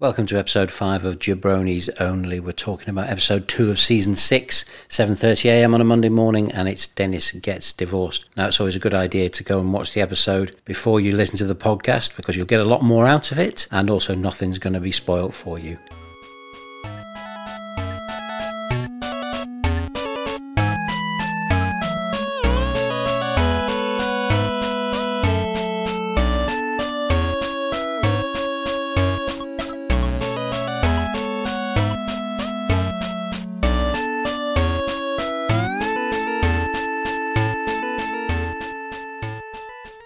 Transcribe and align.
Welcome 0.00 0.26
to 0.26 0.38
episode 0.38 0.70
five 0.70 1.04
of 1.04 1.18
Jabronis 1.18 1.90
Only. 2.00 2.38
We're 2.38 2.52
talking 2.52 2.88
about 2.88 3.08
episode 3.08 3.48
two 3.48 3.68
of 3.68 3.80
season 3.80 4.14
six, 4.14 4.64
7:30 4.88 5.46
a.m. 5.46 5.74
on 5.74 5.80
a 5.80 5.84
Monday 5.84 6.08
morning, 6.08 6.52
and 6.52 6.68
it's 6.68 6.86
Dennis 6.86 7.32
gets 7.32 7.72
divorced. 7.72 8.24
Now, 8.36 8.46
it's 8.46 8.60
always 8.60 8.76
a 8.76 8.78
good 8.78 8.94
idea 8.94 9.28
to 9.28 9.42
go 9.42 9.58
and 9.58 9.72
watch 9.72 9.94
the 9.94 10.00
episode 10.00 10.54
before 10.64 11.00
you 11.00 11.16
listen 11.16 11.36
to 11.38 11.46
the 11.46 11.56
podcast 11.56 12.14
because 12.14 12.36
you'll 12.36 12.46
get 12.46 12.60
a 12.60 12.64
lot 12.64 12.84
more 12.84 13.06
out 13.06 13.32
of 13.32 13.40
it, 13.40 13.66
and 13.72 13.90
also 13.90 14.14
nothing's 14.14 14.60
going 14.60 14.74
to 14.74 14.78
be 14.78 14.92
spoilt 14.92 15.34
for 15.34 15.58
you. 15.58 15.76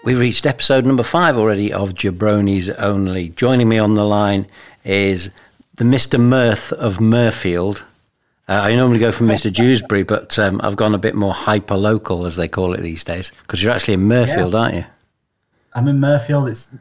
We 0.05 0.15
reached 0.15 0.47
episode 0.47 0.85
number 0.85 1.05
five 1.05 1.37
already 1.37 1.73
of 1.73 1.95
Jabronis 1.95 2.75
Only. 2.79 3.29
Joining 3.31 3.69
me 3.69 3.79
on 3.79 3.95
the 3.95 4.05
line 4.05 4.47
is 4.85 5.31
the 5.77 5.85
Mr. 5.85 6.19
Mirth 6.21 6.73
of 6.73 6.99
Mirfield. 6.99 7.83
Uh, 8.49 8.55
I 8.65 8.75
normally 8.75 8.99
go 8.99 9.13
for 9.13 9.23
Mr. 9.25 9.53
Dewsbury, 9.53 10.03
but 10.03 10.37
um, 10.41 10.61
I've 10.65 10.75
gone 10.77 10.95
a 10.95 10.99
bit 10.99 11.15
more 11.15 11.33
hyper 11.33 11.77
local, 11.77 12.27
as 12.27 12.35
they 12.35 12.49
call 12.49 12.75
it 12.75 12.81
these 12.81 13.05
days, 13.05 13.31
because 13.43 13.63
you're 13.63 13.73
actually 13.73 13.95
in 13.95 14.09
Mirfield, 14.09 14.53
Yeah. 14.53 14.59
aren't 14.59 14.75
you? 14.75 14.85
I'm 15.75 15.87
in 15.89 15.99
Mirfield. 16.01 16.51
It's 16.51 16.75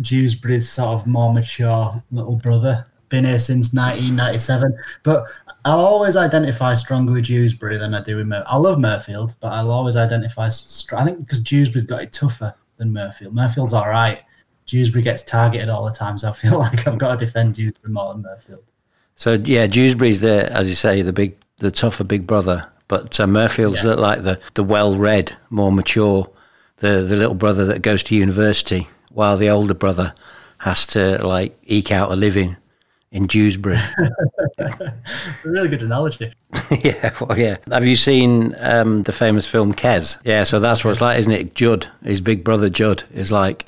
Dewsbury's 0.00 0.70
sort 0.70 1.00
of 1.00 1.06
more 1.06 1.32
mature 1.32 2.02
little 2.10 2.36
brother. 2.36 2.86
Been 3.10 3.24
here 3.24 3.38
since 3.38 3.74
1997, 3.74 4.74
but 5.02 5.26
I'll 5.66 5.78
always 5.80 6.16
identify 6.16 6.72
stronger 6.72 7.12
with 7.12 7.26
Dewsbury 7.26 7.76
than 7.76 7.94
I 7.94 8.02
do 8.02 8.16
with 8.16 8.26
Mur. 8.26 8.42
I 8.46 8.56
love 8.56 8.78
Mirfield, 8.78 9.34
but 9.40 9.48
I'll 9.48 9.70
always 9.70 9.96
identify. 9.96 10.48
Str- 10.48 10.96
I 10.96 11.04
think 11.04 11.18
because 11.20 11.40
Dewsbury's 11.42 11.86
got 11.86 12.02
it 12.02 12.12
tougher 12.12 12.54
than 12.82 12.92
Mirfield. 12.92 13.32
Mirfield's 13.32 13.72
all 13.72 13.88
right. 13.88 14.22
Dewsbury 14.66 15.02
gets 15.02 15.22
targeted 15.22 15.68
all 15.68 15.84
the 15.84 15.92
time, 15.92 16.18
so 16.18 16.28
I 16.30 16.32
feel 16.32 16.58
like 16.66 16.86
I've 16.86 16.98
got 16.98 17.18
to 17.18 17.24
defend 17.26 17.54
Dewsbury 17.54 17.92
more 17.92 18.12
than 18.14 18.22
Mirfield. 18.22 18.62
So 19.16 19.32
yeah, 19.44 19.66
Dewsbury's 19.66 20.20
the, 20.20 20.50
as 20.52 20.68
you 20.68 20.74
say, 20.74 21.02
the 21.02 21.12
big, 21.12 21.36
the 21.58 21.70
tougher 21.70 22.04
big 22.04 22.26
brother, 22.26 22.68
but 22.88 23.18
uh, 23.20 23.26
Mirfield's 23.26 23.84
Yeah. 23.84 23.94
like 23.94 24.22
the 24.22 24.40
the 24.54 24.64
well-read, 24.64 25.36
more 25.50 25.70
mature, 25.72 26.28
the 26.78 27.02
the 27.02 27.16
little 27.16 27.34
brother 27.34 27.64
that 27.66 27.82
goes 27.82 28.02
to 28.04 28.14
university, 28.16 28.88
while 29.10 29.36
the 29.36 29.48
older 29.50 29.74
brother 29.74 30.14
has 30.58 30.86
to 30.86 31.24
like 31.26 31.56
eke 31.64 31.92
out 31.92 32.10
a 32.10 32.16
living 32.16 32.56
in 33.12 33.26
Dewsbury. 33.26 33.78
Really 35.44 35.68
good 35.68 35.82
analogy. 35.82 36.32
yeah, 36.82 37.14
well, 37.20 37.38
yeah. 37.38 37.56
Have 37.70 37.84
you 37.84 37.96
seen 37.96 38.54
um, 38.60 39.02
the 39.02 39.12
famous 39.12 39.46
film 39.46 39.74
Kes? 39.74 40.16
Yeah, 40.24 40.44
so 40.44 40.60
that's 40.60 40.84
what 40.84 40.92
it's 40.92 41.00
like, 41.00 41.18
isn't 41.18 41.32
it? 41.32 41.54
Judd, 41.54 41.88
his 42.04 42.20
big 42.20 42.44
brother 42.44 42.70
Judd, 42.70 43.04
is 43.12 43.32
like 43.32 43.66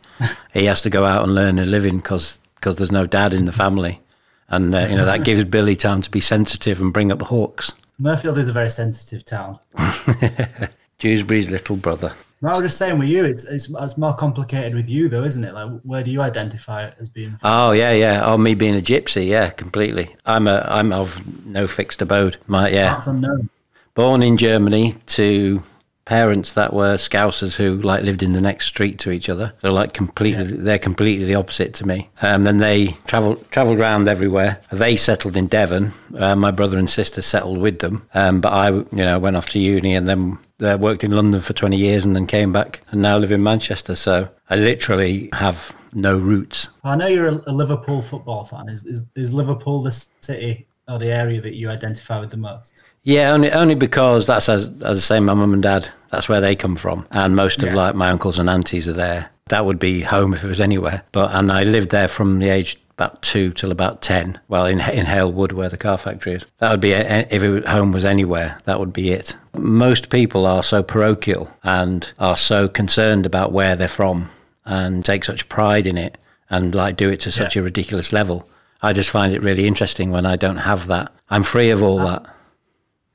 he 0.53 0.65
has 0.67 0.81
to 0.83 0.91
go 0.91 1.05
out 1.05 1.25
and 1.25 1.34
learn 1.34 1.59
a 1.59 1.65
living 1.65 1.98
because 1.98 2.39
because 2.55 2.77
there's 2.77 2.92
no 2.92 3.06
dad 3.06 3.34
in 3.34 3.45
the 3.45 3.53
family, 3.53 4.00
and 4.48 4.75
uh, 4.75 4.87
you 4.89 4.97
know 4.97 5.05
that 5.05 5.25
gives 5.25 5.45
Billy 5.45 5.75
time 5.75 6.00
to 6.03 6.11
be 6.11 6.20
sensitive 6.20 6.81
and 6.81 6.92
bring 6.92 7.11
up 7.11 7.22
hooks. 7.22 7.72
Mirfield 8.00 8.39
is 8.39 8.48
a 8.48 8.53
very 8.53 8.70
sensitive 8.70 9.25
town. 9.25 9.59
Dewsbury's 10.98 11.50
little 11.50 11.77
brother. 11.77 12.15
No, 12.45 12.50
I 12.50 12.53
was 12.56 12.62
just 12.62 12.77
saying 12.77 12.98
with 12.98 13.09
you, 13.09 13.25
it's, 13.25 13.45
it's 13.47 13.70
it's 13.81 13.97
more 13.97 14.12
complicated 14.12 14.75
with 14.75 14.87
you 14.87 15.09
though, 15.09 15.25
isn't 15.25 15.42
it? 15.42 15.55
Like, 15.55 15.81
where 15.81 16.05
do 16.05 16.11
you 16.11 16.20
identify 16.20 16.84
it 16.84 16.95
as 17.00 17.09
being? 17.09 17.39
Oh 17.42 17.70
yeah, 17.70 17.92
yeah. 17.92 18.20
Oh, 18.23 18.37
me 18.37 18.55
being 18.55 18.77
a 18.77 18.83
gypsy, 18.83 19.27
yeah, 19.27 19.48
completely. 19.48 20.14
I'm 20.27 20.47
a 20.47 20.59
I'm 20.69 20.92
of 20.92 21.47
no 21.47 21.67
fixed 21.67 22.03
abode. 22.03 22.37
My 22.47 22.69
yeah, 22.69 22.97
That's 22.97 23.06
unknown. 23.06 23.48
born 23.95 24.22
in 24.22 24.37
Germany 24.37 24.95
to 25.06 25.62
parents 26.05 26.53
that 26.53 26.75
were 26.75 26.97
Scousers 26.97 27.55
who 27.55 27.81
like 27.81 28.03
lived 28.03 28.22
in 28.22 28.34
the 28.34 28.43
next 28.43 28.66
street 28.66 28.99
to 28.99 29.11
each 29.11 29.31
other. 29.31 29.55
They're 29.62 29.72
like 29.72 29.94
completely 29.94 30.44
they're 30.44 30.78
completely 30.78 31.25
the 31.25 31.37
opposite 31.37 31.72
to 31.75 31.87
me. 31.87 32.11
Um, 32.21 32.44
then 32.44 32.59
they 32.59 32.99
travelled 33.06 33.50
travelled 33.53 33.81
around 33.81 34.06
everywhere. 34.06 34.61
They 34.71 34.97
settled 34.97 35.34
in 35.38 35.47
Devon. 35.47 35.94
Uh, 36.15 36.37
my 36.37 36.50
brother 36.50 36.78
and 36.78 36.91
sister 36.91 37.22
settled 37.22 37.56
with 37.56 37.78
them. 37.78 38.06
Um, 38.12 38.43
but 38.43 38.53
I 38.53 38.69
you 38.69 38.87
know 38.93 39.19
went 39.19 39.37
off 39.37 39.47
to 39.47 39.59
uni 39.59 39.94
and 39.94 40.06
then 40.06 40.37
uh, 40.60 40.76
worked 40.81 41.04
in 41.04 41.10
London 41.12 41.41
for 41.41 41.53
20 41.53 41.76
years 41.76 42.04
and 42.04 42.15
then 42.15 42.26
came 42.26 42.53
back 42.53 42.81
and 42.91 43.03
now 43.03 43.16
live 43.19 43.32
in 43.32 43.42
Manchester. 43.42 43.94
So 43.94 44.28
I 44.50 44.56
literally 44.56 45.28
have 45.32 45.75
no 45.92 46.16
roots. 46.16 46.69
I 46.84 46.97
know 46.97 47.06
you're 47.06 47.28
a, 47.28 47.42
a 47.47 47.53
Liverpool 47.53 48.03
football 48.03 48.44
fan. 48.44 48.69
Is, 48.69 48.84
is 48.84 49.10
is 49.16 49.32
Liverpool 49.32 49.82
the 49.82 49.93
city 50.20 50.66
or 50.88 50.98
the 50.98 51.12
area 51.12 51.41
that 51.41 51.54
you 51.54 51.70
identify 51.70 52.20
with 52.20 52.31
the 52.31 52.37
most? 52.37 52.75
Yeah, 53.04 53.32
only 53.32 53.53
only 53.53 53.75
because 53.75 54.26
that's 54.26 54.48
as 54.48 54.66
as 54.82 54.98
I 54.98 55.00
say, 55.00 55.20
my 55.20 55.34
mum 55.34 55.53
and 55.53 55.62
dad. 55.62 55.91
That's 56.10 56.28
where 56.28 56.41
they 56.41 56.56
come 56.56 56.76
from, 56.76 57.06
and 57.10 57.34
most 57.37 57.62
of 57.62 57.69
Yeah. 57.70 57.75
like 57.75 57.94
my 57.94 58.10
uncles 58.10 58.38
and 58.38 58.48
aunties 58.48 58.88
are 58.88 58.93
there. 58.94 59.31
That 59.49 59.66
would 59.66 59.78
be 59.78 60.00
home 60.00 60.32
if 60.32 60.43
it 60.43 60.49
was 60.49 60.60
anywhere. 60.60 61.03
But 61.12 61.34
and 61.34 61.53
I 61.53 61.65
lived 61.65 61.91
there 61.91 62.09
from 62.09 62.38
the 62.38 62.49
age 62.49 62.78
about 62.93 63.21
two 63.22 63.53
till 63.53 63.71
about 63.71 64.00
ten. 64.00 64.41
Well, 64.49 64.65
in 64.66 64.81
in 64.81 65.06
Halewood, 65.06 65.53
where 65.53 65.69
the 65.69 65.77
car 65.77 65.99
factory 65.99 66.34
is. 66.34 66.47
That 66.59 66.71
would 66.71 66.81
be 66.81 66.93
if 66.93 67.43
it, 67.43 67.69
home 67.69 67.93
was 67.93 68.05
anywhere. 68.05 68.59
That 68.65 68.81
would 68.81 68.93
be 68.93 69.10
it. 69.10 69.37
Most 69.55 70.09
people 70.09 70.47
are 70.47 70.62
so 70.62 70.82
parochial 70.82 71.50
and 71.62 72.10
are 72.19 72.37
so 72.37 72.69
concerned 72.69 73.27
about 73.27 73.53
where 73.53 73.77
they're 73.77 73.88
from 73.88 74.31
and 74.65 75.05
take 75.05 75.25
such 75.25 75.49
pride 75.50 75.87
in 75.87 75.99
it 75.99 76.16
and 76.49 76.75
like 76.75 76.97
do 76.97 77.11
it 77.11 77.21
to 77.21 77.31
such 77.31 77.55
Yeah. 77.55 77.61
a 77.61 77.65
ridiculous 77.65 78.12
level. 78.12 78.49
I 78.81 78.93
just 78.94 79.11
find 79.11 79.34
it 79.34 79.43
really 79.43 79.66
interesting 79.66 80.11
when 80.11 80.25
I 80.25 80.37
don't 80.37 80.59
have 80.59 80.87
that. 80.87 81.12
I'm 81.28 81.43
free 81.43 81.71
of 81.71 81.82
all 81.82 82.00
uh, 82.00 82.11
that. 82.21 82.34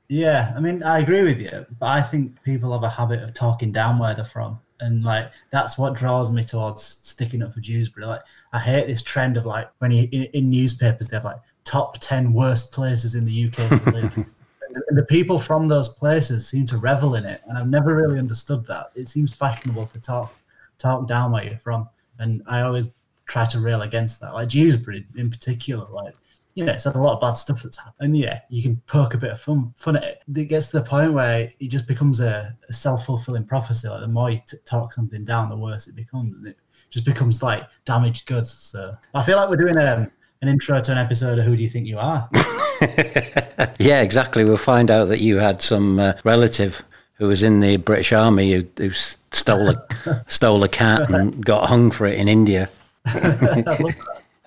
Yeah, 0.08 0.52
I 0.56 0.60
mean, 0.60 0.82
I 0.82 0.98
agree 1.00 1.22
with 1.22 1.38
you, 1.38 1.66
but 1.78 1.86
I 1.86 2.02
think 2.02 2.42
people 2.42 2.72
have 2.72 2.82
a 2.82 2.88
habit 2.88 3.22
of 3.22 3.34
talking 3.34 3.70
down 3.72 3.98
where 3.98 4.14
they're 4.14 4.24
from, 4.24 4.58
and 4.80 5.04
like 5.04 5.30
that's 5.50 5.78
what 5.78 5.94
draws 5.94 6.30
me 6.30 6.42
towards 6.42 6.82
sticking 6.82 7.42
up 7.42 7.54
for 7.54 7.60
Dewsbury. 7.60 8.06
Like, 8.06 8.22
I 8.52 8.58
hate 8.58 8.86
this 8.86 9.02
trend 9.02 9.36
of 9.36 9.46
like 9.46 9.70
when 9.78 9.90
you 9.90 10.08
in, 10.12 10.24
in 10.24 10.50
newspapers 10.50 11.08
they 11.08 11.16
have 11.16 11.24
like 11.24 11.40
top 11.64 11.98
ten 12.00 12.32
worst 12.32 12.72
places 12.72 13.14
in 13.14 13.24
the 13.24 13.46
UK 13.46 13.68
to 13.68 13.90
live. 13.90 14.26
And 14.72 14.84
and 14.88 14.96
the 14.96 15.02
people 15.02 15.36
from 15.36 15.66
those 15.66 15.88
places 15.88 16.46
seem 16.46 16.64
to 16.66 16.76
revel 16.76 17.16
in 17.16 17.24
it, 17.24 17.42
and 17.48 17.58
I've 17.58 17.68
never 17.68 17.96
really 17.96 18.20
understood 18.20 18.64
that. 18.66 18.92
It 18.94 19.08
seems 19.08 19.34
fashionable 19.34 19.88
to 19.88 20.00
talk 20.00 20.32
talk 20.78 21.08
down 21.08 21.32
where 21.32 21.42
you're 21.42 21.58
from, 21.58 21.88
and 22.20 22.40
I 22.46 22.60
always 22.60 22.92
try 23.26 23.46
to 23.46 23.58
rail 23.58 23.82
against 23.82 24.20
that. 24.20 24.32
Like 24.32 24.48
Dewsbury 24.48 25.08
in 25.16 25.28
particular, 25.28 25.88
like 25.90 26.14
you 26.54 26.64
know, 26.64 26.72
it's 26.72 26.84
had 26.84 26.96
a 26.96 27.00
lot 27.00 27.14
of 27.14 27.20
bad 27.20 27.32
stuff 27.32 27.62
that's 27.62 27.76
happened. 27.76 27.94
And 28.00 28.16
yeah, 28.16 28.40
you 28.48 28.62
can 28.62 28.76
poke 28.86 29.14
a 29.14 29.18
bit 29.18 29.30
of 29.30 29.40
fun 29.40 29.72
fun 29.76 29.96
at 29.96 30.04
it. 30.04 30.22
It 30.34 30.46
gets 30.46 30.68
to 30.68 30.78
the 30.78 30.84
point 30.84 31.12
where 31.12 31.52
it 31.58 31.68
just 31.68 31.86
becomes 31.86 32.20
a, 32.20 32.56
a 32.68 32.72
self 32.72 33.06
fulfilling 33.06 33.44
prophecy. 33.44 33.88
Like 33.88 34.00
the 34.00 34.08
more 34.08 34.30
you 34.30 34.40
t- 34.46 34.58
talk 34.64 34.92
something 34.92 35.24
down, 35.24 35.48
the 35.48 35.56
worse 35.56 35.86
it 35.88 35.96
becomes, 35.96 36.38
and 36.38 36.48
it 36.48 36.56
just 36.90 37.04
becomes 37.04 37.42
like 37.42 37.64
damaged 37.84 38.26
goods. 38.26 38.50
So 38.52 38.94
I 39.14 39.22
feel 39.22 39.36
like 39.36 39.48
we're 39.48 39.56
doing 39.56 39.78
a, 39.78 40.10
an 40.42 40.48
intro 40.48 40.80
to 40.80 40.92
an 40.92 40.98
episode 40.98 41.38
of 41.38 41.44
Who 41.44 41.56
Do 41.56 41.62
You 41.62 41.70
Think 41.70 41.86
You 41.86 41.98
Are? 41.98 42.28
Yeah, 43.80 44.02
exactly. 44.02 44.44
We'll 44.44 44.58
find 44.58 44.90
out 44.90 45.06
that 45.06 45.20
you 45.20 45.38
had 45.38 45.62
some 45.62 45.98
uh, 45.98 46.12
relative 46.22 46.82
who 47.14 47.28
was 47.28 47.42
in 47.42 47.60
the 47.60 47.78
British 47.78 48.12
Army 48.12 48.52
who, 48.52 48.66
who 48.76 48.90
stole 48.92 49.70
a 49.70 50.24
stole 50.28 50.62
a 50.62 50.68
cat 50.68 51.10
and 51.10 51.44
got 51.44 51.70
hung 51.70 51.90
for 51.90 52.06
it 52.06 52.18
in 52.18 52.28
India. 52.28 52.68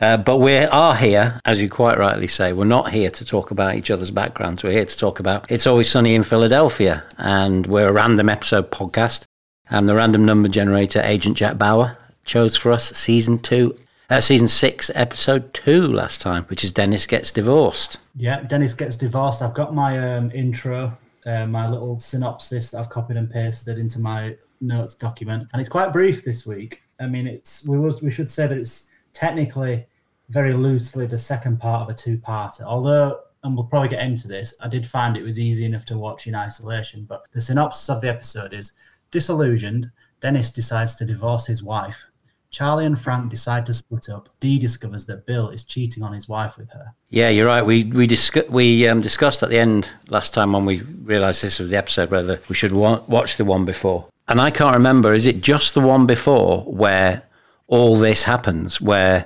Uh, 0.03 0.17
but 0.17 0.39
we 0.39 0.57
are 0.57 0.97
here, 0.97 1.39
as 1.45 1.61
you 1.61 1.69
quite 1.69 1.97
rightly 1.97 2.27
say, 2.27 2.51
we're 2.51 2.65
not 2.65 2.91
here 2.91 3.09
to 3.09 3.23
talk 3.23 3.51
about 3.51 3.75
each 3.75 3.89
other's 3.89 4.11
backgrounds. 4.11 4.61
We're 4.61 4.73
here 4.73 4.83
to 4.83 4.97
talk 4.97 5.21
about 5.21 5.49
It's 5.49 5.65
Always 5.65 5.89
Sunny 5.89 6.13
in 6.13 6.23
Philadelphia. 6.23 7.05
And 7.17 7.65
we're 7.65 7.87
a 7.87 7.93
random 7.93 8.27
episode 8.27 8.69
podcast. 8.69 9.23
And 9.69 9.87
the 9.87 9.95
random 9.95 10.25
number 10.25 10.49
generator, 10.49 11.01
Agent 11.05 11.37
Jack 11.37 11.57
Bauer, 11.57 11.97
chose 12.25 12.57
for 12.57 12.73
us 12.73 12.89
season 12.89 13.39
two, 13.39 13.79
uh, 14.09 14.19
season 14.19 14.49
six, 14.49 14.91
episode 14.93 15.53
two 15.53 15.87
last 15.87 16.19
time, 16.19 16.43
which 16.49 16.65
is 16.65 16.73
Dennis 16.73 17.07
Gets 17.07 17.31
Divorced. 17.31 17.95
Yeah, 18.17 18.41
Dennis 18.41 18.73
gets 18.73 18.97
divorced. 18.97 19.41
I've 19.41 19.56
got 19.56 19.73
my 19.73 20.17
um, 20.17 20.31
intro, 20.31 20.97
uh, 21.25 21.45
my 21.45 21.69
little 21.69 21.97
synopsis 22.01 22.71
that 22.71 22.79
I've 22.81 22.89
copied 22.89 23.15
and 23.15 23.31
pasted 23.31 23.79
into 23.79 23.99
my 23.99 24.35
notes 24.59 24.95
document, 24.95 25.47
and 25.53 25.61
it's 25.61 25.69
quite 25.69 25.94
brief 25.94 26.25
this 26.25 26.45
week. 26.45 26.81
I 26.99 27.07
mean, 27.07 27.25
it's 27.25 27.65
we 27.65 27.79
was 27.79 28.01
we 28.01 28.11
should 28.11 28.29
say 28.29 28.47
that 28.47 28.57
it's 28.57 28.89
technically 29.13 29.85
very 30.29 30.53
loosely 30.53 31.05
the 31.05 31.17
second 31.17 31.59
part 31.59 31.83
of 31.83 31.89
a 31.89 31.97
two-parter. 31.97 32.61
Although, 32.61 33.19
and 33.43 33.55
we'll 33.55 33.65
probably 33.65 33.89
get 33.89 34.01
into 34.01 34.27
this, 34.27 34.55
I 34.61 34.67
did 34.67 34.85
find 34.85 35.17
it 35.17 35.23
was 35.23 35.39
easy 35.39 35.65
enough 35.65 35.85
to 35.85 35.97
watch 35.97 36.27
in 36.27 36.35
isolation. 36.35 37.05
But 37.07 37.25
the 37.33 37.41
synopsis 37.41 37.89
of 37.89 38.01
the 38.01 38.09
episode 38.09 38.53
is: 38.53 38.73
disillusioned, 39.11 39.91
Dennis 40.21 40.51
decides 40.51 40.95
to 40.95 41.05
divorce 41.05 41.45
his 41.45 41.61
wife. 41.61 42.05
Charlie 42.49 42.85
and 42.85 42.99
Frank 42.99 43.31
decide 43.31 43.65
to 43.65 43.73
split 43.73 44.09
up. 44.09 44.29
Dee 44.39 44.59
discovers 44.59 45.05
that 45.07 45.25
Bill 45.25 45.49
is 45.49 45.63
cheating 45.63 46.03
on 46.03 46.13
his 46.13 46.29
wife 46.29 46.55
with 46.55 46.69
her. 46.69 46.93
Yeah, 47.09 47.29
you're 47.29 47.47
right. 47.47 47.65
We 47.65 47.85
we 47.85 48.07
discu- 48.07 48.47
we 48.49 48.87
um, 48.87 49.01
discussed 49.01 49.41
at 49.41 49.49
the 49.49 49.57
end 49.57 49.89
last 50.07 50.35
time 50.35 50.53
when 50.53 50.63
we 50.63 50.81
realised 50.81 51.43
this 51.43 51.57
was 51.57 51.71
the 51.71 51.77
episode 51.77 52.11
whether 52.11 52.39
we 52.47 52.55
should 52.55 52.71
wa- 52.71 53.01
watch 53.07 53.37
the 53.37 53.45
one 53.45 53.65
before. 53.65 54.07
And 54.27 54.39
I 54.39 54.51
can't 54.51 54.75
remember. 54.75 55.13
Is 55.13 55.25
it 55.25 55.41
just 55.41 55.73
the 55.73 55.81
one 55.81 56.05
before 56.05 56.61
where 56.61 57.23
all 57.67 57.97
this 57.97 58.23
happens, 58.23 58.79
where 58.79 59.25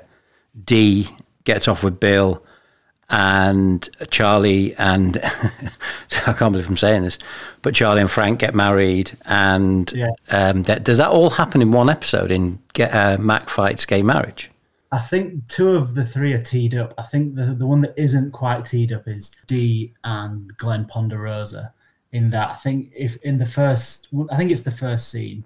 Dee 0.66 1.10
gets 1.44 1.68
off 1.68 1.84
with 1.84 2.00
Bill, 2.00 2.44
and 3.10 3.88
Charlie 4.12 4.76
and 4.76 5.18
I 6.28 6.34
can't 6.34 6.52
believe 6.52 6.68
I'm 6.70 6.78
saying 6.78 7.04
this, 7.04 7.18
but 7.62 7.74
Charlie 7.74 8.02
and 8.02 8.12
Frank 8.12 8.40
get 8.40 8.54
married, 8.54 9.18
and 9.26 9.92
Yeah. 9.94 10.10
um, 10.32 10.64
that, 10.64 10.84
does 10.84 10.98
that 10.98 11.10
all 11.10 11.30
happen 11.30 11.62
in 11.62 11.72
one 11.72 11.90
episode 11.90 12.32
in 12.32 12.60
Get, 12.74 12.94
uh, 12.94 13.18
Mac 13.18 13.50
fights 13.50 13.86
gay 13.86 14.02
marriage? 14.04 14.52
I 14.92 15.00
think 15.00 15.48
two 15.48 15.72
of 15.72 15.96
the 15.96 16.06
three 16.06 16.34
are 16.34 16.42
teed 16.42 16.74
up. 16.74 16.94
I 16.98 17.04
think 17.04 17.36
the 17.36 17.54
the 17.54 17.66
one 17.68 17.82
that 17.82 17.94
isn't 17.98 18.32
quite 18.32 18.64
teed 18.66 18.94
up 18.94 19.06
is 19.08 19.36
Dee 19.46 19.94
and 20.06 20.56
Glenn 20.58 20.86
Ponderosa. 20.86 21.74
In 22.14 22.30
that, 22.30 22.52
I 22.52 22.56
think 22.56 22.92
if 22.96 23.18
in 23.18 23.38
the 23.38 23.46
first, 23.46 24.08
I 24.32 24.38
think 24.38 24.50
it's 24.50 24.62
the 24.64 24.72
first 24.72 25.10
scene. 25.10 25.44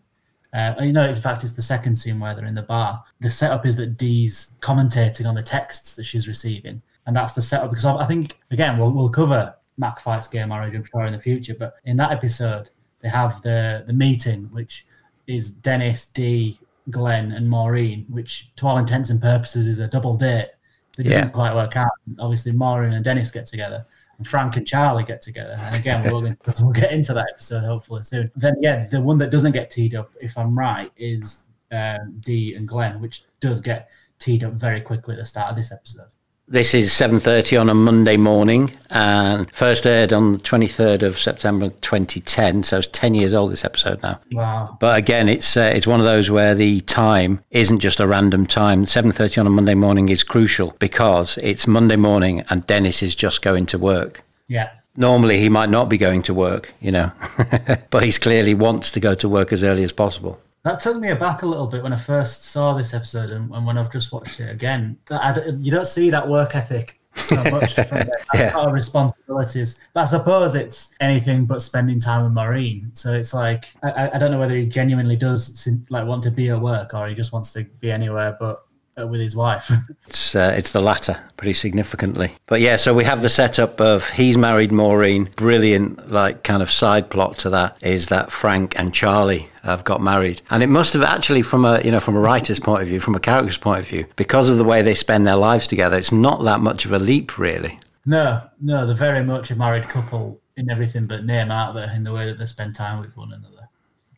Uh, 0.54 0.76
you 0.82 0.92
know, 0.92 1.08
in 1.08 1.16
fact, 1.16 1.44
it's 1.44 1.54
the 1.54 1.62
second 1.62 1.96
scene 1.96 2.20
where 2.20 2.36
they're 2.36 2.46
in 2.46 2.56
the 2.56 2.62
bar. 2.62 3.04
The 3.22 3.32
setup 3.32 3.66
is 3.66 3.76
that 3.78 3.98
Dee's 3.98 4.58
commentating 4.62 5.26
on 5.26 5.36
the 5.36 5.44
texts 5.44 5.96
that 5.96 6.04
she's 6.04 6.28
receiving, 6.28 6.82
and 7.06 7.16
that's 7.16 7.34
the 7.34 7.42
setup. 7.42 7.70
Because 7.70 7.86
I 7.86 8.06
think 8.06 8.38
again, 8.52 8.78
we'll 8.78 8.92
we'll 8.92 9.10
cover 9.10 9.56
Mac 9.78 10.00
fights 10.02 10.28
gay 10.28 10.44
marriage, 10.46 10.76
I'm 10.76 10.84
sure, 10.84 11.06
in 11.06 11.14
the 11.14 11.20
future. 11.20 11.56
But 11.58 11.76
in 11.86 11.96
that 11.98 12.12
episode, 12.12 12.70
they 13.00 13.10
have 13.10 13.42
the 13.42 13.84
the 13.88 13.94
meeting, 13.94 14.50
which 14.52 14.86
is 15.28 15.52
Dennis, 15.52 16.08
Dee, 16.08 16.60
Glenn, 16.90 17.32
and 17.32 17.50
Maureen, 17.50 18.06
which 18.10 18.52
to 18.58 18.68
all 18.68 18.78
intents 18.78 19.10
and 19.10 19.22
purposes 19.22 19.68
is 19.68 19.80
a 19.80 19.88
double 19.88 20.18
date. 20.18 20.50
That 20.98 21.04
doesn't 21.04 21.32
quite 21.32 21.56
work 21.56 21.78
out. 21.78 21.92
Obviously, 22.20 22.52
Maureen 22.52 22.94
and 22.94 23.06
Dennis 23.06 23.32
get 23.32 23.48
together, 23.48 23.86
and 24.22 24.28
Frank 24.28 24.56
and 24.56 24.68
Charlie 24.68 25.04
get 25.04 25.20
together. 25.20 25.56
And 25.58 25.76
again, 25.76 26.04
we'll, 26.04 26.22
we'll 26.62 26.74
get 26.74 26.92
into 26.92 27.12
that 27.16 27.26
episode 27.34 27.64
hopefully 27.64 28.04
soon. 28.04 28.30
Then, 28.36 28.54
yeah, 28.62 28.86
the 28.86 29.02
one 29.02 29.18
that 29.18 29.32
doesn't 29.32 29.52
get 29.52 29.72
teed 29.72 29.96
up, 29.96 30.12
if 30.22 30.38
I'm 30.38 30.56
right, 30.56 30.92
is 30.96 31.46
um, 31.72 32.22
Dee 32.24 32.54
and 32.54 32.68
Glenn, 32.68 33.02
which 33.02 33.24
does 33.40 33.62
get 33.62 33.90
teed 34.20 34.44
up 34.44 34.54
very 34.54 34.80
quickly 34.80 35.16
at 35.16 35.18
the 35.18 35.26
start 35.26 35.50
of 35.50 35.56
this 35.56 35.72
episode. 35.72 36.10
This 36.52 36.74
is 36.74 36.90
7.30 36.90 37.62
on 37.62 37.70
a 37.70 37.74
Monday 37.74 38.18
morning 38.18 38.74
and 38.90 39.50
first 39.52 39.88
aired 39.88 40.12
on 40.12 40.34
the 40.34 40.40
23rd 40.40 41.02
of 41.02 41.18
September 41.18 41.70
2010, 41.70 42.64
so 42.64 42.80
it's 42.80 42.88
10 42.92 43.16
years 43.16 43.34
old 43.34 43.54
this 43.54 43.64
episode 43.64 44.04
now. 44.04 44.20
Wow. 44.34 44.76
But 44.78 44.98
again, 44.98 45.30
it's 45.30 45.56
uh, 45.56 45.72
it's 45.74 45.88
one 45.88 46.02
of 46.02 46.06
those 46.06 46.30
where 46.30 46.54
the 46.54 46.82
time 46.82 47.42
isn't 47.52 47.80
just 47.80 48.02
a 48.02 48.06
random 48.06 48.46
time. 48.46 48.84
7.30 48.84 49.40
on 49.40 49.48
a 49.48 49.50
Monday 49.50 49.76
morning 49.76 50.10
is 50.10 50.26
crucial 50.26 50.76
because 50.78 51.38
it's 51.42 51.68
Monday 51.68 51.96
morning 51.96 52.44
and 52.50 52.68
Dennis 52.68 53.02
is 53.02 53.16
just 53.16 53.42
going 53.42 53.66
to 53.68 53.78
work. 53.78 54.22
Yeah. 54.50 54.72
Normally 54.98 55.40
he 55.40 55.48
might 55.48 55.70
not 55.70 55.88
be 55.88 55.98
going 55.98 56.22
to 56.24 56.34
work, 56.34 56.74
you 56.82 56.92
know, 56.92 57.14
but 57.92 58.04
he's 58.04 58.20
clearly 58.20 58.56
wants 58.56 58.92
to 58.92 59.00
go 59.00 59.16
to 59.16 59.30
work 59.30 59.54
as 59.54 59.64
early 59.64 59.86
as 59.86 59.94
possible. 59.94 60.42
That 60.64 60.80
took 60.80 60.98
me 60.98 61.10
aback 61.10 61.42
a 61.42 61.46
little 61.48 61.68
bit 61.68 61.82
when 61.82 61.92
I 61.94 61.98
first 61.98 62.46
saw 62.46 62.74
this 62.76 62.94
episode 62.94 63.32
and, 63.32 63.52
and 63.54 63.66
when 63.66 63.78
I've 63.78 63.92
just 63.92 64.12
watched 64.12 64.40
it 64.40 64.50
again. 64.52 64.98
That 65.10 65.60
you 65.60 65.72
don't 65.72 65.88
see 65.88 66.10
that 66.12 66.28
work 66.28 66.56
ethic 66.56 67.00
so 67.16 67.36
much 67.52 67.74
from 67.76 68.04
Yeah. 68.36 68.70
responsibilities. 68.70 69.82
But 69.94 70.02
I 70.02 70.06
suppose 70.06 70.54
it's 70.56 70.94
anything 71.00 71.46
but 71.46 71.62
spending 71.64 72.00
time 72.00 72.24
with 72.26 72.34
Maureen. 72.34 72.92
So 72.94 73.14
it's 73.14 73.34
like 73.34 73.66
I, 73.82 74.12
I- 74.14 74.18
don't 74.20 74.30
know 74.32 74.40
whether 74.40 74.56
he 74.56 74.68
genuinely 74.68 75.16
does 75.16 75.68
like 75.90 76.06
want 76.06 76.22
to 76.24 76.32
be 76.32 76.50
at 76.50 76.62
work 76.62 76.94
or 76.94 77.08
he 77.08 77.16
just 77.16 77.34
wants 77.34 77.52
to 77.54 77.64
be 77.80 77.92
anywhere 77.92 78.38
but 78.40 78.64
uh, 79.02 79.08
with 79.08 79.20
his 79.20 79.36
wife. 79.36 79.72
It's 80.08 80.36
uh, 80.36 80.54
it's 80.58 80.74
the 80.74 80.82
latter 80.82 81.22
pretty 81.38 81.54
significantly. 81.54 82.34
But 82.48 82.60
yeah, 82.60 82.76
so 82.76 82.94
we 82.94 83.06
have 83.06 83.22
the 83.22 83.30
setup 83.30 83.80
of 83.80 84.10
he's 84.10 84.38
married 84.38 84.72
Maureen. 84.74 85.30
Brilliant, 85.38 86.12
like 86.12 86.44
kind 86.44 86.62
of 86.62 86.70
side 86.70 87.10
plot 87.10 87.38
to 87.40 87.50
that 87.52 87.78
is 87.82 88.08
that 88.08 88.30
Frank 88.30 88.78
and 88.78 88.94
Charlie 88.94 89.48
have 89.64 89.86
got 89.86 90.02
married, 90.02 90.42
and 90.50 90.64
it 90.64 90.68
must 90.68 90.92
have 90.94 91.04
actually, 91.04 91.44
from 91.44 91.64
a 91.64 91.82
you 91.82 91.92
know 91.92 92.02
from 92.02 92.18
a 92.18 92.20
writer's 92.20 92.60
point 92.60 92.82
of 92.82 92.90
view, 92.90 93.00
from 93.00 93.16
a 93.16 93.22
character's 93.22 93.58
point 93.58 93.80
of 93.80 93.88
view, 93.88 94.06
because 94.18 94.50
of 94.50 94.58
the 94.58 94.66
way 94.66 94.82
they 94.82 94.96
spend 94.96 95.26
their 95.26 95.38
lives 95.38 95.66
together, 95.66 95.98
it's 95.98 96.12
not 96.12 96.44
that 96.44 96.60
much 96.60 96.84
of 96.84 96.92
a 96.92 97.00
leap 97.00 97.38
really. 97.38 97.80
no, 98.06 98.42
no, 98.60 98.86
they're 98.86 98.96
very 98.96 99.24
much 99.24 99.50
a 99.52 99.56
married 99.56 99.88
couple 99.88 100.42
in 100.58 100.70
everything 100.70 101.06
but 101.08 101.26
name, 101.26 101.52
aren't 101.52 101.76
they? 101.76 101.96
In 101.96 102.04
the 102.04 102.12
way 102.12 102.26
that 102.26 102.38
they 102.38 102.46
spend 102.46 102.76
time 102.76 103.00
with 103.00 103.16
one 103.16 103.32
another. 103.32 103.61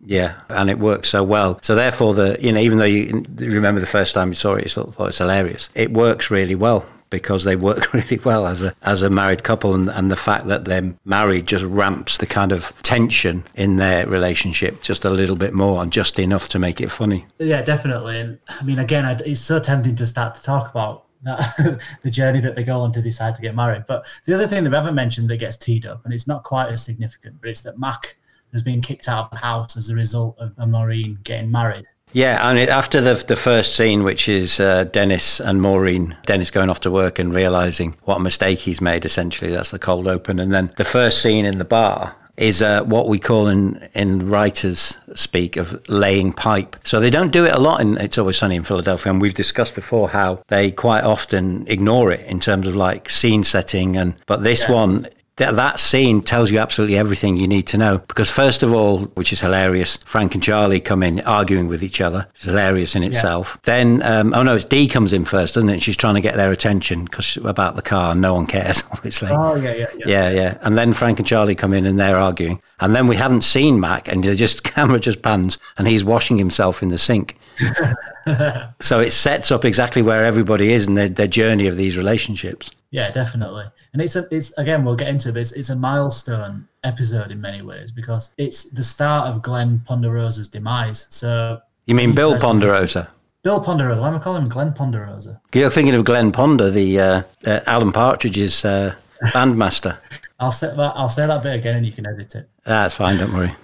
Yeah, 0.06 0.36
and 0.50 0.70
it 0.70 0.80
works 0.80 1.10
so 1.10 1.24
well. 1.24 1.60
So 1.62 1.76
therefore, 1.76 2.14
the 2.14 2.38
you 2.40 2.52
know 2.52 2.60
even 2.60 2.78
though 2.78 2.86
you 2.86 3.26
remember 3.40 3.80
the 3.80 3.88
first 3.88 4.14
time 4.14 4.30
you 4.30 4.36
saw 4.36 4.56
it, 4.56 4.64
you 4.64 4.70
sort 4.70 4.88
of 4.88 4.96
thought 4.96 5.10
it's 5.10 5.18
hilarious. 5.18 5.70
It 5.76 5.92
works 5.92 6.30
really 6.30 6.56
well 6.56 6.86
because 7.10 7.44
they 7.44 7.56
work 7.56 7.94
really 7.94 8.20
well 8.24 8.48
as 8.48 8.62
a 8.64 8.76
as 8.82 9.04
a 9.04 9.10
married 9.10 9.44
couple, 9.44 9.74
and, 9.74 9.90
and 9.90 10.12
the 10.12 10.16
fact 10.16 10.48
that 10.48 10.66
they're 10.66 10.94
married 11.06 11.48
just 11.48 11.64
ramps 11.64 12.18
the 12.18 12.26
kind 12.26 12.52
of 12.52 12.74
tension 12.84 13.44
in 13.56 13.78
their 13.78 14.06
relationship 14.08 14.82
just 14.82 15.06
a 15.06 15.10
little 15.10 15.36
bit 15.36 15.54
more, 15.54 15.82
and 15.82 15.94
just 15.94 16.20
enough 16.20 16.50
to 16.50 16.60
make 16.60 16.82
it 16.82 16.90
funny. 16.90 17.26
Yeah, 17.40 17.62
definitely. 17.62 18.20
And 18.20 18.40
I 18.50 18.64
mean, 18.64 18.80
again, 18.80 19.06
I, 19.06 19.14
it's 19.26 19.42
so 19.42 19.60
tempting 19.60 19.96
to 19.96 20.06
start 20.06 20.36
to 20.36 20.44
talk 20.44 20.70
about 20.70 21.06
that, 21.24 21.80
the 22.02 22.12
journey 22.12 22.42
that 22.42 22.56
they 22.56 22.64
go 22.64 22.82
on 22.82 22.92
to 22.94 23.02
decide 23.02 23.36
to 23.36 23.42
get 23.42 23.56
married. 23.56 23.84
But 23.88 24.06
the 24.26 24.34
other 24.34 24.48
thing 24.48 24.64
that 24.64 24.72
we 24.72 24.76
haven't 24.76 24.96
mentioned 24.96 25.30
that 25.30 25.38
gets 25.38 25.56
teed 25.56 25.86
up, 25.86 26.04
and 26.04 26.14
it's 26.14 26.28
not 26.28 26.44
quite 26.44 26.70
as 26.70 26.84
significant, 26.84 27.40
but 27.40 27.50
it's 27.50 27.62
that 27.62 27.80
Mac 27.80 28.18
has 28.54 28.64
been 28.64 28.82
kicked 28.82 29.08
out 29.10 29.26
of 29.26 29.32
the 29.32 29.38
house 29.38 29.76
as 29.76 29.90
a 29.90 29.96
result 29.96 30.38
of 30.40 30.54
a 30.58 30.66
Maureen 30.66 31.18
getting 31.24 31.52
married. 31.52 31.86
Yeah, 32.14 32.48
and 32.48 32.60
it, 32.60 32.70
after 32.70 33.02
the 33.02 33.16
the 33.28 33.36
first 33.36 33.76
scene, 33.76 34.04
which 34.04 34.30
is 34.30 34.60
uh, 34.60 34.84
Dennis 34.86 35.40
and 35.42 35.62
Maureen, 35.62 36.16
Dennis 36.28 36.52
going 36.52 36.70
off 36.70 36.80
to 36.82 36.92
work 36.92 37.18
and 37.18 37.34
realizing 37.34 37.96
what 38.04 38.18
a 38.18 38.20
mistake 38.20 38.60
he's 38.60 38.82
made. 38.82 39.04
Essentially, 39.04 39.52
that's 39.52 39.72
the 39.72 39.80
cold 39.80 40.08
open, 40.08 40.40
and 40.40 40.54
then 40.54 40.72
the 40.78 40.86
first 40.86 41.22
scene 41.24 41.44
in 41.46 41.58
the 41.58 41.66
bar 41.66 42.16
is 42.38 42.62
uh, 42.64 42.84
what 42.84 43.08
we 43.08 43.20
call 43.20 43.48
in 43.48 43.90
in 43.96 44.30
writers 44.30 44.98
speak 45.16 45.58
of 45.58 45.82
laying 45.90 46.34
pipe. 46.34 46.76
So 46.84 47.00
they 47.00 47.10
don't 47.10 47.32
do 47.32 47.46
it 47.46 47.54
a 47.54 47.60
lot 47.60 47.82
in 47.82 47.98
It's 47.98 48.18
Always 48.18 48.38
Sunny 48.38 48.56
in 48.58 48.64
Philadelphia, 48.64 49.12
and 49.12 49.22
we've 49.22 49.34
discussed 49.34 49.74
before 49.74 50.10
how 50.10 50.44
they 50.50 50.70
quite 50.72 51.04
often 51.04 51.66
ignore 51.68 52.12
it 52.12 52.26
in 52.28 52.40
terms 52.40 52.68
of 52.68 52.76
like 52.76 53.10
scene 53.10 53.44
setting. 53.44 53.98
And 53.98 54.14
but 54.28 54.44
this 54.44 54.64
Yeah. 54.64 54.76
one 54.76 55.08
that, 55.38 55.56
that 55.56 55.80
scene 55.80 56.21
tells 56.21 56.51
you 56.51 56.59
absolutely 56.59 56.97
everything 56.97 57.38
you 57.38 57.47
need 57.47 57.65
to 57.68 57.77
know. 57.77 57.97
Because 58.00 58.30
first 58.30 58.62
of 58.62 58.71
all, 58.71 59.06
which 59.15 59.33
is 59.33 59.41
hilarious, 59.41 59.97
Frank 60.06 60.35
and 60.35 60.44
Charlie 60.44 60.80
come 60.80 61.01
in 61.01 61.21
arguing 61.21 61.68
with 61.68 61.83
each 61.83 62.01
other. 62.01 62.27
It's 62.35 62.45
hilarious 62.45 62.95
in 62.95 63.03
itself. 63.03 63.57
Then, 63.63 64.03
um, 64.03 64.33
oh 64.35 64.44
no, 64.44 64.56
it's 64.56 64.65
Dee 64.65 64.88
comes 64.88 65.12
in 65.12 65.25
first, 65.25 65.56
doesn't 65.56 65.69
it? 65.69 65.81
She's 65.81 65.97
trying 65.97 66.15
to 66.15 66.21
get 66.21 66.35
their 66.35 66.51
attention 66.51 67.06
because 67.06 67.38
about 67.38 67.75
the 67.75 67.81
car, 67.81 68.12
and 68.12 68.21
no 68.21 68.35
one 68.35 68.45
cares, 68.45 68.83
obviously. 68.91 69.30
Oh 69.31 69.56
yeah, 69.56 69.74
yeah, 69.74 69.88
yeah. 69.97 70.06
Yeah, 70.06 70.30
yeah. 70.30 70.57
And 70.62 70.77
then 70.77 70.94
Frank 70.94 71.19
and 71.19 71.27
Charlie 71.27 71.56
come 71.56 71.74
in 71.74 71.85
and 71.85 72.00
they're 72.00 72.18
arguing. 72.18 72.62
And 72.80 72.95
then 72.95 73.07
we 73.07 73.15
haven't 73.15 73.44
seen 73.44 73.80
Mac 73.80 74.07
and 74.07 74.24
they 74.24 74.35
just 74.35 74.63
camera 74.75 75.00
just 75.00 75.21
pans 75.21 75.57
and 75.77 75.88
he's 75.88 76.03
washing 76.03 76.38
himself 76.38 76.83
in 76.83 76.89
the 76.89 76.97
sink. 76.97 77.38
so 78.81 79.00
it 79.00 79.12
sets 79.12 79.51
up 79.51 79.65
exactly 79.65 80.01
where 80.01 80.25
everybody 80.25 80.74
is 80.74 80.88
in 80.88 80.95
their, 80.95 81.09
their 81.09 81.27
journey 81.27 81.68
of 81.68 81.77
these 81.77 81.97
relationships. 81.97 82.71
Yeah, 82.94 83.10
definitely. 83.10 83.66
And 83.94 84.04
it's 84.04 84.16
a, 84.16 84.26
it's 84.30 84.56
again, 84.59 84.85
we'll 84.85 84.95
get 84.95 85.07
into 85.07 85.30
it. 85.30 85.31
But 85.31 85.40
it's, 85.40 85.54
it's 85.54 85.71
a 85.71 85.76
milestone 85.76 86.68
episode 86.83 87.31
in 87.31 87.42
many 87.42 87.64
ways 87.64 87.92
because 87.92 88.35
it's 88.38 88.66
the 88.69 88.83
start 88.83 89.28
of 89.28 89.42
Glenn 89.42 89.80
Ponderosa's 89.80 90.47
demise. 90.47 91.07
So 91.09 91.59
You 91.88 91.95
mean 91.95 92.14
Bill 92.14 92.38
Ponderosa? 92.38 93.09
Bill 93.42 93.59
Ponderosa, 93.59 94.00
why 94.00 94.09
am 94.09 94.14
I 94.14 94.19
calling 94.19 94.44
him 94.44 94.50
Glenn 94.50 94.73
Ponderosa? 94.73 95.42
You're 95.56 95.71
thinking 95.71 95.95
of 95.95 96.06
Glenn 96.06 96.31
Ponder, 96.31 96.69
the 96.69 97.00
uh, 97.00 97.23
uh, 97.47 97.62
Alan 97.66 97.92
Partridge's 97.92 98.64
uh, 98.64 98.94
bandmaster. 99.23 99.97
I'll 100.40 100.52
say 100.52 100.68
that. 100.68 100.94
I'll 100.95 101.09
say 101.09 101.26
that 101.26 101.42
bit 101.42 101.56
again, 101.56 101.78
and 101.78 101.85
you 101.85 101.92
can 101.92 102.06
edit 102.06 102.35
it. 102.35 102.47
That's 102.64 102.94
fine, 102.94 103.18
don't 103.18 103.33
worry. 103.33 103.56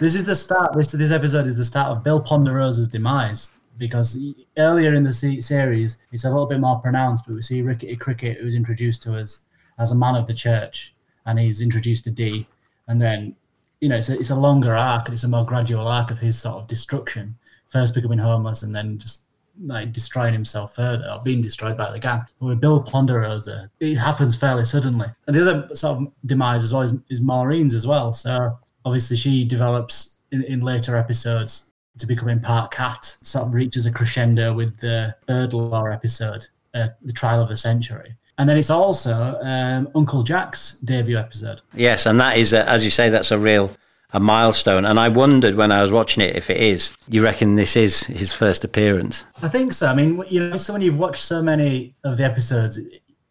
This 0.00 0.14
is 0.14 0.24
the 0.24 0.34
start. 0.34 0.72
This 0.74 0.92
this 0.92 1.10
episode 1.10 1.46
is 1.46 1.56
the 1.56 1.64
start 1.64 1.90
of 1.90 2.02
Bill 2.02 2.22
Ponderosa's 2.22 2.88
demise 2.88 3.52
because 3.80 4.16
earlier 4.58 4.94
in 4.94 5.02
the 5.02 5.12
series 5.12 5.98
it's 6.12 6.24
a 6.24 6.28
little 6.28 6.46
bit 6.46 6.60
more 6.60 6.78
pronounced, 6.78 7.24
but 7.26 7.34
we 7.34 7.42
see 7.42 7.62
Rickety 7.62 7.96
Cricket, 7.96 8.38
who's 8.38 8.54
introduced 8.54 9.02
to 9.04 9.18
us 9.18 9.46
as 9.78 9.90
a 9.90 9.96
man 9.96 10.14
of 10.14 10.28
the 10.28 10.34
church, 10.34 10.94
and 11.26 11.38
he's 11.38 11.62
introduced 11.62 12.04
to 12.04 12.10
Dee, 12.10 12.46
and 12.86 13.00
then 13.00 13.34
you 13.80 13.88
know 13.88 13.96
it's 13.96 14.10
a, 14.10 14.18
it's 14.18 14.30
a 14.30 14.36
longer 14.36 14.76
arc 14.76 15.06
and 15.06 15.14
it's 15.14 15.24
a 15.24 15.28
more 15.28 15.44
gradual 15.44 15.88
arc 15.88 16.12
of 16.12 16.18
his 16.18 16.38
sort 16.38 16.56
of 16.56 16.68
destruction. 16.68 17.36
First 17.66 17.94
becoming 17.94 18.18
homeless 18.18 18.62
and 18.62 18.74
then 18.74 18.98
just 18.98 19.22
like 19.64 19.92
destroying 19.92 20.32
himself 20.32 20.74
further 20.74 21.08
or 21.10 21.22
being 21.22 21.42
destroyed 21.42 21.76
by 21.76 21.90
the 21.90 21.98
gang. 21.98 22.24
But 22.38 22.46
with 22.46 22.60
Bill 22.60 22.82
Ponderosa, 22.82 23.70
it 23.80 23.94
happens 23.94 24.36
fairly 24.36 24.64
suddenly. 24.64 25.08
And 25.26 25.36
the 25.36 25.42
other 25.42 25.74
sort 25.74 25.98
of 25.98 26.12
demise 26.26 26.64
as 26.64 26.72
well 26.72 26.82
is, 26.82 26.94
is 27.10 27.20
Maureen's 27.20 27.74
as 27.74 27.86
well. 27.86 28.12
So 28.12 28.58
obviously 28.84 29.16
she 29.16 29.44
develops 29.44 30.16
in, 30.32 30.42
in 30.44 30.60
later 30.60 30.96
episodes 30.96 31.69
to 31.98 32.06
becoming 32.06 32.40
part 32.40 32.70
cat, 32.70 33.16
sort 33.22 33.46
of 33.46 33.54
reaches 33.54 33.86
a 33.86 33.90
crescendo 33.92 34.52
with 34.54 34.78
the 34.78 35.14
Bird 35.26 35.52
episode, 35.92 36.46
uh, 36.74 36.88
The 37.02 37.12
Trial 37.12 37.42
of 37.42 37.48
the 37.48 37.56
Century. 37.56 38.16
And 38.38 38.48
then 38.48 38.56
it's 38.56 38.70
also 38.70 39.38
um, 39.42 39.88
Uncle 39.94 40.22
Jack's 40.22 40.78
debut 40.78 41.18
episode. 41.18 41.60
Yes, 41.74 42.06
and 42.06 42.18
that 42.20 42.38
is, 42.38 42.52
a, 42.54 42.66
as 42.68 42.84
you 42.84 42.90
say, 42.90 43.10
that's 43.10 43.30
a 43.30 43.38
real 43.38 43.70
a 44.12 44.18
milestone. 44.20 44.84
And 44.86 44.98
I 44.98 45.08
wondered 45.08 45.54
when 45.54 45.70
I 45.70 45.82
was 45.82 45.92
watching 45.92 46.22
it 46.22 46.34
if 46.36 46.50
it 46.50 46.56
is. 46.56 46.96
You 47.08 47.22
reckon 47.22 47.54
this 47.54 47.76
is 47.76 48.00
his 48.04 48.32
first 48.32 48.64
appearance? 48.64 49.24
I 49.42 49.48
think 49.48 49.72
so. 49.72 49.86
I 49.86 49.94
mean, 49.94 50.24
you 50.28 50.40
know, 50.48 50.56
so 50.56 50.72
when 50.72 50.82
you've 50.82 50.98
watched 50.98 51.22
so 51.22 51.42
many 51.42 51.94
of 52.02 52.16
the 52.16 52.24
episodes, 52.24 52.80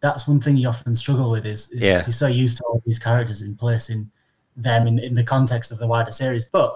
that's 0.00 0.26
one 0.26 0.40
thing 0.40 0.56
you 0.56 0.68
often 0.68 0.94
struggle 0.94 1.30
with 1.30 1.44
is, 1.44 1.70
is 1.72 1.82
Yeah. 1.82 1.94
you're 2.06 2.12
so 2.12 2.28
used 2.28 2.58
to 2.58 2.64
all 2.64 2.82
these 2.86 2.98
characters 2.98 3.42
and 3.42 3.58
placing 3.58 4.10
them 4.56 4.86
in, 4.86 4.98
in 4.98 5.14
the 5.14 5.24
context 5.24 5.70
of 5.72 5.78
the 5.78 5.86
wider 5.86 6.12
series. 6.12 6.46
But 6.46 6.74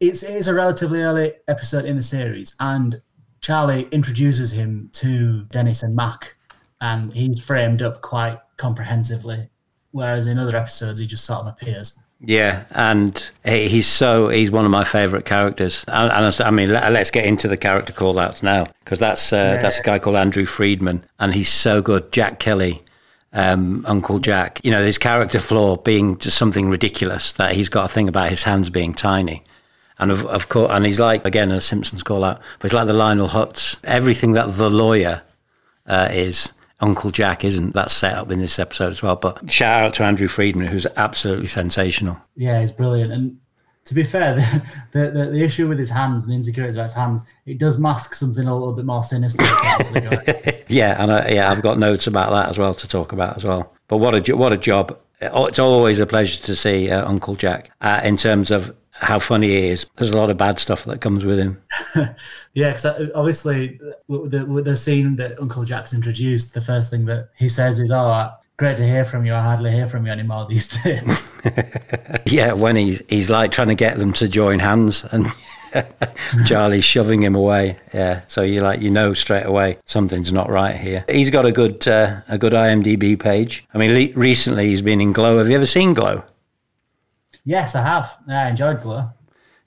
it's, 0.00 0.22
it 0.22 0.34
is 0.34 0.48
a 0.48 0.54
relatively 0.54 1.02
early 1.02 1.32
episode 1.48 1.84
in 1.84 1.96
the 1.96 2.02
series, 2.02 2.54
and 2.60 3.00
Charlie 3.40 3.88
introduces 3.90 4.52
him 4.52 4.90
to 4.94 5.44
Dennis 5.44 5.82
and 5.82 5.94
Mac, 5.94 6.36
and 6.80 7.12
he's 7.12 7.42
framed 7.42 7.82
up 7.82 8.02
quite 8.02 8.38
comprehensively. 8.56 9.48
Whereas 9.90 10.26
in 10.26 10.38
other 10.38 10.54
episodes, 10.54 11.00
he 11.00 11.06
just 11.06 11.24
sort 11.24 11.40
of 11.40 11.46
appears. 11.48 11.98
Yeah, 12.20 12.64
and 12.72 13.30
he's 13.44 13.86
so 13.86 14.28
he's 14.28 14.50
one 14.50 14.64
of 14.64 14.70
my 14.70 14.84
favourite 14.84 15.24
characters. 15.24 15.84
And, 15.86 16.10
and, 16.10 16.40
I 16.40 16.50
mean, 16.50 16.70
let's 16.70 17.10
get 17.10 17.24
into 17.24 17.46
the 17.46 17.56
character 17.56 17.92
callouts 17.92 18.42
now 18.42 18.66
because 18.84 18.98
that's 18.98 19.32
uh, 19.32 19.36
yeah. 19.36 19.62
that's 19.62 19.78
a 19.78 19.82
guy 19.82 19.98
called 19.98 20.16
Andrew 20.16 20.44
Friedman, 20.44 21.04
and 21.18 21.34
he's 21.34 21.48
so 21.48 21.80
good. 21.80 22.10
Jack 22.10 22.40
Kelly, 22.40 22.82
um, 23.32 23.84
Uncle 23.86 24.18
Jack. 24.18 24.60
You 24.64 24.72
know, 24.72 24.84
his 24.84 24.98
character 24.98 25.38
flaw 25.38 25.76
being 25.76 26.18
just 26.18 26.36
something 26.36 26.68
ridiculous 26.68 27.32
that 27.32 27.54
he's 27.54 27.68
got 27.68 27.84
a 27.84 27.88
thing 27.88 28.08
about 28.08 28.30
his 28.30 28.42
hands 28.42 28.68
being 28.68 28.94
tiny. 28.94 29.44
And 29.98 30.10
of, 30.10 30.24
of 30.26 30.48
course, 30.48 30.70
and 30.70 30.84
he's 30.84 31.00
like 31.00 31.24
again 31.24 31.50
a 31.50 31.60
Simpsons 31.60 32.02
call 32.02 32.24
out, 32.24 32.40
but 32.58 32.70
he's 32.70 32.74
like 32.74 32.86
the 32.86 32.92
Lionel 32.92 33.28
Hutz. 33.28 33.78
Everything 33.84 34.32
that 34.32 34.52
the 34.56 34.70
lawyer 34.70 35.22
uh, 35.86 36.08
is, 36.10 36.52
Uncle 36.80 37.10
Jack 37.10 37.44
isn't. 37.44 37.74
That's 37.74 37.94
set 37.94 38.14
up 38.14 38.30
in 38.30 38.38
this 38.38 38.58
episode 38.58 38.90
as 38.90 39.02
well. 39.02 39.16
But 39.16 39.50
shout 39.50 39.82
out 39.82 39.94
to 39.94 40.04
Andrew 40.04 40.28
Friedman, 40.28 40.68
who's 40.68 40.86
absolutely 40.96 41.48
sensational. 41.48 42.18
Yeah, 42.36 42.60
he's 42.60 42.70
brilliant. 42.70 43.12
And 43.12 43.38
to 43.88 43.94
be 43.94 44.04
fair, 44.04 44.36
the, 44.92 45.10
the, 45.10 45.30
the, 45.32 45.42
issue 45.42 45.66
with 45.66 45.78
his 45.78 45.90
hands 45.90 46.22
and 46.22 46.30
the 46.30 46.36
insecurities 46.36 46.76
about 46.76 46.84
his 46.84 46.94
hands, 46.94 47.22
it 47.46 47.58
does 47.58 47.78
mask 47.78 48.14
something 48.14 48.46
a 48.46 48.56
little 48.56 48.74
bit 48.74 48.84
more 48.84 49.02
sinister. 49.02 49.42
yeah, 50.68 51.02
and 51.02 51.10
I, 51.10 51.28
yeah, 51.30 51.50
I've 51.50 51.62
got 51.62 51.78
notes 51.78 52.06
about 52.06 52.30
that 52.30 52.50
as 52.50 52.58
well 52.58 52.74
to 52.74 52.86
talk 52.86 53.12
about 53.12 53.36
as 53.36 53.44
well. 53.44 53.74
But 53.88 53.96
what 53.96 54.28
a 54.28 54.36
what 54.36 54.52
a 54.52 54.58
job! 54.58 54.96
It's 55.20 55.58
always 55.58 55.98
a 55.98 56.06
pleasure 56.06 56.40
to 56.42 56.54
see 56.54 56.90
uh, 56.90 57.08
Uncle 57.08 57.34
Jack 57.34 57.72
uh, 57.80 58.00
in 58.04 58.16
terms 58.16 58.50
of 58.50 58.76
how 59.00 59.18
funny 59.18 59.48
he 59.48 59.68
is. 59.68 59.86
There's 59.96 60.10
a 60.10 60.16
lot 60.16 60.30
of 60.30 60.36
bad 60.36 60.58
stuff 60.58 60.84
that 60.84 61.00
comes 61.00 61.24
with 61.24 61.38
him. 61.38 61.62
yeah, 62.54 62.68
because 62.68 62.84
uh, 62.84 63.08
obviously, 63.14 63.80
with 64.08 64.32
the, 64.32 64.44
with 64.44 64.64
the, 64.64 64.76
scene 64.76 65.16
that 65.16 65.40
Uncle 65.40 65.64
Jack's 65.64 65.94
introduced, 65.94 66.54
the 66.54 66.60
first 66.60 66.90
thing 66.90 67.04
that 67.06 67.30
he 67.36 67.48
says 67.48 67.78
is, 67.78 67.90
"Oh, 67.90 68.30
great 68.56 68.76
to 68.78 68.86
hear 68.86 69.04
from 69.04 69.24
you. 69.24 69.34
I 69.34 69.42
hardly 69.42 69.70
hear 69.70 69.88
from 69.88 70.06
you 70.06 70.12
anymore 70.12 70.46
these 70.48 70.82
days." 70.82 71.32
yeah, 72.26 72.52
when 72.52 72.76
he's 72.76 73.02
he's 73.08 73.30
like 73.30 73.52
trying 73.52 73.68
to 73.68 73.74
get 73.74 73.98
them 73.98 74.12
to 74.14 74.28
join 74.28 74.58
hands 74.58 75.04
and. 75.10 75.26
Charlie's 76.46 76.82
shoving 76.82 77.22
him 77.22 77.34
away. 77.34 77.76
Yeah, 77.92 78.22
so 78.26 78.40
you 78.40 78.62
like 78.62 78.80
you 78.80 78.90
know 78.90 79.12
straight 79.12 79.44
away 79.44 79.76
something's 79.84 80.32
not 80.32 80.48
right 80.48 80.74
here. 80.74 81.04
He's 81.10 81.28
got 81.28 81.44
a 81.44 81.52
good 81.52 81.86
uh, 81.86 82.22
a 82.26 82.38
good 82.38 82.54
IMDb 82.54 83.20
page. 83.20 83.66
I 83.74 83.78
mean, 83.78 83.92
le- 83.92 84.18
recently 84.18 84.68
he's 84.68 84.80
been 84.80 85.02
in 85.02 85.12
Glow. 85.12 85.36
Have 85.36 85.50
you 85.50 85.56
ever 85.56 85.66
seen 85.66 85.92
Glow? 85.92 86.24
Yes, 87.48 87.74
I 87.74 87.80
have. 87.80 88.12
I 88.28 88.50
enjoyed 88.50 88.82
Glow. 88.82 89.08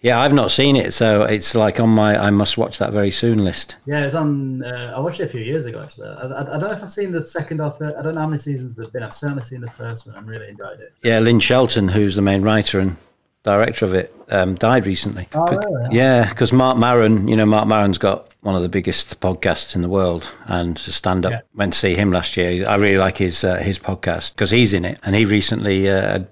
Yeah, 0.02 0.22
I've 0.22 0.34
not 0.34 0.52
seen 0.52 0.76
it, 0.76 0.94
so 0.94 1.24
it's 1.24 1.56
like 1.56 1.80
on 1.80 1.90
my 1.90 2.16
I 2.16 2.30
must 2.30 2.56
watch 2.56 2.78
that 2.78 2.92
very 2.92 3.10
soon 3.10 3.44
list. 3.44 3.76
Yeah, 3.88 4.06
it's 4.06 4.16
on. 4.16 4.64
Uh, 4.64 4.94
I 4.96 5.00
watched 5.00 5.20
it 5.20 5.24
a 5.24 5.30
few 5.30 5.42
years 5.42 5.66
ago. 5.66 5.82
Actually, 5.82 6.10
I, 6.10 6.28
I, 6.28 6.42
I, 6.42 6.60
don't 6.60 6.70
know 6.70 6.72
if 6.72 6.84
I've 6.84 6.94
seen 6.94 7.12
the 7.12 7.26
second 7.26 7.60
or 7.60 7.72
third. 7.72 7.96
I 7.96 8.04
don't 8.04 8.14
know 8.14 8.22
how 8.22 8.28
many 8.28 8.40
seasons 8.40 8.76
there've 8.76 8.94
been. 8.94 9.02
I've 9.02 9.16
certainly 9.16 9.46
seen 9.46 9.62
the 9.62 9.72
first 9.72 10.06
one. 10.06 10.16
I 10.16 10.20
really 10.20 10.48
enjoyed 10.50 10.80
it. 10.80 10.94
Yeah, 11.04 11.18
Lynn 11.20 11.40
Shelton, 11.40 11.88
who's 11.88 12.14
the 12.14 12.22
main 12.22 12.44
writer 12.44 12.80
and 12.80 12.98
director 13.42 13.86
of 13.86 13.96
it, 13.96 14.16
um, 14.30 14.54
died 14.56 14.86
recently. 14.86 15.28
Oh, 15.34 15.46
really? 15.48 15.96
Yeah, 15.96 16.30
because 16.30 16.54
Marc 16.54 16.78
Maron, 16.78 17.28
you 17.28 17.36
know, 17.36 17.48
Marc 17.48 17.68
Maron's 17.68 17.98
got 17.98 18.36
one 18.42 18.56
of 18.56 18.62
the 18.62 18.70
biggest 18.70 19.20
podcasts 19.22 19.76
in 19.76 19.82
the 19.82 19.90
world, 19.90 20.32
and 20.46 20.78
to 20.78 20.92
stand 20.92 21.26
up, 21.26 21.32
yeah. 21.32 21.42
went 21.56 21.74
to 21.74 21.80
see 21.80 21.96
him 21.96 22.12
last 22.12 22.38
year. 22.38 22.68
I 22.68 22.76
really 22.76 23.00
like 23.00 23.18
his 23.18 23.44
uh, 23.44 23.58
his 23.58 23.80
podcast 23.80 24.36
because 24.36 24.52
he's 24.52 24.72
in 24.74 24.86
it, 24.86 25.00
and 25.04 25.16
he 25.16 25.26
recently 25.26 25.90
uh, 25.90 26.24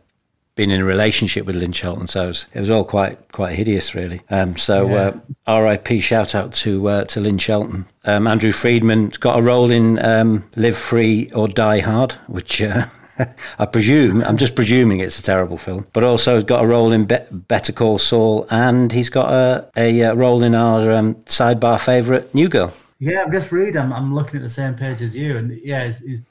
been 0.59 0.71
in 0.71 0.81
a 0.81 0.85
relationship 0.85 1.45
with 1.45 1.55
Lynn 1.55 1.71
Shelton, 1.71 2.05
so 2.05 2.25
it 2.25 2.27
was, 2.27 2.47
it 2.53 2.59
was 2.59 2.69
all 2.69 2.83
quite 2.83 3.31
quite 3.31 3.55
hideous, 3.55 3.95
really. 3.95 4.19
Um, 4.29 4.57
so 4.57 4.89
yeah. 4.89 4.95
uh, 4.95 5.19
R.I.P. 5.47 6.01
Shout 6.01 6.35
out 6.35 6.51
to 6.55 6.89
uh, 6.89 7.05
to 7.05 7.21
Lynn 7.21 7.37
Shelton. 7.37 7.85
Um, 8.03 8.27
Andrew 8.27 8.51
Friedman 8.51 9.13
got 9.21 9.39
a 9.39 9.41
role 9.41 9.71
in 9.71 10.03
um, 10.03 10.43
Live 10.57 10.77
Free 10.77 11.31
or 11.31 11.47
Die 11.47 11.79
Hard, 11.79 12.11
which. 12.27 12.61
Uh, 12.61 12.87
I 13.59 13.65
presume, 13.65 14.23
I'm 14.23 14.37
just 14.37 14.55
presuming 14.55 15.01
it's 15.01 15.19
a 15.19 15.21
terrible 15.21 15.57
film, 15.57 15.85
but 15.91 16.05
also 16.05 16.35
has 16.35 16.45
got 16.45 16.63
a 16.63 16.67
role 16.67 16.93
in 16.93 17.03
Be- 17.03 17.17
Better 17.31 17.73
Call 17.73 17.97
Saul, 17.97 18.47
and 18.49 18.93
he's 18.93 19.09
got 19.09 19.29
a, 19.29 19.69
a, 19.75 19.99
a 19.99 20.11
uh, 20.11 20.13
role 20.13 20.41
in 20.41 20.55
our 20.55 20.89
um, 20.89 21.15
sidebar 21.25 21.81
favourite, 21.81 22.33
New 22.33 22.47
Girl. 22.47 22.73
Yeah, 22.99 23.23
I'm 23.23 23.31
just 23.33 23.51
reading. 23.51 23.75
I'm, 23.75 23.91
I'm 23.91 24.15
looking 24.15 24.37
at 24.37 24.43
the 24.43 24.49
same 24.49 24.73
page 24.75 25.01
as 25.01 25.17
you, 25.17 25.35
and 25.35 25.51
yeah, 25.51 25.85
he's, 25.85 25.99
he's 25.99 26.21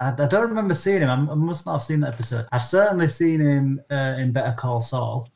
I, 0.00 0.10
I, 0.10 0.26
don't 0.26 0.48
remember 0.48 0.74
seeing 0.74 1.02
him. 1.02 1.10
I, 1.10 1.14
I, 1.14 1.34
must 1.34 1.66
not 1.66 1.72
have 1.72 1.84
seen 1.84 2.00
that 2.00 2.14
episode. 2.14 2.46
I've 2.52 2.64
certainly 2.64 3.08
seen 3.08 3.40
him 3.40 3.80
uh, 3.90 4.16
in 4.18 4.32
Better 4.32 4.54
Call 4.56 4.82
Saul, 4.82 5.28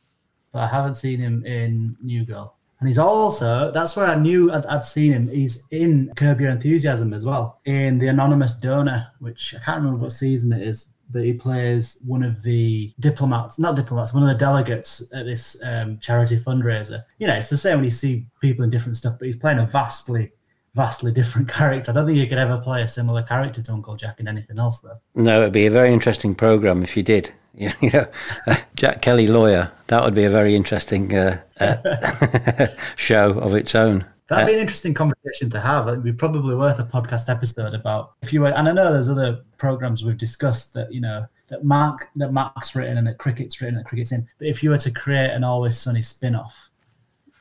but 0.53 0.61
I 0.61 0.67
haven't 0.67 0.97
seen 0.97 1.19
him 1.19 1.45
in 1.47 1.97
New 2.03 2.25
Girl. 2.25 2.57
And 2.81 2.89
he's 2.89 2.99
also, 2.99 3.71
that's 3.73 3.95
where 3.95 4.07
I 4.07 4.15
knew 4.15 4.51
I'd, 4.51 4.65
I'd, 4.67 4.85
seen 4.85 5.13
him. 5.13 5.29
He's 5.29 5.67
in 5.71 6.11
Curb 6.17 6.41
Your 6.41 6.51
Enthusiasm 6.51 7.13
as 7.13 7.27
well, 7.27 7.61
in 7.67 7.99
The 7.99 8.09
Anonymous 8.09 8.55
Donor, 8.55 9.07
which 9.19 9.55
I 9.55 9.63
can't 9.63 9.79
remember 9.79 10.01
what 10.01 10.13
season 10.13 10.53
it 10.53 10.67
is, 10.67 10.89
but 11.11 11.23
he 11.23 11.35
plays 11.35 11.99
one 12.07 12.23
of 12.23 12.43
the 12.43 12.93
diplomats, 13.01 13.59
not 13.59 13.77
diplomats, 13.77 14.15
one 14.15 14.23
of 14.23 14.29
the 14.31 14.35
delegates 14.35 15.13
at 15.13 15.27
this 15.27 15.61
um, 15.63 15.99
charity 15.99 16.39
fundraiser. 16.39 17.03
You 17.19 17.27
know, 17.27 17.35
it's 17.35 17.51
the 17.51 17.57
same 17.57 17.77
when 17.77 17.85
you 17.85 17.91
see 17.91 18.27
people 18.41 18.65
in 18.65 18.71
different 18.71 18.97
stuff, 18.97 19.17
but 19.19 19.27
he's 19.27 19.37
playing 19.37 19.59
a 19.59 19.67
vastly 19.67 20.33
vastly 20.75 21.13
different 21.13 21.49
character. 21.53 21.91
I 21.91 21.95
don't 21.95 22.07
think 22.07 22.19
you 22.19 22.27
could 22.27 22.39
ever 22.39 22.59
play 22.59 22.83
a 22.83 22.89
similar 22.89 23.23
character 23.23 23.63
to 23.63 23.73
Uncle 23.73 23.97
Jack 23.97 24.21
in 24.21 24.29
anything 24.29 24.59
else, 24.59 24.81
though. 24.81 24.99
No, 25.15 25.41
it'd 25.41 25.53
be 25.53 25.67
a 25.67 25.71
very 25.71 25.93
interesting 25.93 26.35
program 26.35 26.83
if 26.83 26.97
you 26.97 27.03
did. 27.03 27.33
You 27.53 27.91
know, 27.93 28.07
uh, 28.47 28.57
Jack 28.77 29.03
Kelly 29.03 29.27
lawyer. 29.27 29.73
That 29.89 30.05
would 30.05 30.15
be 30.15 30.23
a 30.25 30.31
very 30.31 30.55
interesting 30.55 31.15
uh, 31.15 31.41
uh, 31.59 32.69
show 32.97 33.33
of 33.33 33.55
its 33.55 33.75
own. 33.75 34.07
That'd 34.29 34.47
be 34.47 34.55
an 34.55 34.61
interesting 34.61 34.95
conversation 34.95 35.51
to 35.51 35.61
have. 35.61 35.89
It'd 35.89 36.05
be 36.05 36.13
probably 36.13 36.55
worth 36.55 36.79
a 36.79 36.85
podcast 36.85 37.29
episode 37.29 37.75
about 37.75 38.13
if 38.23 38.33
you 38.33 38.41
were. 38.41 38.51
And 38.51 38.69
I 38.69 38.73
know 38.73 38.93
there's 38.93 39.11
other 39.11 39.43
programs 39.59 40.05
we've 40.05 40.17
discussed 40.17 40.73
that 40.75 40.95
you 40.95 41.01
know 41.01 41.27
that 41.49 41.65
Mark 41.65 42.09
that 42.17 42.33
Mark's 42.33 42.77
written 42.77 42.97
and 42.97 43.07
that 43.09 43.19
Cricket's 43.19 43.61
written 43.61 43.77
and 43.77 43.85
that 43.85 43.89
Cricket's 43.89 44.13
in. 44.13 44.27
But 44.39 44.47
if 44.47 44.63
you 44.63 44.71
were 44.71 44.79
to 44.79 44.91
create 44.93 45.31
an 45.31 45.43
Always 45.43 45.77
Sunny 45.77 46.03
spin-off, 46.03 46.70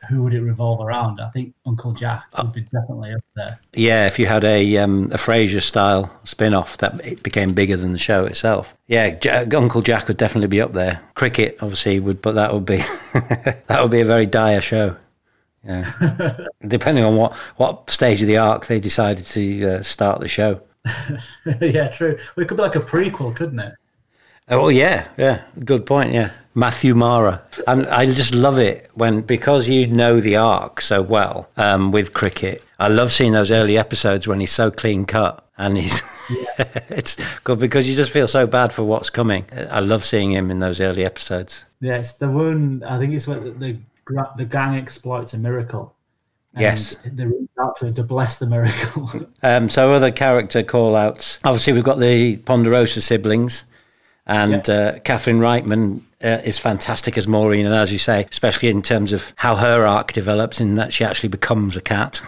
who 0.08 0.24
would 0.24 0.34
it 0.34 0.42
revolve 0.42 0.82
around? 0.82 1.20
I 1.20 1.30
think 1.30 1.54
Uncle 1.66 1.92
Jack 1.92 2.26
would 2.38 2.54
be 2.54 2.62
definitely 2.62 3.14
up 3.14 3.24
there. 3.36 3.60
Yeah, 3.74 4.08
if 4.08 4.18
you 4.18 4.28
had 4.28 4.44
a 4.46 4.78
um, 4.78 5.06
a 5.12 5.18
Frasier 5.18 5.62
style 5.62 6.18
spin 6.24 6.54
off 6.54 6.78
that 6.78 7.06
it 7.06 7.22
became 7.22 7.54
bigger 7.54 7.76
than 7.76 7.92
the 7.92 8.00
show 8.00 8.26
itself. 8.26 8.76
Yeah, 8.88 9.10
J- 9.12 9.46
Uncle 9.54 9.82
Jack 9.82 10.08
would 10.08 10.18
definitely 10.18 10.48
be 10.48 10.62
up 10.62 10.74
there. 10.74 11.02
Cricket 11.16 11.58
obviously 11.62 12.00
would, 12.00 12.22
but 12.22 12.34
that 12.34 12.54
would 12.54 12.66
be 12.66 12.78
that 13.14 13.80
would 13.82 13.92
be 13.92 14.02
a 14.02 14.06
very 14.06 14.26
dire 14.26 14.62
show. 14.62 14.96
Yeah, 15.66 16.38
depending 16.68 17.04
on 17.04 17.18
what 17.18 17.34
what 17.58 17.90
stage 17.90 18.22
of 18.22 18.28
the 18.28 18.38
arc 18.38 18.68
they 18.68 18.80
decided 18.80 19.26
to 19.28 19.66
uh, 19.66 19.82
start 19.84 20.22
the 20.22 20.30
show. 20.30 20.62
yeah, 21.60 21.90
true. 21.90 22.18
Well, 22.36 22.44
it 22.44 22.48
could 22.48 22.58
be 22.58 22.64
like 22.64 22.76
a 22.76 22.80
prequel, 22.80 23.36
couldn't 23.36 23.60
it? 23.60 23.74
Oh 24.48 24.70
yeah, 24.70 25.10
yeah. 25.18 25.44
Good 25.64 25.86
point. 25.86 26.14
Yeah, 26.14 26.32
Matthew 26.56 26.96
Mara, 26.96 27.42
and 27.68 27.86
I 27.88 28.06
just 28.08 28.34
love 28.34 28.58
it 28.58 28.90
when 28.94 29.22
because 29.22 29.70
you 29.70 29.88
know 29.88 30.20
the 30.20 30.36
arc 30.36 30.82
so 30.82 31.02
well 31.02 31.50
um, 31.58 31.92
with 31.92 32.14
cricket. 32.14 32.64
I 32.80 32.88
love 32.88 33.12
seeing 33.12 33.34
those 33.34 33.52
early 33.52 33.78
episodes 33.78 34.28
when 34.28 34.40
he's 34.40 34.52
so 34.52 34.72
clean 34.72 35.06
cut 35.06 35.46
and 35.58 35.78
he's. 35.78 36.02
Yeah. 36.30 36.64
it's 36.90 37.18
good 37.44 37.60
because 37.60 37.88
you 37.88 37.96
just 37.96 38.12
feel 38.12 38.28
so 38.28 38.46
bad 38.48 38.74
for 38.74 38.84
what's 38.84 39.10
coming. 39.10 39.46
I 39.72 39.80
love 39.80 40.04
seeing 40.04 40.32
him 40.32 40.52
in 40.52 40.60
those 40.60 40.80
early 40.80 41.06
episodes. 41.06 41.66
Yes, 41.82 42.18
the 42.18 42.30
one 42.30 42.84
I 42.84 42.98
think 42.98 43.14
it's 43.14 43.28
what 43.28 43.44
the 43.60 43.78
the, 44.08 44.28
the 44.38 44.46
gang 44.46 44.76
exploits 44.76 45.34
a 45.34 45.38
miracle. 45.38 45.96
yes, 46.58 46.98
they're 47.06 47.32
to 47.94 48.04
bless 48.04 48.40
the 48.40 48.48
miracle. 48.48 49.12
um, 49.44 49.70
so 49.70 49.92
other 49.92 50.12
character 50.12 50.64
call 50.64 50.96
outs. 50.96 51.40
Obviously, 51.44 51.74
we've 51.74 51.84
got 51.84 52.00
the 52.00 52.38
Ponderosa 52.38 53.02
siblings. 53.02 53.66
And 54.26 54.68
yeah. 54.68 54.74
uh, 54.76 55.00
Catherine 55.00 55.40
Reitman 55.40 56.02
uh, 56.24 56.42
is 56.44 56.58
fantastic 56.58 57.18
as 57.18 57.28
Maureen, 57.28 57.66
and 57.66 57.74
as 57.74 57.92
you 57.92 57.98
say, 57.98 58.26
especially 58.30 58.70
in 58.70 58.82
terms 58.82 59.14
of 59.14 59.34
how 59.38 59.56
her 59.56 59.86
arc 59.86 60.12
develops, 60.12 60.60
in 60.60 60.76
that 60.76 60.92
she 60.94 61.04
actually 61.04 61.30
becomes 61.30 61.78
a 61.78 61.82
cat. 61.82 62.22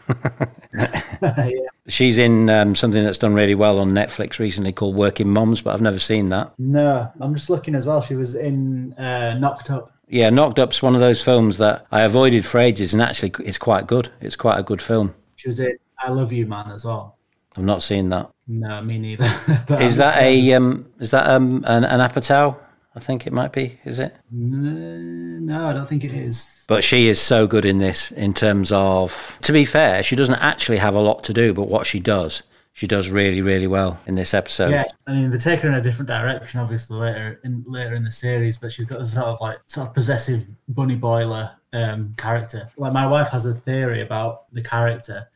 yeah. 0.74 1.50
She's 1.88 2.17
in 2.17 2.50
um, 2.50 2.75
something 2.75 3.03
that's 3.03 3.17
done 3.17 3.33
really 3.33 3.55
well 3.55 3.79
on 3.79 3.91
Netflix 3.93 4.39
recently 4.39 4.71
called 4.71 4.95
Working 4.95 5.29
Moms, 5.29 5.62
but 5.62 5.74
I've 5.74 5.81
never 5.81 6.00
seen 6.00 6.29
that. 6.29 6.53
No, 6.57 7.12
I'm 7.19 7.36
just 7.36 7.50
looking 7.50 7.75
as 7.75 7.86
well. 7.86 8.01
She 8.01 8.15
was 8.15 8.36
in 8.36 8.93
uh, 8.93 9.38
Knocked 9.38 9.69
Up. 9.71 9.91
Yeah, 10.07 10.29
Knocked 10.29 10.60
Up's 10.60 10.81
one 10.81 10.95
of 10.95 11.01
those 11.01 11.21
films 11.21 11.57
that 11.57 11.86
I 11.91 12.01
avoided 12.01 12.45
for 12.45 12.60
ages, 12.60 12.93
and 12.93 13.01
actually, 13.01 13.33
it's 13.43 13.57
quite 13.57 13.88
good. 13.88 14.10
It's 14.21 14.36
quite 14.36 14.60
a 14.60 14.63
good 14.63 14.81
film. 14.81 15.13
She 15.36 15.50
was 15.50 15.60
in 15.60 15.77
I 16.00 16.12
Love 16.12 16.31
You 16.31 16.45
Man 16.45 16.71
as 16.71 16.86
well. 16.86 17.17
I've 17.57 17.63
not 17.63 17.83
seen 17.83 18.10
that. 18.10 18.29
No, 18.48 18.81
me 18.81 18.98
neither. 18.98 19.25
is 19.81 19.98
that 19.98 20.21
a 20.21 20.53
um, 20.53 20.89
is 21.00 21.12
that 21.12 21.27
um, 21.27 21.63
an, 21.67 21.83
an 21.83 22.00
Apatow? 22.00 22.57
I 22.95 23.00
think 23.00 23.25
it 23.25 23.33
might 23.33 23.53
be. 23.53 23.79
Is 23.86 24.00
it? 24.00 24.15
No, 24.31 25.69
I 25.69 25.74
don't 25.74 25.88
think 25.88 26.03
it 26.03 26.13
is. 26.13 26.51
But 26.67 26.83
she 26.83 27.07
is 27.07 27.21
so 27.21 27.48
good 27.48 27.65
in 27.65 27.77
this 27.77 28.12
in 28.12 28.33
terms 28.33 28.71
of. 28.71 29.38
To 29.43 29.53
be 29.53 29.65
fair, 29.65 30.03
she 30.03 30.15
doesn't 30.15 30.36
actually 30.36 30.77
have 30.77 30.93
a 30.93 31.00
lot 31.00 31.24
to 31.25 31.33
do, 31.33 31.53
but 31.53 31.69
what 31.69 31.88
she 31.88 32.00
does, 32.00 32.43
she 32.74 32.88
does 32.88 33.10
really, 33.10 33.41
really 33.41 33.67
well 33.67 34.00
in 34.07 34.15
this 34.15 34.33
episode. 34.33 34.71
Yeah, 34.71 34.86
I 35.07 35.13
mean, 35.13 35.29
they 35.29 35.38
take 35.38 35.62
her 35.62 35.69
in 35.69 35.75
a 35.75 35.81
different 35.81 36.07
direction, 36.07 36.60
obviously 36.60 36.98
later 36.98 37.39
in 37.45 37.63
later 37.65 37.95
in 37.95 38.03
the 38.03 38.12
series, 38.12 38.57
but 38.57 38.74
she's 38.74 38.86
got 38.86 39.00
a 39.00 39.05
sort 39.05 39.27
of 39.27 39.41
like 39.41 39.60
sort 39.67 39.88
of 39.88 39.93
possessive 39.93 40.45
bunny 40.67 40.95
boiler 40.95 41.51
um, 41.71 42.13
character. 42.17 42.69
Like 42.75 42.91
my 42.91 43.07
wife 43.07 43.29
has 43.29 43.45
a 43.45 43.53
theory 43.53 44.01
about 44.01 44.51
the 44.53 44.62
character 44.62 45.27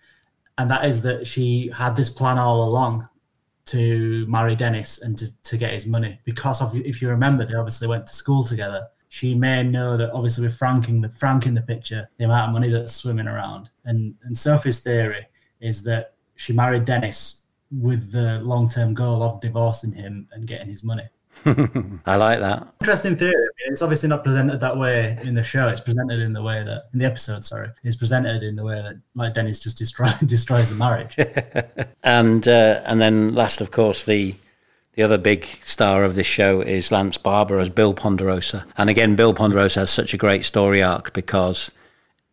and 0.57 0.71
that 0.71 0.85
is 0.85 1.01
that 1.01 1.27
she 1.27 1.69
had 1.75 1.95
this 1.95 2.09
plan 2.09 2.37
all 2.37 2.63
along 2.63 3.07
to 3.67 4.25
marry 4.27 4.55
Dennis 4.55 5.01
and 5.01 5.17
to, 5.17 5.41
to 5.43 5.57
get 5.57 5.71
his 5.71 5.85
money 5.85 6.19
because 6.23 6.61
of 6.61 6.75
if 6.75 7.01
you 7.01 7.09
remember 7.09 7.45
they 7.45 7.55
obviously 7.55 7.87
went 7.87 8.07
to 8.07 8.13
school 8.13 8.43
together. 8.43 8.87
She 9.09 9.33
may 9.33 9.63
know 9.63 9.97
that 9.97 10.11
obviously 10.11 10.45
with 10.45 10.57
Frank 10.57 10.89
in 10.89 11.01
the 11.01 11.09
Frank 11.09 11.45
in 11.45 11.55
the 11.55 11.61
picture, 11.61 12.09
the 12.17 12.25
amount 12.25 12.49
of 12.49 12.53
money 12.53 12.69
that's 12.69 12.93
swimming 12.93 13.27
around. 13.27 13.69
And 13.85 14.15
and 14.23 14.37
Sophie's 14.37 14.81
theory 14.81 15.25
is 15.61 15.83
that 15.83 16.13
she 16.35 16.53
married 16.53 16.85
Dennis 16.85 17.43
with 17.71 18.11
the 18.11 18.39
long 18.41 18.69
term 18.69 18.93
goal 18.93 19.23
of 19.23 19.41
divorcing 19.41 19.93
him 19.93 20.27
and 20.31 20.47
getting 20.47 20.69
his 20.69 20.83
money. 20.83 21.07
I 22.05 22.15
like 22.15 22.39
that. 22.39 22.67
Interesting 22.81 23.15
theory. 23.15 23.47
It's 23.67 23.81
obviously 23.81 24.09
not 24.09 24.23
presented 24.23 24.59
that 24.59 24.77
way 24.77 25.17
in 25.23 25.33
the 25.33 25.43
show. 25.43 25.67
It's 25.67 25.79
presented 25.79 26.19
in 26.19 26.33
the 26.33 26.41
way 26.41 26.63
that 26.63 26.85
in 26.93 26.99
the 26.99 27.05
episode. 27.05 27.45
Sorry, 27.45 27.69
it's 27.83 27.95
presented 27.95 28.43
in 28.43 28.55
the 28.55 28.63
way 28.63 28.75
that 28.75 28.95
like 29.15 29.33
Dennis 29.33 29.59
just 29.59 29.77
destroy, 29.77 30.07
destroys 30.25 30.69
the 30.69 30.75
marriage. 30.75 31.17
and 32.03 32.47
uh, 32.47 32.81
and 32.85 33.01
then 33.01 33.35
last, 33.35 33.61
of 33.61 33.71
course, 33.71 34.03
the 34.03 34.35
the 34.93 35.03
other 35.03 35.17
big 35.17 35.45
star 35.63 36.03
of 36.03 36.15
this 36.15 36.27
show 36.27 36.61
is 36.61 36.91
Lance 36.91 37.17
Barber 37.17 37.59
as 37.59 37.69
Bill 37.69 37.93
Ponderosa. 37.93 38.65
And 38.77 38.89
again, 38.89 39.15
Bill 39.15 39.33
Ponderosa 39.33 39.81
has 39.81 39.89
such 39.89 40.13
a 40.13 40.17
great 40.17 40.45
story 40.45 40.81
arc 40.81 41.13
because 41.13 41.69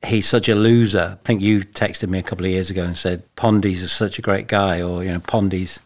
he's 0.04 0.28
such 0.28 0.48
a 0.48 0.54
loser. 0.54 1.18
I 1.20 1.26
think 1.26 1.42
you 1.42 1.60
texted 1.60 2.08
me 2.08 2.18
a 2.18 2.22
couple 2.22 2.46
of 2.46 2.52
years 2.52 2.70
ago 2.70 2.84
and 2.84 2.96
said 2.96 3.22
Pondy's 3.36 3.82
is 3.82 3.92
such 3.92 4.18
a 4.18 4.22
great 4.22 4.46
guy, 4.46 4.80
or 4.80 5.02
you 5.02 5.12
know, 5.12 5.20
Pondy's 5.20 5.80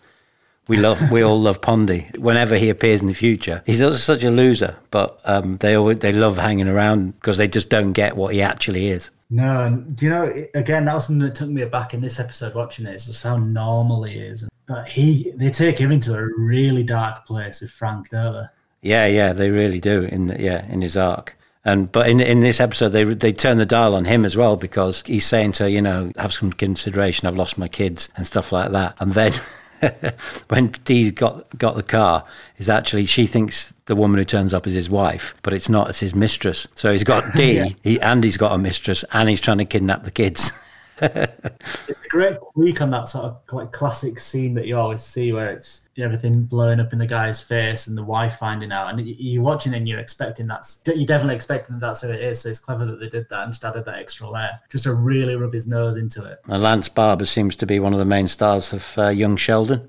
we 0.68 0.76
love, 0.76 1.10
we 1.10 1.22
all 1.22 1.40
love 1.40 1.60
Pondy. 1.60 2.16
Whenever 2.18 2.56
he 2.56 2.68
appears 2.68 3.00
in 3.00 3.06
the 3.06 3.14
future, 3.14 3.62
he's 3.66 3.82
also 3.82 3.98
such 3.98 4.24
a 4.24 4.30
loser, 4.30 4.76
but 4.90 5.20
um, 5.24 5.58
they 5.58 5.74
always, 5.74 5.98
they 6.00 6.12
love 6.12 6.38
hanging 6.38 6.68
around 6.68 7.18
because 7.20 7.36
they 7.36 7.48
just 7.48 7.68
don't 7.68 7.92
get 7.92 8.16
what 8.16 8.34
he 8.34 8.42
actually 8.42 8.88
is. 8.88 9.10
No, 9.28 9.62
and 9.64 10.00
you 10.00 10.08
know, 10.08 10.32
again, 10.54 10.84
that 10.84 10.94
was 10.94 11.06
something 11.06 11.26
that 11.26 11.34
took 11.34 11.48
me 11.48 11.62
aback 11.62 11.94
in 11.94 12.00
this 12.00 12.20
episode 12.20 12.54
watching 12.54 12.86
it. 12.86 12.94
It's 12.94 13.06
just 13.06 13.24
how 13.24 13.36
normal 13.36 14.04
he 14.04 14.18
is. 14.18 14.48
But 14.66 14.88
he, 14.88 15.32
they 15.34 15.50
take 15.50 15.78
him 15.78 15.92
into 15.92 16.14
a 16.14 16.24
really 16.38 16.82
dark 16.82 17.26
place 17.26 17.60
with 17.60 17.70
Frank, 17.70 18.10
don't 18.10 18.34
they? 18.34 18.46
Yeah, 18.88 19.06
yeah, 19.06 19.32
they 19.32 19.50
really 19.50 19.80
do. 19.80 20.02
In 20.02 20.26
the, 20.26 20.40
yeah, 20.40 20.64
in 20.66 20.80
his 20.80 20.96
arc. 20.96 21.36
And 21.64 21.90
but 21.90 22.08
in 22.08 22.20
in 22.20 22.40
this 22.40 22.60
episode, 22.60 22.90
they 22.90 23.02
they 23.02 23.32
turn 23.32 23.58
the 23.58 23.66
dial 23.66 23.96
on 23.96 24.04
him 24.04 24.24
as 24.24 24.36
well 24.36 24.56
because 24.56 25.02
he's 25.06 25.26
saying 25.26 25.52
to 25.52 25.68
you 25.68 25.82
know, 25.82 26.12
have 26.16 26.32
some 26.32 26.52
consideration. 26.52 27.26
I've 27.26 27.36
lost 27.36 27.58
my 27.58 27.66
kids 27.66 28.08
and 28.16 28.24
stuff 28.24 28.52
like 28.52 28.70
that. 28.70 28.96
And 29.00 29.14
then 29.14 29.32
when 30.48 30.68
Dee 30.84 31.10
got 31.10 31.56
got 31.58 31.76
the 31.76 31.82
car, 31.82 32.24
is 32.58 32.68
actually 32.68 33.06
she 33.06 33.26
thinks 33.26 33.74
the 33.86 33.96
woman 33.96 34.18
who 34.18 34.24
turns 34.24 34.52
up 34.52 34.66
is 34.66 34.74
his 34.74 34.90
wife, 34.90 35.34
but 35.42 35.52
it's 35.52 35.68
not. 35.68 35.88
It's 35.88 36.00
his 36.00 36.14
mistress. 36.14 36.66
So 36.74 36.92
he's 36.92 37.04
got 37.04 37.24
Dee, 37.36 37.56
yeah. 37.56 37.68
he, 37.82 38.00
and 38.00 38.22
he's 38.22 38.36
got 38.36 38.52
a 38.52 38.58
mistress, 38.58 39.04
and 39.12 39.28
he's 39.28 39.40
trying 39.40 39.58
to 39.58 39.64
kidnap 39.64 40.04
the 40.04 40.10
kids. 40.10 40.52
it's 41.00 42.00
a 42.00 42.08
great 42.08 42.36
tweak 42.54 42.80
on 42.80 42.90
that 42.90 43.08
sort 43.08 43.26
of 43.26 43.40
like 43.52 43.72
classic 43.72 44.18
scene 44.18 44.54
that 44.54 44.66
you 44.66 44.76
always 44.76 45.02
see 45.02 45.32
where 45.32 45.50
it's 45.50 45.82
everything 45.98 46.44
blowing 46.44 46.80
up 46.80 46.92
in 46.92 46.98
the 46.98 47.06
guy's 47.06 47.40
face 47.40 47.86
and 47.86 47.96
the 47.96 48.04
wife 48.04 48.36
finding 48.38 48.72
out 48.72 48.88
and 48.88 49.06
you're 49.06 49.42
watching 49.42 49.74
and 49.74 49.88
you're 49.88 49.98
expecting 49.98 50.46
that's 50.46 50.80
you're 50.86 51.06
definitely 51.06 51.34
expecting 51.34 51.74
that 51.74 51.80
that's 51.80 52.02
who 52.02 52.10
it 52.10 52.20
is 52.20 52.40
so 52.40 52.48
it's 52.48 52.58
clever 52.58 52.84
that 52.84 53.00
they 53.00 53.08
did 53.08 53.28
that 53.28 53.44
and 53.44 53.52
just 53.52 53.64
added 53.64 53.84
that 53.84 53.98
extra 53.98 54.28
layer 54.28 54.58
just 54.70 54.84
to 54.84 54.94
really 54.94 55.36
rub 55.36 55.52
his 55.52 55.66
nose 55.66 55.96
into 55.96 56.24
it. 56.24 56.40
And 56.48 56.62
lance 56.62 56.88
barber 56.88 57.26
seems 57.26 57.54
to 57.56 57.66
be 57.66 57.78
one 57.78 57.92
of 57.92 57.98
the 57.98 58.04
main 58.04 58.28
stars 58.28 58.72
of 58.72 58.98
uh, 58.98 59.08
young 59.08 59.36
sheldon 59.36 59.88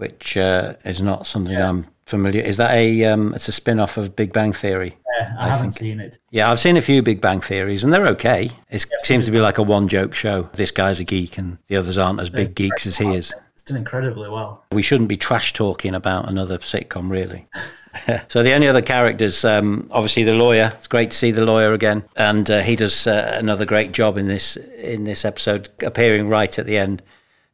which 0.00 0.36
uh, 0.36 0.74
is 0.84 1.00
not 1.00 1.26
something 1.26 1.54
yeah. 1.54 1.68
i'm 1.68 1.86
familiar 2.06 2.42
is 2.42 2.56
that 2.56 2.72
a 2.72 3.04
um, 3.04 3.34
it's 3.34 3.48
a 3.48 3.52
spin-off 3.52 3.96
of 3.96 4.16
big 4.16 4.32
bang 4.32 4.52
theory 4.52 4.96
yeah, 5.18 5.34
I, 5.38 5.46
I 5.46 5.48
haven't 5.48 5.70
think. 5.72 5.80
seen 5.80 6.00
it. 6.00 6.18
Yeah, 6.30 6.50
I've 6.50 6.60
seen 6.60 6.76
a 6.76 6.82
few 6.82 7.02
Big 7.02 7.20
Bang 7.20 7.40
Theories, 7.40 7.84
and 7.84 7.92
they're 7.92 8.06
okay. 8.08 8.50
It 8.70 8.86
yeah, 8.90 8.98
seems 9.00 9.24
to 9.26 9.30
be 9.30 9.40
like 9.40 9.58
a 9.58 9.62
one-joke 9.62 10.14
show. 10.14 10.48
This 10.54 10.70
guy's 10.70 11.00
a 11.00 11.04
geek, 11.04 11.38
and 11.38 11.58
the 11.68 11.76
others 11.76 11.98
aren't 11.98 12.20
as 12.20 12.30
big 12.30 12.54
geeks 12.54 12.86
as 12.86 12.98
he 12.98 13.14
is. 13.14 13.34
It's 13.52 13.62
done 13.64 13.76
incredibly 13.76 14.28
well. 14.28 14.64
We 14.72 14.82
shouldn't 14.82 15.08
be 15.08 15.16
trash 15.16 15.52
talking 15.52 15.94
about 15.94 16.28
another 16.28 16.58
sitcom, 16.58 17.10
really. 17.10 17.46
so 18.28 18.42
the 18.42 18.52
only 18.52 18.68
other 18.68 18.82
characters, 18.82 19.44
um, 19.44 19.88
obviously 19.90 20.22
the 20.22 20.34
lawyer. 20.34 20.72
It's 20.76 20.86
great 20.86 21.10
to 21.10 21.16
see 21.16 21.30
the 21.30 21.44
lawyer 21.44 21.72
again, 21.72 22.04
and 22.16 22.50
uh, 22.50 22.60
he 22.60 22.76
does 22.76 23.06
uh, 23.06 23.36
another 23.38 23.66
great 23.66 23.92
job 23.92 24.16
in 24.16 24.28
this 24.28 24.56
in 24.56 25.04
this 25.04 25.24
episode, 25.24 25.68
appearing 25.82 26.28
right 26.28 26.58
at 26.58 26.66
the 26.66 26.78
end 26.78 27.02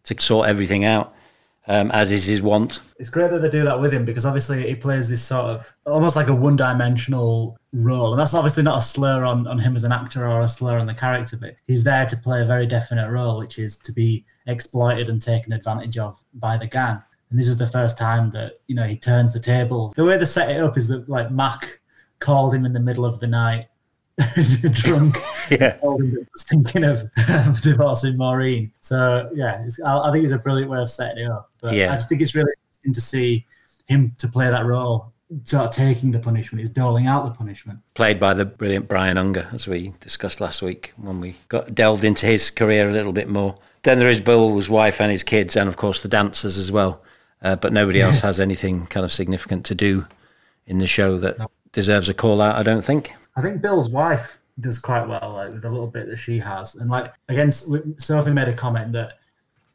to 0.05 0.21
sort 0.21 0.49
everything 0.49 0.85
out 0.85 1.16
um, 1.69 1.91
as 1.91 2.13
is 2.13 2.27
his 2.27 2.43
wont. 2.43 2.81
It's 2.99 3.09
great 3.09 3.31
that 3.31 3.41
they 3.41 3.51
do 3.51 3.65
that 3.65 3.81
with 3.81 3.93
him 3.93 4.05
because 4.05 4.25
obviously 4.25 4.67
he 4.67 4.75
plays 4.75 5.09
this 5.09 5.23
sort 5.23 5.47
of 5.47 5.73
almost 5.85 6.17
like 6.17 6.29
a 6.29 6.35
one 6.35 6.57
dimensional 6.57 7.59
role. 7.73 8.13
And 8.13 8.21
that's 8.21 8.35
obviously 8.35 8.63
not 8.63 8.79
a 8.79 8.83
slur 8.83 9.25
on, 9.25 9.47
on 9.47 9.59
him 9.59 9.75
as 9.77 9.85
an 9.85 9.93
actor 9.93 10.27
or 10.27 10.41
a 10.41 10.49
slur 10.49 10.79
on 10.79 10.87
the 10.87 10.95
character, 10.95 11.37
but 11.37 11.57
he's 11.67 11.85
there 11.85 12.07
to 12.07 12.17
play 12.17 12.43
a 12.43 12.47
very 12.47 12.67
definite 12.67 13.11
role, 13.11 13.39
which 13.39 13.59
is 13.59 13.77
to 13.79 13.93
be 13.93 14.25
exploited 14.47 15.09
and 15.09 15.21
taken 15.21 15.53
advantage 15.53 15.99
of 15.99 16.19
by 16.35 16.57
the 16.57 16.67
gang. 16.67 17.03
And 17.31 17.39
this 17.39 17.49
is 17.49 17.59
the 17.59 17.69
first 17.69 17.99
time 17.99 18.31
that, 18.33 18.55
you 18.69 18.77
know, 18.77 18.87
he 18.87 18.97
turns 18.97 19.33
the 19.33 19.41
table. 19.41 19.93
The 19.97 20.05
way 20.05 20.17
they 20.17 20.25
set 20.25 20.51
it 20.51 20.63
up 20.63 20.79
is 20.79 20.87
that 20.89 21.09
like 21.09 21.31
Mac 21.31 21.81
called 22.21 22.55
him 22.55 22.65
in 22.65 22.73
the 22.73 22.81
middle 22.81 23.05
of 23.05 23.21
the 23.21 23.27
night 23.27 23.67
drunk. 24.73 25.19
yeah. 25.51 25.77
thinking 26.39 26.85
of 26.85 27.11
divorcing 27.63 28.17
Maureen. 28.17 28.73
So 28.81 29.31
yeah, 29.35 29.67
I, 29.85 29.99
I, 29.99 30.13
think 30.13 30.25
it's 30.25 30.33
a 30.33 30.39
brilliant 30.39 30.71
way 30.71 30.81
of 30.81 30.91
setting 30.91 31.25
it 31.25 31.31
up. 31.31 31.51
But 31.61 31.75
yeah. 31.75 31.93
I 31.93 31.97
just 31.97 32.09
think 32.09 32.23
it's 32.23 32.35
really 32.35 32.53
interesting 32.69 32.95
to 32.95 33.01
see 33.01 33.47
him 33.87 34.15
to 34.19 34.29
play 34.29 34.51
that 34.51 34.65
role. 34.65 35.13
Sort 35.45 35.65
of 35.65 35.71
taking 35.73 36.13
the 36.13 36.21
punishment, 36.21 36.61
he's 36.61 36.71
doling 36.71 37.09
out 37.09 37.25
the 37.25 37.33
punishment. 37.33 37.81
Played 37.95 38.21
by 38.21 38.33
the 38.33 38.45
brilliant 38.45 38.87
Brian 38.87 39.19
Unger, 39.19 39.49
as 39.53 39.67
we 39.67 39.93
discussed 39.99 40.41
last 40.41 40.63
week 40.63 40.93
when 40.97 41.21
we 41.21 41.37
got 41.49 41.75
delved 41.75 42.05
into 42.05 42.27
his 42.27 42.51
career 42.51 42.89
a 42.89 42.93
little 42.93 43.13
bit 43.13 43.29
more. 43.29 43.59
Then 43.83 43.99
there 43.99 44.09
is 44.09 44.21
Bill's 44.21 44.69
wife 44.69 45.01
and 45.01 45.11
his 45.11 45.25
kids, 45.25 45.57
and 45.57 45.69
of 45.69 45.77
course 45.77 46.01
the 46.01 46.09
dancers 46.09 46.57
as 46.59 46.71
well. 46.71 47.03
Uh, 47.43 47.57
but 47.57 47.73
nobody 47.73 48.01
else 48.01 48.21
has 48.21 48.41
anything 48.41 48.87
kind 48.87 49.05
of 49.05 49.13
significant 49.13 49.67
to 49.67 49.75
do 49.75 50.07
in 50.67 50.79
the 50.79 50.87
show 50.87 51.19
that 51.19 51.39
no. 51.39 51.51
deserves 51.73 52.09
a 52.09 52.15
call 52.15 52.41
out, 52.41 52.57
I 52.57 52.63
don't 52.63 52.85
think. 52.85 53.13
I 53.37 53.43
think 53.43 53.63
Bill's 53.63 53.91
wife 53.91 54.39
does 54.61 54.79
quite 54.79 55.07
well, 55.07 55.35
like 55.35 55.53
with 55.53 55.63
the 55.63 55.71
little 55.71 55.87
bit 55.87 56.09
that 56.09 56.17
she 56.17 56.39
has, 56.39 56.77
and 56.77 56.91
like 56.91 57.13
again, 57.29 57.53
Sophie 57.53 58.33
made 58.33 58.49
a 58.49 58.55
comment 58.55 58.93
that 58.93 59.19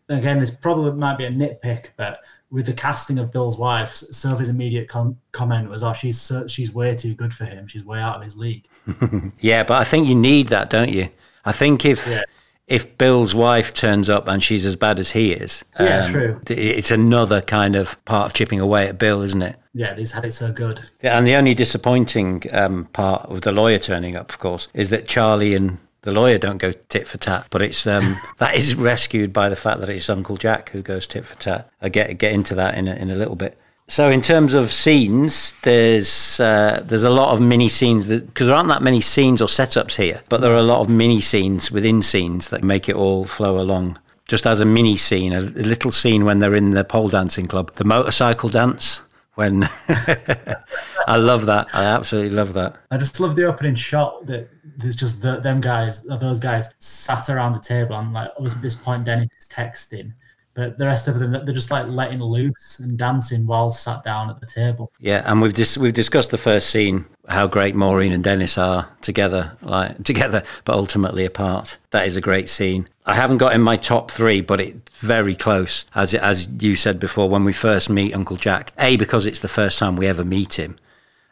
again, 0.10 0.40
this 0.40 0.52
probably 0.52 0.92
might 0.92 1.18
be 1.18 1.26
a 1.26 1.32
nitpick, 1.32 1.88
but 1.98 2.20
with 2.50 2.66
the 2.66 2.74
casting 2.74 3.18
of 3.18 3.32
Bill's 3.32 3.58
wife, 3.58 3.94
Sophie's 3.94 4.50
immediate 4.50 4.90
com- 4.90 5.18
comment 5.32 5.70
was, 5.70 5.84
"Oh, 5.84 5.94
she's 5.94 6.20
so, 6.20 6.48
she's 6.48 6.74
way 6.74 6.96
too 6.96 7.14
good 7.14 7.34
for 7.34 7.46
him. 7.46 7.68
She's 7.68 7.86
way 7.86 8.00
out 8.00 8.18
of 8.18 8.24
his 8.24 8.36
league." 8.36 8.66
yeah, 9.40 9.64
but 9.64 9.80
I 9.80 9.84
think 9.84 10.08
you 10.08 10.16
need 10.16 10.48
that, 10.48 10.70
don't 10.70 10.90
you? 10.90 11.10
I 11.46 11.52
think 11.52 11.86
if 11.86 12.06
yeah 12.08 12.24
if 12.72 12.98
Bill's 12.98 13.36
wife 13.36 13.74
turns 13.74 14.10
up 14.10 14.30
and 14.30 14.42
she's 14.42 14.66
as 14.66 14.78
bad 14.78 14.98
as 14.98 15.12
he 15.12 15.34
is, 15.34 15.64
yeah, 15.78 16.06
um, 16.06 16.12
true. 16.12 16.42
It's 16.48 16.90
another 16.90 17.42
kind 17.42 17.76
of 17.76 18.04
part 18.06 18.28
of 18.28 18.34
chipping 18.34 18.62
away 18.62 18.88
at 18.88 18.98
Bill, 18.98 19.22
isn't 19.22 19.42
it? 19.42 19.58
Yeah, 19.74 19.94
he's 19.96 20.14
had 20.14 20.24
it 20.24 20.32
so 20.32 20.54
good. 20.54 20.80
Yeah, 21.04 21.18
and 21.18 21.28
the 21.28 21.36
only 21.36 21.54
disappointing 21.54 22.44
um, 22.54 22.86
part 22.94 23.24
of 23.24 23.42
the 23.42 23.52
lawyer 23.52 23.78
turning 23.78 24.16
up, 24.16 24.32
of 24.32 24.40
course, 24.40 24.70
is 24.74 24.90
that 24.90 25.06
Charlie 25.06 25.54
and 25.54 25.80
the 26.04 26.14
lawyer 26.14 26.38
don't 26.38 26.60
go 26.60 26.72
tit 26.72 27.10
for 27.10 27.18
tat, 27.18 27.48
but 27.52 27.62
it's 27.62 27.86
um, 27.86 28.18
that 28.38 28.56
is 28.56 28.76
rescued 28.76 29.34
by 29.34 29.50
the 29.50 29.58
fact 29.58 29.82
that 29.82 29.90
it's 29.90 30.10
Uncle 30.10 30.38
Jack 30.38 30.70
who 30.70 30.82
goes 30.82 31.06
tit 31.06 31.26
for 31.26 31.36
tat. 31.36 31.70
I 31.82 31.90
get 31.90 32.18
get 32.18 32.32
into 32.32 32.56
that 32.56 32.76
in 32.76 32.88
a, 32.88 32.96
in 32.96 33.12
a 33.12 33.16
little 33.16 33.36
bit. 33.36 33.60
So 33.92 34.10
in 34.10 34.22
terms 34.22 34.54
of 34.54 34.72
scenes, 34.72 35.52
there's 35.64 36.40
uh, 36.40 36.82
there's 36.86 37.04
a 37.04 37.10
lot 37.10 37.34
of 37.34 37.42
mini 37.42 37.68
scenes 37.68 38.08
because 38.08 38.48
there 38.48 38.56
aren't 38.56 38.70
that 38.70 38.82
many 38.82 39.02
scenes 39.02 39.42
or 39.42 39.50
setups 39.50 39.98
here, 39.98 40.22
but 40.30 40.40
there 40.40 40.54
are 40.54 40.60
a 40.60 40.64
lot 40.64 40.80
of 40.80 40.90
mini 40.90 41.20
scenes 41.20 41.74
within 41.74 42.02
scenes 42.02 42.48
that 42.52 42.64
make 42.64 42.88
it 42.88 42.96
all 42.96 43.26
flow 43.26 43.60
along. 43.60 44.00
Just 44.30 44.48
as 44.48 44.62
a 44.62 44.66
mini 44.66 44.96
scene, 44.96 45.34
a, 45.34 45.42
little 45.42 45.92
scene 45.92 46.24
when 46.24 46.40
they're 46.40 46.56
in 46.56 46.70
the 46.70 46.86
pole 46.86 47.10
dancing 47.10 47.50
club, 47.50 47.76
the 47.76 47.84
motorcycle 47.84 48.48
dance. 48.48 49.02
When 49.36 49.68
I 49.90 51.18
love 51.18 51.46
that, 51.48 51.68
I 51.74 51.84
absolutely 51.84 52.32
love 52.32 52.54
that. 52.54 52.78
I 52.92 52.98
just 52.98 53.20
love 53.20 53.36
the 53.36 53.44
opening 53.44 53.76
shot 53.76 54.26
that 54.28 54.48
there's 54.78 54.96
just 54.96 55.22
the, 55.22 55.42
them 55.42 55.60
guys, 55.60 56.04
those 56.04 56.40
guys 56.40 56.74
sat 56.80 57.30
around 57.30 57.54
the 57.54 57.60
table, 57.60 57.98
and 57.98 58.14
like 58.14 58.30
obviously 58.38 58.60
at 58.60 58.64
this 58.64 58.76
point 58.76 59.04
Dennis 59.04 59.28
is 59.38 59.50
texting, 59.50 60.14
but 60.54 60.78
the 60.78 60.86
rest 60.86 61.08
of 61.08 61.20
them 61.20 61.32
they're 61.32 61.54
just 61.54 61.72
like 61.72 61.88
letting 61.88 62.22
loose 62.22 62.80
and 62.80 62.98
dancing 62.98 63.48
while 63.48 63.72
sat 63.72 64.04
down 64.04 64.30
at 64.30 64.40
the 64.40 64.46
table. 64.46 64.92
Yeah, 65.00 65.24
and 65.26 65.42
we've 65.42 65.54
dis- 65.54 65.78
we've 65.78 65.94
discussed 65.94 66.30
the 66.30 66.38
first 66.38 66.70
scene 66.70 67.06
how 67.30 67.48
great 67.48 67.76
Maureen 67.76 68.12
and 68.12 68.24
Dennis 68.24 68.58
are 68.58 68.90
together, 69.02 69.58
like 69.62 70.04
together, 70.04 70.44
but 70.66 70.76
ultimately 70.76 71.26
apart. 71.26 71.78
That 71.92 72.06
is 72.06 72.16
a 72.16 72.22
great 72.22 72.50
scene. 72.50 72.88
I 73.06 73.16
haven't 73.16 73.38
got 73.38 73.54
in 73.54 73.62
my 73.62 73.78
top 73.78 74.12
three, 74.12 74.42
but 74.42 74.60
it's 74.60 75.00
very 75.00 75.36
close. 75.36 75.86
As 75.96 76.14
as 76.14 76.48
you 76.60 76.76
said 76.76 77.00
before, 77.00 77.30
when 77.30 77.46
we 77.46 77.54
first 77.54 77.90
meet 77.90 78.14
Uncle 78.14 78.38
Jack, 78.38 78.74
a 78.78 78.98
because 78.98 79.26
it's 79.26 79.40
the 79.40 79.48
first 79.48 79.80
time 79.80 79.96
we 79.96 80.08
ever 80.08 80.26
meet 80.26 80.60
him. 80.60 80.78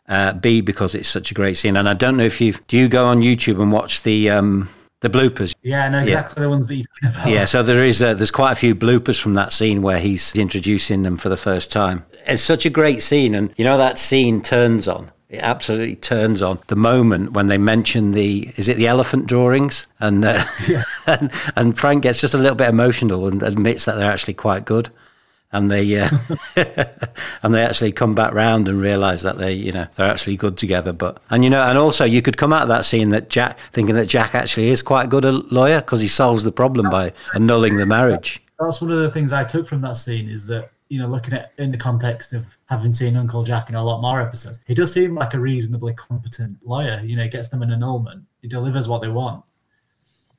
Uh, 0.08 0.34
B 0.34 0.62
because 0.62 0.96
it's 0.96 1.08
such 1.08 1.30
a 1.30 1.36
great 1.36 1.56
scene, 1.56 1.78
and 1.78 1.88
I 1.88 1.94
don't 1.94 2.18
know 2.18 2.24
if 2.24 2.42
you 2.42 2.56
do 2.68 2.78
you 2.78 2.88
go 2.88 3.06
on 3.06 3.22
YouTube 3.22 3.62
and 3.62 3.72
watch 3.72 4.02
the 4.02 4.32
um, 4.32 4.68
the 5.02 5.10
bloopers. 5.10 5.56
Yeah, 5.62 5.86
I 5.86 5.90
know 5.90 6.04
exactly 6.04 6.42
yeah. 6.42 6.44
the 6.44 6.50
ones 6.50 6.68
that 6.68 6.76
you're 6.76 6.86
talking 7.02 7.10
about. 7.10 7.30
Yeah, 7.30 7.46
so 7.46 7.64
there 7.64 7.84
is 7.84 8.02
uh, 8.02 8.14
there's 8.14 8.32
quite 8.32 8.52
a 8.52 8.56
few 8.56 8.76
bloopers 8.76 9.20
from 9.20 9.34
that 9.36 9.52
scene 9.52 9.82
where 9.82 10.00
he's 10.00 10.36
introducing 10.36 11.04
them 11.04 11.18
for 11.18 11.30
the 11.30 11.38
first 11.38 11.72
time. 11.72 12.06
It's 12.26 12.42
such 12.42 12.66
a 12.66 12.70
great 12.70 13.02
scene, 13.02 13.34
and 13.36 13.54
you 13.58 13.64
know 13.64 13.78
that 13.78 13.98
scene 13.98 14.42
turns 14.42 14.88
on 14.88 15.12
it 15.30 15.38
absolutely 15.38 15.96
turns 15.96 16.42
on 16.42 16.60
the 16.68 16.76
moment 16.76 17.34
when 17.34 17.48
they 17.48 17.58
mention 17.58 18.12
the 18.12 18.52
is 18.58 18.68
it 18.68 18.78
the 18.78 18.88
elephant 18.88 19.28
drawings 19.28 19.86
and 20.00 20.26
uh, 20.26 20.44
yeah. 20.68 20.84
and, 21.06 21.32
and 21.56 21.78
Frank 21.78 22.04
gets 22.04 22.20
just 22.20 22.34
a 22.34 22.38
little 22.38 22.56
bit 22.56 22.68
emotional 22.68 23.28
and 23.28 23.44
admits 23.44 23.86
that 23.86 23.96
they're 23.96 24.12
actually 24.12 24.34
quite 24.34 24.66
good 24.66 24.90
and 25.52 25.72
they 25.72 26.00
uh, 26.00 26.10
and 27.44 27.54
they 27.54 27.64
actually 27.64 27.92
come 27.92 28.14
back 28.14 28.34
round 28.34 28.68
and 28.68 28.82
realise 28.82 29.22
that 29.24 29.38
they 29.38 29.54
you 29.54 29.72
know 29.72 29.88
they're 29.96 30.10
actually 30.10 30.38
good 30.38 30.58
together. 30.58 30.94
But 30.94 31.22
and 31.30 31.44
you 31.44 31.50
know 31.50 31.64
and 31.64 31.78
also 31.78 32.06
you 32.06 32.22
could 32.22 32.38
come 32.38 32.54
out 32.54 32.64
of 32.64 32.68
that 32.70 32.86
scene 32.86 33.10
that 33.10 33.30
Jack 33.30 33.58
thinking 33.72 33.96
that 33.96 34.08
Jack 34.08 34.36
actually 34.36 34.70
is 34.70 34.82
quite 34.82 35.06
a 35.06 35.08
good 35.08 35.26
a 35.26 35.32
lawyer 35.32 35.82
because 35.82 36.02
he 36.02 36.08
solves 36.08 36.44
the 36.44 36.52
problem 36.52 36.90
by 36.90 37.14
annulling 37.34 37.78
the 37.78 37.86
marriage. 37.86 38.42
That's 38.60 38.82
one 38.82 38.92
of 38.92 39.00
the 39.00 39.12
things 39.12 39.34
I 39.34 39.44
took 39.44 39.68
from 39.68 39.82
that 39.82 39.98
scene 39.98 40.30
is 40.30 40.46
that 40.48 40.72
you 40.90 41.00
know 41.00 41.08
looking 41.08 41.34
at 41.34 41.54
in 41.58 41.72
the 41.72 41.78
context 41.78 42.34
of 42.34 42.46
having 42.66 42.92
seen 42.92 43.16
Uncle 43.16 43.44
Jack 43.44 43.70
in 43.70 43.76
a 43.76 43.84
lot 43.84 44.02
more 44.02 44.22
episodes, 44.22 44.60
he 44.68 44.76
does 44.76 44.94
seem 44.94 45.16
like 45.16 45.34
a 45.34 45.40
reasonably 45.40 45.94
competent 45.94 46.58
lawyer. 46.64 47.02
You 47.04 47.16
know, 47.16 47.24
he 47.24 47.30
gets 47.30 47.50
them 47.50 47.64
an 47.64 47.72
annulment, 47.72 48.24
he 48.42 48.48
delivers 48.48 48.88
what 48.88 49.02
they 49.02 49.08
want. 49.08 49.44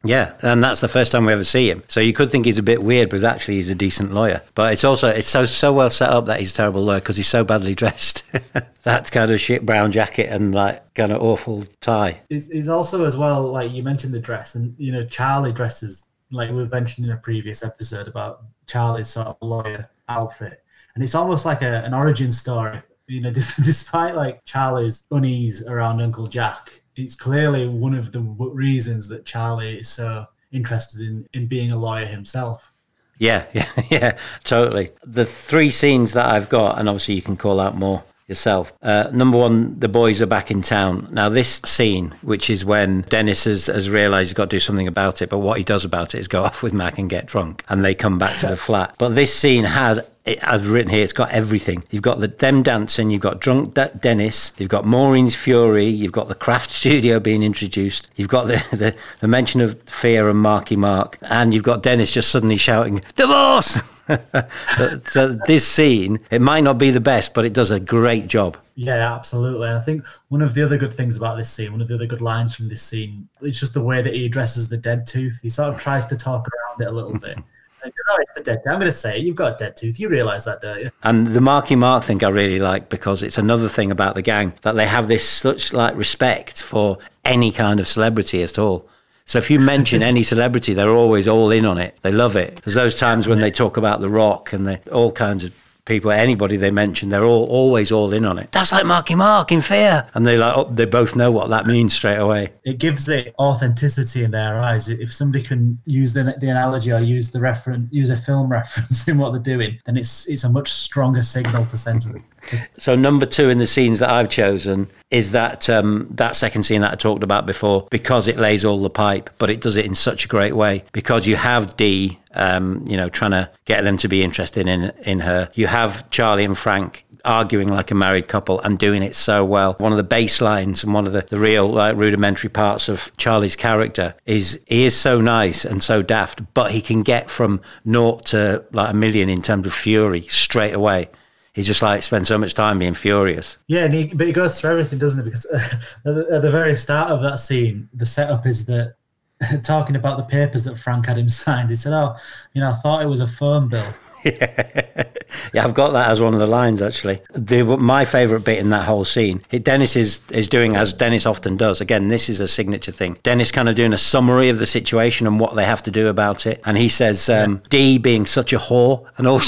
Yeah, 0.03 0.33
and 0.41 0.65
that's 0.65 0.81
the 0.81 0.89
first 0.89 1.13
time 1.13 1.27
we 1.27 1.33
ever 1.33 1.45
see 1.45 1.71
him. 1.71 1.83
So 1.89 2.01
you 2.01 2.15
could 2.15 2.31
think 2.31 2.47
he's 2.47 2.57
a 2.57 2.63
bit 2.63 2.83
weird, 2.83 3.11
but 3.11 3.23
actually 3.23 3.57
he's 3.57 3.69
a 3.69 3.75
decent 3.75 4.15
lawyer. 4.15 4.41
But 4.55 4.73
it's 4.73 4.85
also 4.85 5.09
it's 5.09 5.29
so 5.29 5.45
so 5.45 5.73
well 5.75 5.91
set 5.91 6.09
up 6.09 6.25
that 6.25 6.41
he's 6.41 6.53
a 6.53 6.57
terrible 6.57 6.83
lawyer 6.83 7.01
because 7.01 7.19
he's 7.19 7.29
so 7.29 7.45
badly 7.45 7.75
dressed. 7.83 8.25
that 8.85 9.11
kind 9.11 9.31
of 9.31 9.41
shit 9.41 9.67
brown 9.67 9.93
jacket 9.93 10.31
and 10.31 10.55
like 10.55 10.95
kind 10.95 11.13
of 11.13 11.21
awful 11.21 11.67
tie. 11.83 12.21
He's 12.31 12.69
also 12.69 13.05
as 13.05 13.17
well 13.17 13.53
like 13.53 13.73
you 13.73 13.83
mentioned 13.83 14.15
the 14.15 14.21
dress, 14.21 14.55
and 14.55 14.75
you 14.79 14.91
know 14.91 15.05
Charlie 15.05 15.53
dresses 15.53 16.07
like 16.31 16.51
we 16.51 16.65
mentioned 16.67 17.07
in 17.07 17.13
a 17.13 17.17
previous 17.17 17.65
episode 17.65 18.09
about 18.09 18.45
Charlie's 18.67 19.09
sort 19.09 19.27
of 19.27 19.37
lawyer 19.43 19.91
outfit, 20.09 20.65
and 20.95 21.05
it's 21.05 21.15
almost 21.15 21.45
like 21.45 21.61
a, 21.61 21.85
an 21.85 21.93
origin 21.93 22.33
story. 22.33 22.81
You 23.07 23.21
know, 23.21 23.31
despite 23.33 24.15
like 24.15 24.45
Charlie's 24.47 25.05
unease 25.11 25.63
around 25.67 26.01
Uncle 26.01 26.27
Jack, 26.27 26.80
it's 27.01 27.15
clearly 27.15 27.67
one 27.69 27.95
of 27.95 28.13
the 28.13 28.21
reasons 28.21 29.09
that 29.09 29.25
Charlie 29.25 29.79
is 29.79 29.89
so 29.89 30.27
interested 30.53 31.01
in, 31.01 31.27
in 31.33 31.47
being 31.47 31.73
a 31.73 31.77
lawyer 31.77 32.07
himself. 32.07 32.71
Yeah, 33.19 33.47
yeah, 33.53 33.69
yeah, 33.91 34.19
totally. 34.45 34.91
The 35.05 35.27
three 35.27 35.71
scenes 35.71 36.13
that 36.13 36.31
I've 36.33 36.49
got, 36.49 36.79
and 36.79 36.89
obviously 36.89 37.15
you 37.15 37.23
can 37.23 37.37
call 37.37 37.61
out 37.61 37.77
more 37.77 38.03
yourself. 38.27 38.73
Uh, 38.81 39.11
number 39.13 39.37
one, 39.37 39.79
the 39.79 39.89
boys 39.89 40.23
are 40.23 40.27
back 40.27 40.51
in 40.51 40.63
town. 40.63 41.09
Now, 41.11 41.29
this 41.29 41.61
scene, 41.65 42.15
which 42.23 42.49
is 42.49 42.65
when 42.65 43.03
Dennis 43.03 43.45
has, 43.45 43.67
has 43.67 43.91
realised 43.91 44.29
he's 44.29 44.35
got 44.35 44.49
to 44.49 44.57
do 44.57 44.61
something 44.61 44.87
about 44.87 45.21
it, 45.21 45.29
but 45.29 45.39
what 45.39 45.59
he 45.59 45.65
does 45.65 45.85
about 45.85 46.15
it 46.15 46.19
is 46.19 46.29
go 46.29 46.45
off 46.45 46.63
with 46.63 46.73
Mac 46.73 46.99
and 46.99 47.11
get 47.11 47.27
drunk, 47.27 47.65
and 47.69 47.85
they 47.85 47.95
come 47.95 48.19
back 48.19 48.39
to 48.41 48.47
the 48.47 48.57
flat. 48.57 48.95
But 48.99 49.11
this 49.11 49.35
scene 49.35 49.65
has 49.65 50.01
it, 50.31 50.39
as 50.43 50.67
written 50.67 50.91
here, 50.91 51.03
it's 51.03 51.13
got 51.13 51.31
everything. 51.31 51.85
You've 51.91 52.03
got 52.03 52.21
the 52.21 52.29
them 52.29 52.63
dancing, 52.63 53.11
you've 53.11 53.23
got 53.23 53.41
drunk 53.41 53.75
De- 53.75 53.93
Dennis, 54.01 54.53
you've 54.59 54.69
got 54.69 54.87
Maureen's 54.87 55.35
fury, 55.35 55.87
you've 55.87 56.13
got 56.13 56.29
the 56.29 56.35
craft 56.35 56.71
studio 56.71 57.21
being 57.21 57.43
introduced, 57.43 58.09
you've 58.17 58.29
got 58.29 58.45
the, 58.47 58.65
the, 58.77 58.95
the 59.21 59.29
mention 59.29 59.61
of 59.61 59.81
fear 59.83 60.29
and 60.29 60.39
Marky 60.39 60.77
Mark, 60.77 61.19
and 61.23 61.53
you've 61.53 61.65
got 61.65 61.83
Dennis 61.83 62.13
just 62.13 62.31
suddenly 62.31 62.57
shouting 62.57 63.03
divorce. 63.17 63.81
so 65.09 65.39
this 65.47 65.67
scene, 65.67 66.19
it 66.31 66.41
might 66.41 66.65
not 66.65 66.79
be 66.79 66.91
the 66.91 67.01
best, 67.01 67.35
but 67.35 67.45
it 67.45 67.53
does 67.53 67.71
a 67.71 67.81
great 67.81 68.27
job. 68.27 68.57
Yeah, 68.75 69.15
absolutely. 69.15 69.69
And 69.69 69.77
I 69.77 69.81
think 69.81 70.05
one 70.29 70.43
of 70.43 70.55
the 70.55 70.63
other 70.63 70.79
good 70.79 70.93
things 70.93 71.17
about 71.17 71.37
this 71.37 71.51
scene, 71.51 71.71
one 71.71 71.81
of 71.81 71.89
the 71.89 71.95
other 71.95 72.07
good 72.07 72.23
lines 72.23 72.55
from 72.55 72.69
this 72.69 72.83
scene, 72.83 73.29
it's 73.43 73.61
just 73.61 73.75
the 73.75 73.83
way 73.83 74.03
that 74.03 74.15
he 74.15 74.25
addresses 74.27 74.69
the 74.69 74.79
dead 74.79 75.07
tooth. 75.07 75.39
He 75.43 75.51
sort 75.51 75.75
of 75.75 75.81
tries 75.81 76.07
to 76.07 76.17
talk 76.17 76.49
around 76.49 76.81
it 76.81 76.89
a 76.89 76.95
little 76.95 77.19
bit. 77.19 77.39
It's 77.85 78.33
the 78.35 78.43
dead. 78.43 78.63
I'm 78.67 78.75
going 78.75 78.87
to 78.87 78.93
say 78.93 79.19
it. 79.19 79.23
You've 79.23 79.37
got 79.37 79.55
a 79.55 79.57
dead 79.57 79.77
tooth. 79.77 79.99
You 79.99 80.09
realise 80.09 80.45
that, 80.45 80.61
don't 80.61 80.81
you? 80.81 80.91
And 81.03 81.29
the 81.29 81.41
Marky 81.41 81.77
Mark 81.77 82.05
thing 82.05 82.23
I 82.23 82.29
really 82.29 82.59
like 82.59 82.89
because 82.89 83.23
it's 83.23 83.39
another 83.39 83.69
thing 83.69 83.91
about 83.91 84.15
the 84.15 84.23
gang 84.23 84.53
that 84.63 84.73
they 84.77 84.87
have 84.87 85.09
this 85.09 85.29
such 85.29 85.73
like 85.73 85.97
respect 85.97 86.63
for 86.63 86.99
any 87.25 87.53
kind 87.53 87.81
of 87.81 87.89
celebrity 87.89 88.43
at 88.43 88.59
all. 88.59 88.89
So 89.25 89.39
if 89.39 89.51
you 89.51 89.61
mention 89.61 90.03
any 90.03 90.25
celebrity, 90.25 90.75
they're 90.75 90.91
always 90.91 91.29
all 91.29 91.53
in 91.53 91.65
on 91.65 91.79
it. 91.79 91.97
They 92.03 92.11
love 92.11 92.35
it. 92.35 92.61
There's 92.65 92.75
those 92.75 92.99
times 92.99 93.29
when 93.29 93.41
they 93.41 93.53
talk 93.53 93.77
about 93.77 94.01
The 94.01 94.11
Rock 94.11 94.53
and 94.53 94.67
they 94.67 94.81
all 94.91 95.13
kinds 95.13 95.45
of 95.45 95.55
people, 95.91 96.13
anybody 96.13 96.57
they 96.57 96.71
mention, 96.71 97.09
they're 97.09 97.25
all 97.25 97.47
always 97.47 97.91
all 97.91 98.13
in 98.13 98.25
on 98.25 98.39
it. 98.39 98.53
That's 98.53 98.71
like 98.71 98.87
Marky 98.87 99.17
Mark 99.17 99.51
in 99.51 99.61
Fear, 99.61 100.09
and 100.15 100.25
they 100.25 100.37
like 100.37 100.57
oh, 100.57 100.71
they 100.73 100.85
both 100.85 101.17
know 101.17 101.33
what 101.33 101.51
that 101.51 101.67
means 101.67 101.93
straight 101.95 102.19
away. 102.19 102.53
It 102.65 102.79
gives 102.79 103.07
the 103.07 103.35
authenticity 103.39 104.23
in 104.23 104.31
their 104.31 104.61
eyes. 104.61 104.89
If 104.89 105.13
somebody 105.13 105.43
can 105.43 105.81
use 105.87 106.13
the, 106.13 106.37
the 106.39 106.49
analogy 106.49 106.93
or 106.93 107.01
use 107.01 107.33
the 107.33 107.41
reference, 107.41 107.93
use 107.93 108.09
a 108.09 108.17
film 108.17 108.51
reference 108.59 109.09
in 109.09 109.19
what 109.19 109.33
they're 109.33 109.57
doing, 109.57 109.81
then 109.85 109.97
it's 109.97 110.29
it's 110.29 110.45
a 110.45 110.49
much 110.49 110.73
stronger 110.73 111.23
signal 111.23 111.67
to 111.67 111.77
send 111.77 112.03
to 112.03 112.11
them. 112.11 112.25
So 112.79 112.97
number 112.97 113.27
two 113.27 113.51
in 113.51 113.59
the 113.59 113.67
scenes 113.67 113.99
that 113.99 114.11
I've 114.11 114.31
chosen 114.31 114.91
is 115.11 115.33
that 115.33 115.69
um, 115.69 116.07
that 116.13 116.35
second 116.35 116.63
scene 116.63 116.81
that 116.81 116.93
I 116.93 116.95
talked 116.95 117.23
about 117.23 117.45
before 117.45 117.87
because 117.91 118.27
it 118.27 118.39
lays 118.39 118.65
all 118.65 118.81
the 118.81 118.91
pipe, 118.91 119.29
but 119.39 119.51
it 119.51 119.61
does 119.61 119.77
it 119.77 119.85
in 119.85 119.95
such 119.95 120.25
a 120.25 120.29
great 120.29 120.57
way 120.57 120.85
because 120.93 121.27
you 121.27 121.37
have 121.37 121.77
Dee, 121.77 122.19
um, 122.35 122.85
you 122.89 122.97
know, 122.97 123.09
trying 123.09 123.33
to 123.33 123.51
get 123.67 123.83
them 123.83 123.97
to 123.99 124.09
be 124.09 124.23
interested 124.23 124.67
in 124.67 124.93
in 125.03 125.21
her. 125.21 125.51
You 125.55 125.67
have 125.67 126.09
Charlie 126.11 126.45
and 126.45 126.57
Frank 126.57 127.05
arguing 127.25 127.69
like 127.69 127.91
a 127.91 127.95
married 127.95 128.29
couple 128.29 128.61
and 128.61 128.79
doing 128.79 129.03
it 129.03 129.15
so 129.15 129.45
well. 129.45 129.75
One 129.75 129.93
of 129.93 129.99
the 129.99 130.17
baselines 130.17 130.83
and 130.83 130.95
one 130.95 131.07
of 131.07 131.13
the, 131.13 131.23
the 131.23 131.39
real 131.39 131.71
like 131.71 131.97
rudimentary 131.97 132.51
parts 132.51 132.89
of 132.89 133.15
Charlie's 133.17 133.57
character 133.57 134.15
is 134.27 134.61
he 134.67 134.85
is 134.85 134.97
so 134.97 135.21
nice 135.21 135.65
and 135.65 135.83
so 135.83 136.03
daft, 136.03 136.55
but 136.55 136.73
he 136.73 136.81
can 136.81 137.03
get 137.03 137.31
from 137.31 137.61
naught 137.85 138.25
to 138.27 138.65
like 138.73 138.91
a 138.91 138.95
million 138.95 139.29
in 139.29 139.43
terms 139.43 139.67
of 139.67 139.75
fury 139.75 140.23
straight 140.29 140.75
away 140.75 141.09
he 141.53 141.63
just 141.63 141.83
like 141.83 142.03
spends 142.03 142.29
so 142.29 142.39
much 142.39 142.55
time 142.55 142.79
being 142.79 142.95
furious. 142.95 143.59
Yeah, 143.67 143.85
and 143.85 143.95
he, 143.95 144.07
but 144.07 144.27
he 144.27 144.33
goes 144.33 144.61
through 144.61 144.71
everything, 144.71 144.99
doesn't 144.99 145.21
it? 145.21 145.25
Because 145.25 145.47
uh, 145.47 145.59
at, 146.07 146.15
the, 146.15 146.27
at 146.33 146.43
the 146.43 146.51
very 146.51 146.77
start 146.77 147.11
of 147.11 147.23
that 147.23 147.39
scene, 147.39 147.89
the 147.93 148.07
setup 148.07 148.47
is 148.47 148.67
that 148.67 148.95
talking 149.63 149.97
about 149.97 150.19
the 150.19 150.25
papers 150.25 150.65
that 150.65 150.77
Frank 150.77 151.07
had 151.07 151.19
him 151.19 151.29
signed. 151.29 151.71
He 151.71 151.77
said, 151.77 151.93
"Oh, 151.93 152.17
you 152.53 152.61
know, 152.61 152.71
I 152.71 152.75
thought 152.75 153.03
it 153.03 153.09
was 153.09 153.21
a 153.21 153.29
phone 153.29 153.69
bill." 153.69 153.95
yeah. 154.25 155.05
yeah, 155.53 155.65
I've 155.65 155.75
got 155.75 155.93
that 155.93 156.11
as 156.11 156.21
one 156.21 156.35
of 156.35 156.41
the 156.41 156.47
lines 156.47 156.83
actually. 156.83 157.21
The, 157.33 157.63
my 157.65 158.05
favourite 158.05 158.45
bit 158.45 158.59
in 158.59 158.71
that 158.71 158.85
whole 158.85 159.05
scene, 159.05 159.43
it, 159.51 159.65
Dennis 159.65 159.97
is 159.97 160.21
is 160.31 160.49
doing 160.49 160.77
as 160.77 160.93
Dennis 160.93 161.27
often 161.27 161.57
does. 161.57 161.81
Again, 161.81 162.09
this 162.09 162.29
is 162.29 162.41
a 162.41 162.49
signature 162.49 162.93
thing. 162.93 163.19
Dennis 163.23 163.51
kind 163.51 163.69
of 163.69 163.75
doing 163.75 163.93
a 163.93 163.99
summary 163.99 164.49
of 164.49 164.59
the 164.59 164.67
situation 164.67 165.27
and 165.27 165.41
what 165.41 165.57
they 165.57 165.65
have 165.65 165.83
to 165.85 165.91
do 165.91 166.09
about 166.09 166.47
it, 166.47 166.61
and 166.65 166.77
he 166.77 166.89
says, 166.89 167.29
um, 167.29 167.55
yeah. 167.55 167.69
"Dee 167.71 167.99
being 167.99 168.27
such 168.27 168.53
a 168.53 168.59
whore," 168.59 169.05
and 169.17 169.27
all. 169.27 169.41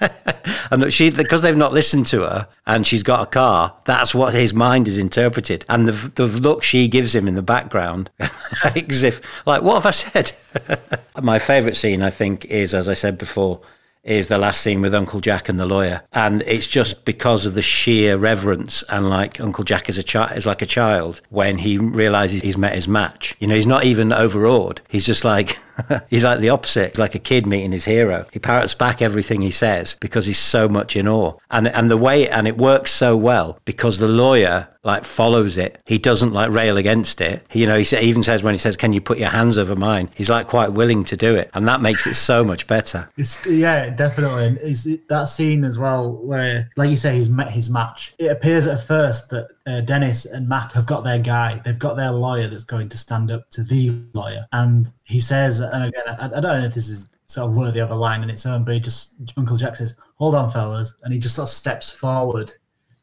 and 0.70 0.92
she 0.92 1.10
because 1.10 1.42
they've 1.42 1.56
not 1.56 1.72
listened 1.72 2.06
to 2.06 2.22
her 2.22 2.48
and 2.66 2.86
she's 2.86 3.02
got 3.02 3.22
a 3.22 3.26
car 3.26 3.74
that's 3.84 4.14
what 4.14 4.32
his 4.32 4.54
mind 4.54 4.88
is 4.88 4.98
interpreted 4.98 5.64
and 5.68 5.86
the, 5.86 5.92
the 6.14 6.26
look 6.26 6.62
she 6.62 6.88
gives 6.88 7.14
him 7.14 7.28
in 7.28 7.34
the 7.34 7.42
background 7.42 8.10
as 8.64 9.02
if 9.02 9.20
like 9.46 9.62
what 9.62 9.74
have 9.74 9.86
i 9.86 9.90
said 9.90 10.32
my 11.22 11.38
favorite 11.38 11.76
scene 11.76 12.02
i 12.02 12.10
think 12.10 12.44
is 12.46 12.74
as 12.74 12.88
i 12.88 12.94
said 12.94 13.18
before 13.18 13.60
is 14.02 14.28
the 14.28 14.38
last 14.38 14.62
scene 14.62 14.80
with 14.80 14.94
Uncle 14.94 15.20
Jack 15.20 15.48
and 15.48 15.60
the 15.60 15.66
lawyer, 15.66 16.02
and 16.12 16.42
it's 16.46 16.66
just 16.66 17.04
because 17.04 17.44
of 17.44 17.54
the 17.54 17.62
sheer 17.62 18.16
reverence 18.16 18.82
and 18.88 19.10
like 19.10 19.38
Uncle 19.40 19.62
Jack 19.62 19.88
is 19.88 19.98
a 19.98 20.02
child 20.02 20.32
is 20.32 20.46
like 20.46 20.62
a 20.62 20.66
child 20.66 21.20
when 21.28 21.58
he 21.58 21.76
realizes 21.76 22.40
he's 22.40 22.56
met 22.56 22.74
his 22.74 22.88
match. 22.88 23.36
You 23.40 23.46
know, 23.46 23.54
he's 23.54 23.66
not 23.66 23.84
even 23.84 24.12
overawed. 24.12 24.80
He's 24.88 25.04
just 25.04 25.24
like 25.24 25.58
he's 26.10 26.24
like 26.24 26.40
the 26.40 26.50
opposite, 26.50 26.92
He's 26.92 26.98
like 26.98 27.14
a 27.14 27.18
kid 27.18 27.46
meeting 27.46 27.72
his 27.72 27.84
hero. 27.84 28.26
He 28.32 28.38
parrots 28.38 28.74
back 28.74 29.02
everything 29.02 29.42
he 29.42 29.50
says 29.50 29.96
because 30.00 30.26
he's 30.26 30.38
so 30.38 30.68
much 30.68 30.96
in 30.96 31.08
awe, 31.08 31.34
and 31.50 31.68
and 31.68 31.90
the 31.90 31.96
way 31.96 32.28
and 32.28 32.46
it 32.46 32.56
works 32.56 32.92
so 32.92 33.16
well 33.16 33.58
because 33.64 33.98
the 33.98 34.08
lawyer 34.08 34.68
like 34.82 35.04
follows 35.04 35.58
it. 35.58 35.82
He 35.84 35.98
doesn't 35.98 36.32
like 36.32 36.50
rail 36.50 36.76
against 36.76 37.20
it. 37.20 37.44
He, 37.48 37.60
you 37.60 37.66
know, 37.66 37.78
he 37.78 37.96
even 37.98 38.22
says 38.22 38.42
when 38.42 38.54
he 38.54 38.58
says, 38.58 38.76
"Can 38.76 38.92
you 38.92 39.00
put 39.00 39.18
your 39.18 39.28
hands 39.28 39.58
over 39.58 39.76
mine?" 39.76 40.08
He's 40.14 40.30
like 40.30 40.48
quite 40.48 40.72
willing 40.72 41.04
to 41.04 41.16
do 41.16 41.34
it, 41.34 41.50
and 41.54 41.68
that 41.68 41.82
makes 41.82 42.06
it 42.06 42.14
so 42.14 42.42
much 42.42 42.66
better. 42.66 43.08
It's, 43.16 43.44
yeah, 43.46 43.90
definitely. 43.90 44.58
Is 44.62 44.88
that 45.08 45.24
scene 45.24 45.64
as 45.64 45.78
well 45.78 46.12
where, 46.12 46.70
like 46.76 46.90
you 46.90 46.96
say, 46.96 47.14
he's 47.14 47.28
met 47.28 47.50
his 47.50 47.68
match. 47.68 48.14
It 48.18 48.30
appears 48.30 48.66
at 48.66 48.82
first 48.86 49.30
that 49.30 49.48
uh, 49.66 49.80
Dennis 49.82 50.24
and 50.24 50.48
Mac 50.48 50.72
have 50.72 50.86
got 50.86 51.04
their 51.04 51.18
guy. 51.18 51.60
They've 51.64 51.78
got 51.78 51.96
their 51.96 52.10
lawyer 52.12 52.48
that's 52.48 52.64
going 52.64 52.88
to 52.90 52.96
stand 52.96 53.30
up 53.30 53.48
to 53.50 53.62
the 53.62 53.94
lawyer, 54.14 54.46
and 54.52 54.90
he 55.04 55.20
says, 55.20 55.60
and 55.72 55.84
again, 55.84 56.02
I, 56.06 56.26
I 56.26 56.40
don't 56.40 56.42
know 56.42 56.64
if 56.64 56.74
this 56.74 56.88
is 56.88 57.10
sort 57.26 57.48
of 57.48 57.56
worthy 57.56 57.80
of 57.80 57.90
a 57.90 57.94
line 57.94 58.22
in 58.22 58.30
its 58.30 58.44
own, 58.46 58.64
but 58.64 58.74
he 58.74 58.80
just 58.80 59.16
Uncle 59.36 59.56
Jack 59.56 59.76
says, 59.76 59.96
"Hold 60.16 60.34
on, 60.34 60.50
fellas," 60.50 60.94
and 61.02 61.12
he 61.12 61.18
just 61.18 61.36
sort 61.36 61.48
of 61.48 61.52
steps 61.52 61.90
forward 61.90 62.52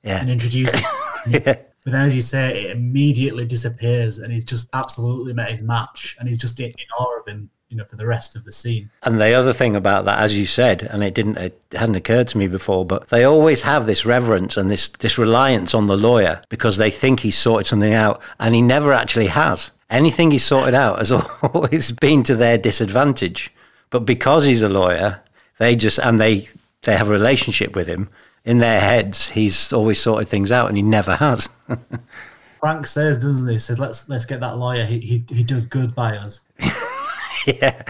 yeah. 0.04 0.20
and 0.20 0.30
introduces. 0.30 0.82
yeah. 1.28 1.40
But 1.84 1.94
then, 1.94 2.02
as 2.02 2.16
you 2.16 2.22
say, 2.22 2.66
it 2.66 2.72
immediately 2.72 3.46
disappears, 3.46 4.20
and 4.20 4.34
he's 4.34 4.44
just 4.44 4.70
absolutely 4.74 5.34
met 5.34 5.50
his 5.50 5.64
match, 5.64 6.18
and 6.20 6.28
he's 6.28 6.38
just 6.38 6.60
in, 6.60 6.68
in 6.68 6.86
awe 7.00 7.20
of 7.20 7.28
him 7.28 7.50
you 7.70 7.76
know 7.76 7.84
for 7.84 7.98
the 7.98 8.06
rest 8.06 8.36
of 8.36 8.46
the 8.46 8.52
scene 8.52 8.90
and 9.04 9.20
the 9.20 9.34
other 9.34 9.52
thing 9.52 9.76
about 9.76 10.06
that 10.06 10.20
as 10.20 10.38
you 10.38 10.46
said 10.46 10.84
and 10.84 11.04
it 11.04 11.14
didn't 11.14 11.38
it 11.38 11.60
hadn't 11.74 11.96
occurred 11.96 12.28
to 12.28 12.38
me 12.38 12.48
before 12.48 12.86
but 12.86 13.10
they 13.10 13.26
always 13.26 13.64
have 13.64 13.86
this 13.86 14.06
reverence 14.06 14.56
and 14.56 14.72
this 14.72 14.88
this 14.88 15.18
reliance 15.18 15.74
on 15.74 15.86
the 15.86 15.98
lawyer 15.98 16.42
because 16.50 16.78
they 16.78 16.90
think 16.90 17.20
he's 17.20 17.38
sorted 17.38 17.68
something 17.68 17.94
out 17.94 18.22
and 18.40 18.56
he 18.56 18.62
never 18.62 18.94
actually 18.94 19.28
has 19.28 19.72
anything 19.90 20.32
he's 20.32 20.44
sorted 20.44 20.76
out 20.76 21.00
has 21.00 21.12
always 21.54 21.92
been 21.92 22.24
to 22.24 22.36
their 22.36 22.58
disadvantage 22.58 23.52
but 23.90 24.06
because 24.06 24.46
he's 24.46 24.64
a 24.64 24.70
lawyer 24.70 25.22
they 25.60 25.76
just 25.76 26.00
and 26.00 26.20
they 26.20 26.48
they 26.84 26.96
have 26.96 27.08
a 27.08 27.12
relationship 27.12 27.76
with 27.76 27.88
him 27.88 28.10
in 28.48 28.60
their 28.60 28.80
heads, 28.80 29.30
he's 29.30 29.74
always 29.74 30.00
sorted 30.00 30.30
things 30.30 30.54
out, 30.54 30.70
and 30.70 30.78
he 30.78 30.82
never 30.82 31.18
has. 31.18 31.50
Frank 32.62 32.88
says, 32.88 33.18
doesn't 33.18 33.48
he? 33.48 33.56
He 33.56 33.60
said, 33.60 33.78
"Let's 33.78 34.08
let's 34.10 34.26
get 34.26 34.40
that 34.40 34.58
lawyer. 34.58 34.86
He 34.86 35.00
he, 35.00 35.26
he 35.30 35.44
does 35.44 35.66
good 35.66 35.94
by 35.94 36.16
us." 36.18 36.40
yeah, 37.46 37.84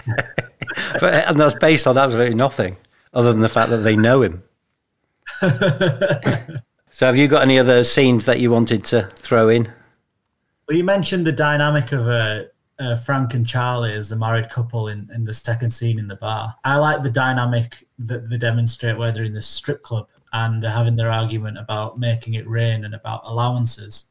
but, 1.00 1.14
and 1.14 1.38
that's 1.38 1.54
based 1.54 1.86
on 1.86 1.96
absolutely 1.96 2.34
nothing 2.34 2.76
other 3.14 3.32
than 3.32 3.40
the 3.40 3.48
fact 3.48 3.70
that 3.70 3.78
they 3.78 3.96
know 3.96 4.20
him. 4.22 4.42
so, 6.90 7.06
have 7.06 7.16
you 7.16 7.28
got 7.28 7.42
any 7.42 7.58
other 7.58 7.84
scenes 7.84 8.24
that 8.24 8.40
you 8.40 8.50
wanted 8.50 8.84
to 8.86 9.04
throw 9.14 9.48
in? 9.48 9.72
Well, 10.68 10.76
you 10.76 10.84
mentioned 10.84 11.26
the 11.26 11.32
dynamic 11.32 11.92
of 11.92 12.08
uh, 12.08 12.42
uh, 12.78 12.96
Frank 12.96 13.32
and 13.32 13.46
Charlie 13.46 13.94
as 13.94 14.12
a 14.12 14.16
married 14.16 14.50
couple 14.50 14.88
in, 14.88 15.10
in 15.14 15.24
the 15.24 15.32
second 15.32 15.70
scene 15.70 15.98
in 15.98 16.08
the 16.08 16.16
bar. 16.16 16.54
I 16.62 16.76
like 16.76 17.02
the 17.02 17.10
dynamic 17.10 17.86
that 18.00 18.28
they 18.28 18.36
demonstrate 18.36 18.98
where 18.98 19.10
they're 19.10 19.24
in 19.24 19.32
the 19.32 19.40
strip 19.40 19.82
club 19.82 20.08
and 20.34 20.62
they're 20.62 20.70
having 20.70 20.96
their 20.96 21.10
argument 21.10 21.56
about 21.56 21.98
making 21.98 22.34
it 22.34 22.46
rain 22.46 22.84
and 22.84 22.94
about 22.94 23.22
allowances. 23.24 24.10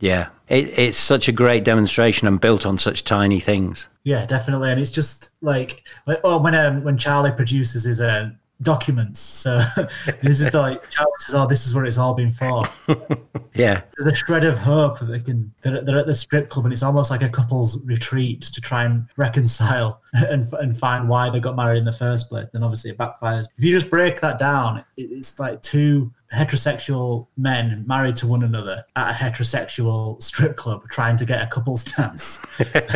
Yeah, 0.00 0.28
it, 0.48 0.78
it's 0.78 0.96
such 0.96 1.28
a 1.28 1.32
great 1.32 1.62
demonstration 1.62 2.26
and 2.26 2.40
built 2.40 2.64
on 2.64 2.78
such 2.78 3.04
tiny 3.04 3.40
things. 3.40 3.90
Yeah, 4.04 4.24
definitely, 4.24 4.70
and 4.70 4.80
it's 4.80 4.92
just 4.92 5.32
like 5.42 5.86
oh, 6.24 6.38
when 6.38 6.54
um, 6.54 6.84
when 6.84 6.96
Charlie 6.96 7.32
produces 7.32 7.82
his 7.82 8.00
uh, 8.00 8.30
documents. 8.62 9.20
So 9.20 9.62
this 10.22 10.40
is 10.40 10.52
like 10.54 10.88
Charlie 10.90 11.10
says, 11.18 11.34
"Oh, 11.34 11.46
this 11.46 11.66
is 11.66 11.74
what 11.74 11.86
it's 11.86 11.98
all 11.98 12.14
been 12.14 12.30
for." 12.30 12.64
yeah, 13.54 13.82
there's 13.96 14.12
a 14.12 14.14
shred 14.14 14.44
of 14.44 14.58
hope 14.58 14.98
that 15.00 15.06
they 15.06 15.20
can. 15.20 15.52
They're, 15.62 15.82
they're, 15.82 15.98
at 15.98 16.06
the 16.06 16.14
strip 16.14 16.48
club, 16.48 16.66
and 16.66 16.72
it's 16.72 16.82
almost 16.82 17.10
like 17.10 17.22
a 17.22 17.28
couple's 17.28 17.84
retreat 17.86 18.42
to 18.42 18.60
try 18.60 18.84
and 18.84 19.06
reconcile 19.16 20.00
and 20.12 20.52
and 20.54 20.78
find 20.78 21.08
why 21.08 21.30
they 21.30 21.40
got 21.40 21.56
married 21.56 21.78
in 21.78 21.84
the 21.84 21.92
first 21.92 22.28
place. 22.28 22.48
Then 22.52 22.62
obviously 22.62 22.90
it 22.90 22.98
backfires. 22.98 23.46
If 23.56 23.64
you 23.64 23.78
just 23.78 23.90
break 23.90 24.20
that 24.20 24.38
down, 24.38 24.84
it's 24.96 25.38
like 25.38 25.62
two 25.62 26.12
heterosexual 26.32 27.26
men 27.36 27.84
married 27.86 28.16
to 28.16 28.26
one 28.26 28.42
another 28.42 28.84
at 28.96 29.10
a 29.10 29.12
heterosexual 29.12 30.22
strip 30.22 30.56
club 30.56 30.82
trying 30.90 31.16
to 31.16 31.24
get 31.24 31.42
a 31.42 31.46
couple's 31.46 31.84
dance. 31.84 32.44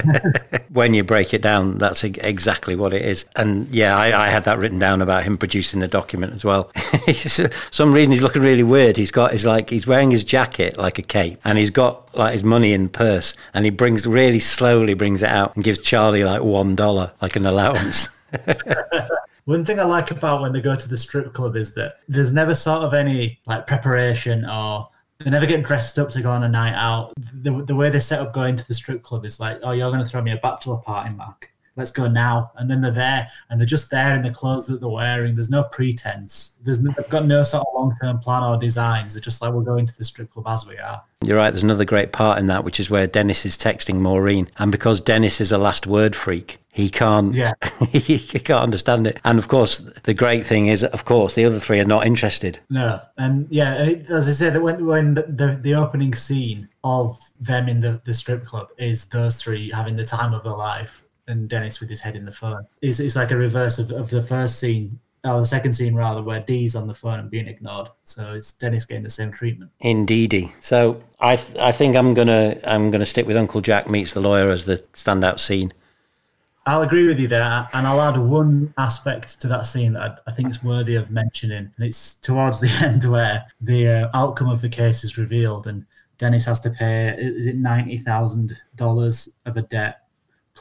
when 0.71 0.93
you 0.95 1.03
break 1.03 1.33
it 1.33 1.41
down, 1.41 1.79
that's 1.79 2.05
exactly 2.05 2.77
what 2.77 2.93
it 2.93 3.03
is. 3.03 3.25
And 3.37 3.69
yeah, 3.69 3.97
I, 3.97 4.27
I 4.27 4.29
had 4.29 4.45
that 4.45 4.59
written 4.59 4.79
down 4.79 5.01
about 5.01 5.25
him 5.25 5.39
producing 5.39 5.81
the 5.81 5.89
document 5.89 6.35
as 6.35 6.45
well. 6.45 6.71
some 7.71 7.93
reason 7.93 8.13
he's 8.13 8.23
looking 8.23 8.43
really 8.43 8.63
weird. 8.63 8.97
He's 8.97 9.11
got 9.11 9.33
his 9.33 9.47
like 9.47 9.71
he's 9.71 9.87
wearing 9.87 10.11
his 10.11 10.25
jacket 10.25 10.77
like 10.77 10.99
a 10.99 11.03
cape, 11.03 11.41
and 11.45 11.59
he's 11.59 11.71
got 11.71 12.15
like 12.17 12.33
his 12.33 12.45
money 12.45 12.73
in 12.73 12.85
the 12.85 12.91
purse, 12.91 13.35
and 13.55 13.65
he 13.65 13.71
brings 13.71 14.07
really 14.07 14.41
slowly 14.41 14.95
brings 14.95 15.23
it 15.23 15.31
out 15.31 15.55
and 15.55 15.65
gives 15.65 15.81
Charlie 15.81 16.25
like 16.25 16.43
one 16.43 16.77
dollar 16.77 17.13
like 17.23 17.37
an 17.37 17.47
allowance. 17.47 18.09
One 19.45 19.65
thing 19.65 19.81
I 19.81 19.85
like 19.85 20.11
about 20.11 20.41
when 20.41 20.53
they 20.53 20.61
go 20.61 20.77
to 20.77 20.89
the 20.89 20.97
strip 20.97 21.33
club 21.33 21.57
is 21.57 21.75
that 21.75 21.97
there's 22.09 22.33
never 22.33 22.55
sort 22.55 22.83
of 22.83 22.95
any 22.95 23.41
like 23.47 23.67
preparation 23.67 24.45
or 24.45 24.89
they 25.19 25.31
never 25.31 25.47
get 25.47 25.65
dressed 25.65 25.99
up 25.99 26.11
to 26.11 26.23
go 26.23 26.31
on 26.31 26.45
a 26.45 26.49
night 26.49 26.75
out. 26.75 27.13
The, 27.35 27.65
the 27.65 27.75
way 27.75 27.91
they 27.91 28.01
set 28.01 28.21
up 28.21 28.33
going 28.33 28.57
to 28.57 28.67
the 28.67 28.75
strip 28.75 29.03
club 29.03 29.25
is 29.25 29.41
like, 29.41 29.59
oh, 29.63 29.73
you're 29.73 29.91
going 29.91 30.03
to 30.03 30.09
throw 30.09 30.23
me 30.23 30.33
a 30.33 30.37
bachelor 30.37 30.79
party, 30.79 31.11
Mark. 31.11 31.52
Let's 31.77 31.91
go 31.91 32.07
now. 32.07 32.53
And 32.57 32.71
then 32.71 32.81
they're 32.81 32.91
there 32.91 33.29
and 33.49 33.61
they're 33.61 33.67
just 33.67 33.91
there 33.91 34.15
in 34.15 34.23
the 34.23 34.31
clothes 34.31 34.67
that 34.67 34.81
they're 34.81 34.89
wearing. 34.89 35.35
There's 35.35 35.51
no 35.51 35.65
pretense. 35.65 36.57
There's 36.63 36.83
no, 36.83 36.93
they've 36.97 37.09
got 37.09 37.25
no 37.25 37.43
sort 37.43 37.67
of 37.67 37.75
long 37.75 37.95
term 38.03 38.19
plan 38.19 38.43
or 38.43 38.59
designs. 38.59 39.15
They're 39.15 39.21
just 39.21 39.41
like, 39.41 39.53
we're 39.53 39.63
going 39.63 39.87
to 39.87 39.97
the 39.97 40.05
strip 40.05 40.31
club 40.31 40.47
as 40.49 40.67
we 40.67 40.77
are. 40.79 41.03
You're 41.25 41.37
right. 41.37 41.51
There's 41.51 41.63
another 41.63 41.85
great 41.85 42.13
part 42.13 42.39
in 42.39 42.47
that, 42.49 42.65
which 42.65 42.81
is 42.81 42.91
where 42.91 43.07
Dennis 43.07 43.47
is 43.47 43.57
texting 43.57 43.97
Maureen. 43.97 44.49
And 44.59 44.73
because 44.73 45.01
Dennis 45.01 45.41
is 45.41 45.53
a 45.53 45.59
last 45.59 45.87
word 45.87 46.15
freak, 46.17 46.59
he 46.73 46.89
can't 46.89 47.35
yeah 47.35 47.53
he 47.91 48.19
can't 48.19 48.63
understand 48.63 49.07
it 49.07 49.21
and 49.25 49.39
of 49.39 49.47
course 49.47 49.77
the 50.05 50.15
great 50.15 50.45
thing 50.45 50.67
is 50.67 50.83
of 50.83 51.05
course 51.05 51.35
the 51.35 51.45
other 51.45 51.59
three 51.59 51.79
are 51.79 51.85
not 51.85 52.07
interested 52.07 52.59
no 52.71 52.99
and 53.19 53.47
yeah 53.51 53.75
as 54.09 54.27
i 54.27 54.33
said 54.33 54.61
when 54.61 54.87
when 54.87 55.15
the, 55.15 55.59
the 55.63 55.75
opening 55.75 56.15
scene 56.15 56.67
of 56.83 57.19
them 57.39 57.69
in 57.69 57.81
the, 57.81 58.01
the 58.05 58.15
strip 58.15 58.45
club 58.47 58.69
is 58.79 59.05
those 59.07 59.37
three 59.37 59.71
having 59.71 59.97
the 59.97 60.05
time 60.05 60.33
of 60.33 60.43
their 60.43 60.55
life 60.55 61.03
and 61.29 61.49
dennis 61.49 61.81
with 61.81 61.89
his 61.89 62.01
head 62.01 62.17
in 62.17 62.25
the 62.25 62.33
phone 62.33 62.67
it's, 62.81 63.01
it's 63.01 63.17
like 63.17 63.31
a 63.31 63.37
reverse 63.37 63.79
of, 63.79 63.91
of 63.91 64.11
the 64.11 64.23
first 64.23 64.59
scene 64.59 64.99
Oh, 65.25 65.39
the 65.39 65.47
second 65.47 65.73
scene 65.73 65.95
rather, 65.95 66.21
where 66.21 66.41
Dee's 66.41 66.75
on 66.75 66.89
the 66.89 66.95
phone 66.95 67.21
and 67.21 67.31
being 67.31 67.47
ignored. 67.47 67.89
So 68.03 68.35
it's 68.35 68.53
Dennis 68.53 68.85
getting 68.85 69.05
the 69.05 69.11
same 69.11 69.31
treatment. 69.31 69.71
Indeedy. 69.81 70.53
So 70.59 71.01
I 71.21 71.37
th- 71.37 71.59
I 71.59 71.71
think 71.71 71.95
I'm 71.95 72.13
gonna 72.13 72.59
I'm 72.65 72.91
gonna 72.91 73.07
stick 73.07 73.29
with 73.29 73.37
Uncle 73.37 73.61
Jack 73.61 73.89
meets 73.89 74.13
the 74.13 74.21
lawyer 74.21 74.51
as 74.51 74.65
the 74.65 74.79
standout 74.95 75.39
scene. 75.39 75.73
I'll 76.67 76.83
agree 76.83 77.07
with 77.07 77.21
you 77.21 77.29
there, 77.29 77.69
and 77.73 77.87
I'll 77.87 78.01
add 78.01 78.19
one 78.19 78.75
aspect 78.79 79.41
to 79.41 79.49
that 79.49 79.67
scene 79.67 79.93
that 79.93 80.21
I 80.27 80.33
think 80.33 80.51
is 80.51 80.63
worthy 80.63 80.97
of 80.97 81.11
mentioning, 81.11 81.71
and 81.77 81.87
it's 81.87 82.15
towards 82.15 82.61
the 82.61 82.71
end 82.83 83.05
where 83.05 83.45
the 83.61 83.89
uh, 83.89 84.09
outcome 84.15 84.49
of 84.49 84.61
the 84.61 84.69
case 84.69 85.05
is 85.05 85.19
revealed, 85.19 85.69
and 85.69 85.87
Dennis 86.19 86.47
has 86.47 86.59
to 86.61 86.71
pay 86.71 87.17
is 87.17 87.47
it 87.47 87.57
ninety 87.57 87.99
thousand 87.99 88.59
dollars 88.75 89.29
of 89.47 89.57
a 89.57 89.63
debt 89.63 90.02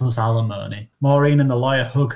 plus 0.01 0.17
alimony. 0.17 0.89
Maureen 0.99 1.39
and 1.39 1.49
the 1.49 1.55
lawyer 1.55 1.83
hug 1.83 2.15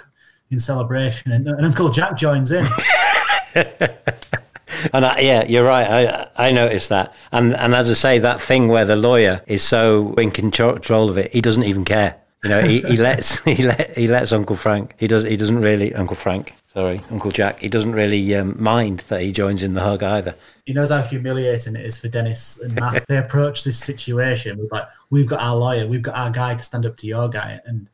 in 0.50 0.60
celebration, 0.60 1.32
and, 1.32 1.48
and 1.48 1.64
Uncle 1.64 1.90
Jack 1.90 2.18
joins 2.18 2.52
in. 2.52 2.66
and 3.56 5.06
I, 5.06 5.20
yeah, 5.20 5.44
you're 5.46 5.64
right. 5.64 5.88
I 5.88 6.48
I 6.48 6.52
noticed 6.52 6.90
that, 6.90 7.14
and 7.32 7.56
and 7.56 7.76
as 7.76 7.92
I 7.92 7.94
say, 7.94 8.18
that 8.20 8.42
thing 8.42 8.70
where 8.70 8.86
the 8.86 8.96
lawyer 8.96 9.42
is 9.46 9.62
so 9.62 10.16
in 10.16 10.32
control 10.32 11.10
of 11.10 11.18
it, 11.20 11.32
he 11.32 11.42
doesn't 11.42 11.64
even 11.64 11.86
care. 11.86 12.16
You 12.44 12.50
know, 12.50 12.62
he, 12.62 12.82
he 12.82 12.98
lets 13.08 13.40
he 13.44 13.62
let 13.62 13.96
he 13.96 14.08
lets 14.08 14.32
Uncle 14.32 14.56
Frank. 14.56 14.96
He 14.98 15.08
does 15.08 15.24
he 15.24 15.38
doesn't 15.38 15.62
really 15.62 15.94
Uncle 15.94 16.16
Frank. 16.16 16.56
Sorry, 16.74 17.02
Uncle 17.12 17.32
Jack. 17.32 17.60
He 17.60 17.70
doesn't 17.70 17.94
really 17.94 18.34
um, 18.34 18.56
mind 18.62 19.04
that 19.10 19.22
he 19.22 19.32
joins 19.32 19.62
in 19.62 19.76
the 19.76 19.82
hug 19.82 20.02
either. 20.02 20.34
He 20.66 20.74
knows 20.74 20.90
how 20.90 21.02
humiliating 21.02 21.76
it 21.76 21.86
is 21.86 21.98
for 21.98 22.08
Dennis 22.08 22.60
and 22.60 22.74
Matt. 22.76 23.06
they 23.08 23.18
approach 23.18 23.64
this 23.64 23.78
situation 23.78 24.58
with 24.58 24.72
like, 24.72 24.88
we've 25.10 25.28
got 25.28 25.40
our 25.40 25.56
lawyer, 25.56 25.88
we've 25.88 26.02
got 26.02 26.16
our 26.16 26.32
guy 26.32 26.56
to 26.56 26.64
stand 26.64 26.86
up 26.86 26.98
to 26.98 27.08
your 27.08 27.30
guy, 27.30 27.60
and 27.66 27.88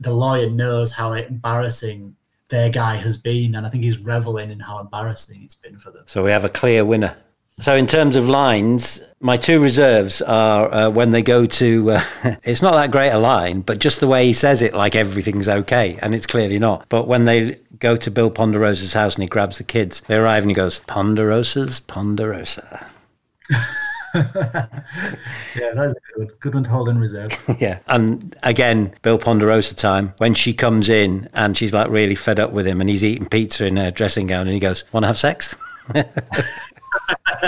the 0.00 0.12
lawyer 0.12 0.50
knows 0.50 0.92
how 0.92 1.12
embarrassing 1.12 2.16
their 2.48 2.70
guy 2.70 2.96
has 2.96 3.16
been, 3.16 3.54
and 3.54 3.66
I 3.66 3.70
think 3.70 3.84
he's 3.84 3.98
reveling 3.98 4.50
in 4.50 4.58
how 4.58 4.78
embarrassing 4.80 5.42
it's 5.44 5.54
been 5.54 5.78
for 5.78 5.90
them. 5.90 6.04
So 6.06 6.24
we 6.24 6.30
have 6.30 6.44
a 6.44 6.48
clear 6.48 6.84
winner. 6.84 7.16
So, 7.60 7.74
in 7.74 7.86
terms 7.86 8.14
of 8.14 8.28
lines, 8.28 9.02
my 9.20 9.36
two 9.36 9.60
reserves 9.60 10.22
are 10.22 10.72
uh, 10.72 10.90
when 10.90 11.10
they 11.10 11.22
go 11.22 11.44
to, 11.44 11.90
uh, 11.90 12.04
it's 12.44 12.62
not 12.62 12.74
that 12.74 12.92
great 12.92 13.10
a 13.10 13.18
line, 13.18 13.62
but 13.62 13.80
just 13.80 13.98
the 14.00 14.06
way 14.06 14.26
he 14.26 14.32
says 14.32 14.62
it, 14.62 14.74
like 14.74 14.94
everything's 14.94 15.48
okay, 15.48 15.98
and 16.00 16.14
it's 16.14 16.26
clearly 16.26 16.58
not. 16.58 16.86
But 16.88 17.08
when 17.08 17.24
they 17.24 17.58
go 17.80 17.96
to 17.96 18.10
Bill 18.10 18.30
Ponderosa's 18.30 18.92
house 18.92 19.14
and 19.14 19.22
he 19.22 19.28
grabs 19.28 19.58
the 19.58 19.64
kids, 19.64 20.02
they 20.06 20.16
arrive 20.16 20.42
and 20.42 20.50
he 20.50 20.54
goes, 20.54 20.78
Ponderosa's 20.80 21.80
Ponderosa. 21.80 22.86
yeah, 24.14 24.68
that's 25.74 25.92
a 25.92 26.00
good 26.14 26.16
one. 26.16 26.28
Good 26.40 26.54
one 26.54 26.64
to 26.64 26.70
hold 26.70 26.88
in 26.88 26.98
reserve. 26.98 27.32
yeah. 27.60 27.80
And 27.88 28.36
again, 28.42 28.94
Bill 29.02 29.18
Ponderosa 29.18 29.74
time, 29.74 30.14
when 30.18 30.34
she 30.34 30.54
comes 30.54 30.88
in 30.88 31.28
and 31.32 31.56
she's 31.56 31.72
like 31.72 31.90
really 31.90 32.14
fed 32.14 32.38
up 32.38 32.52
with 32.52 32.66
him 32.66 32.80
and 32.80 32.88
he's 32.88 33.04
eating 33.04 33.28
pizza 33.28 33.66
in 33.66 33.76
her 33.76 33.90
dressing 33.90 34.26
gown 34.26 34.42
and 34.42 34.54
he 34.54 34.60
goes, 34.60 34.84
Want 34.92 35.04
to 35.04 35.08
have 35.08 35.18
sex? 35.18 35.56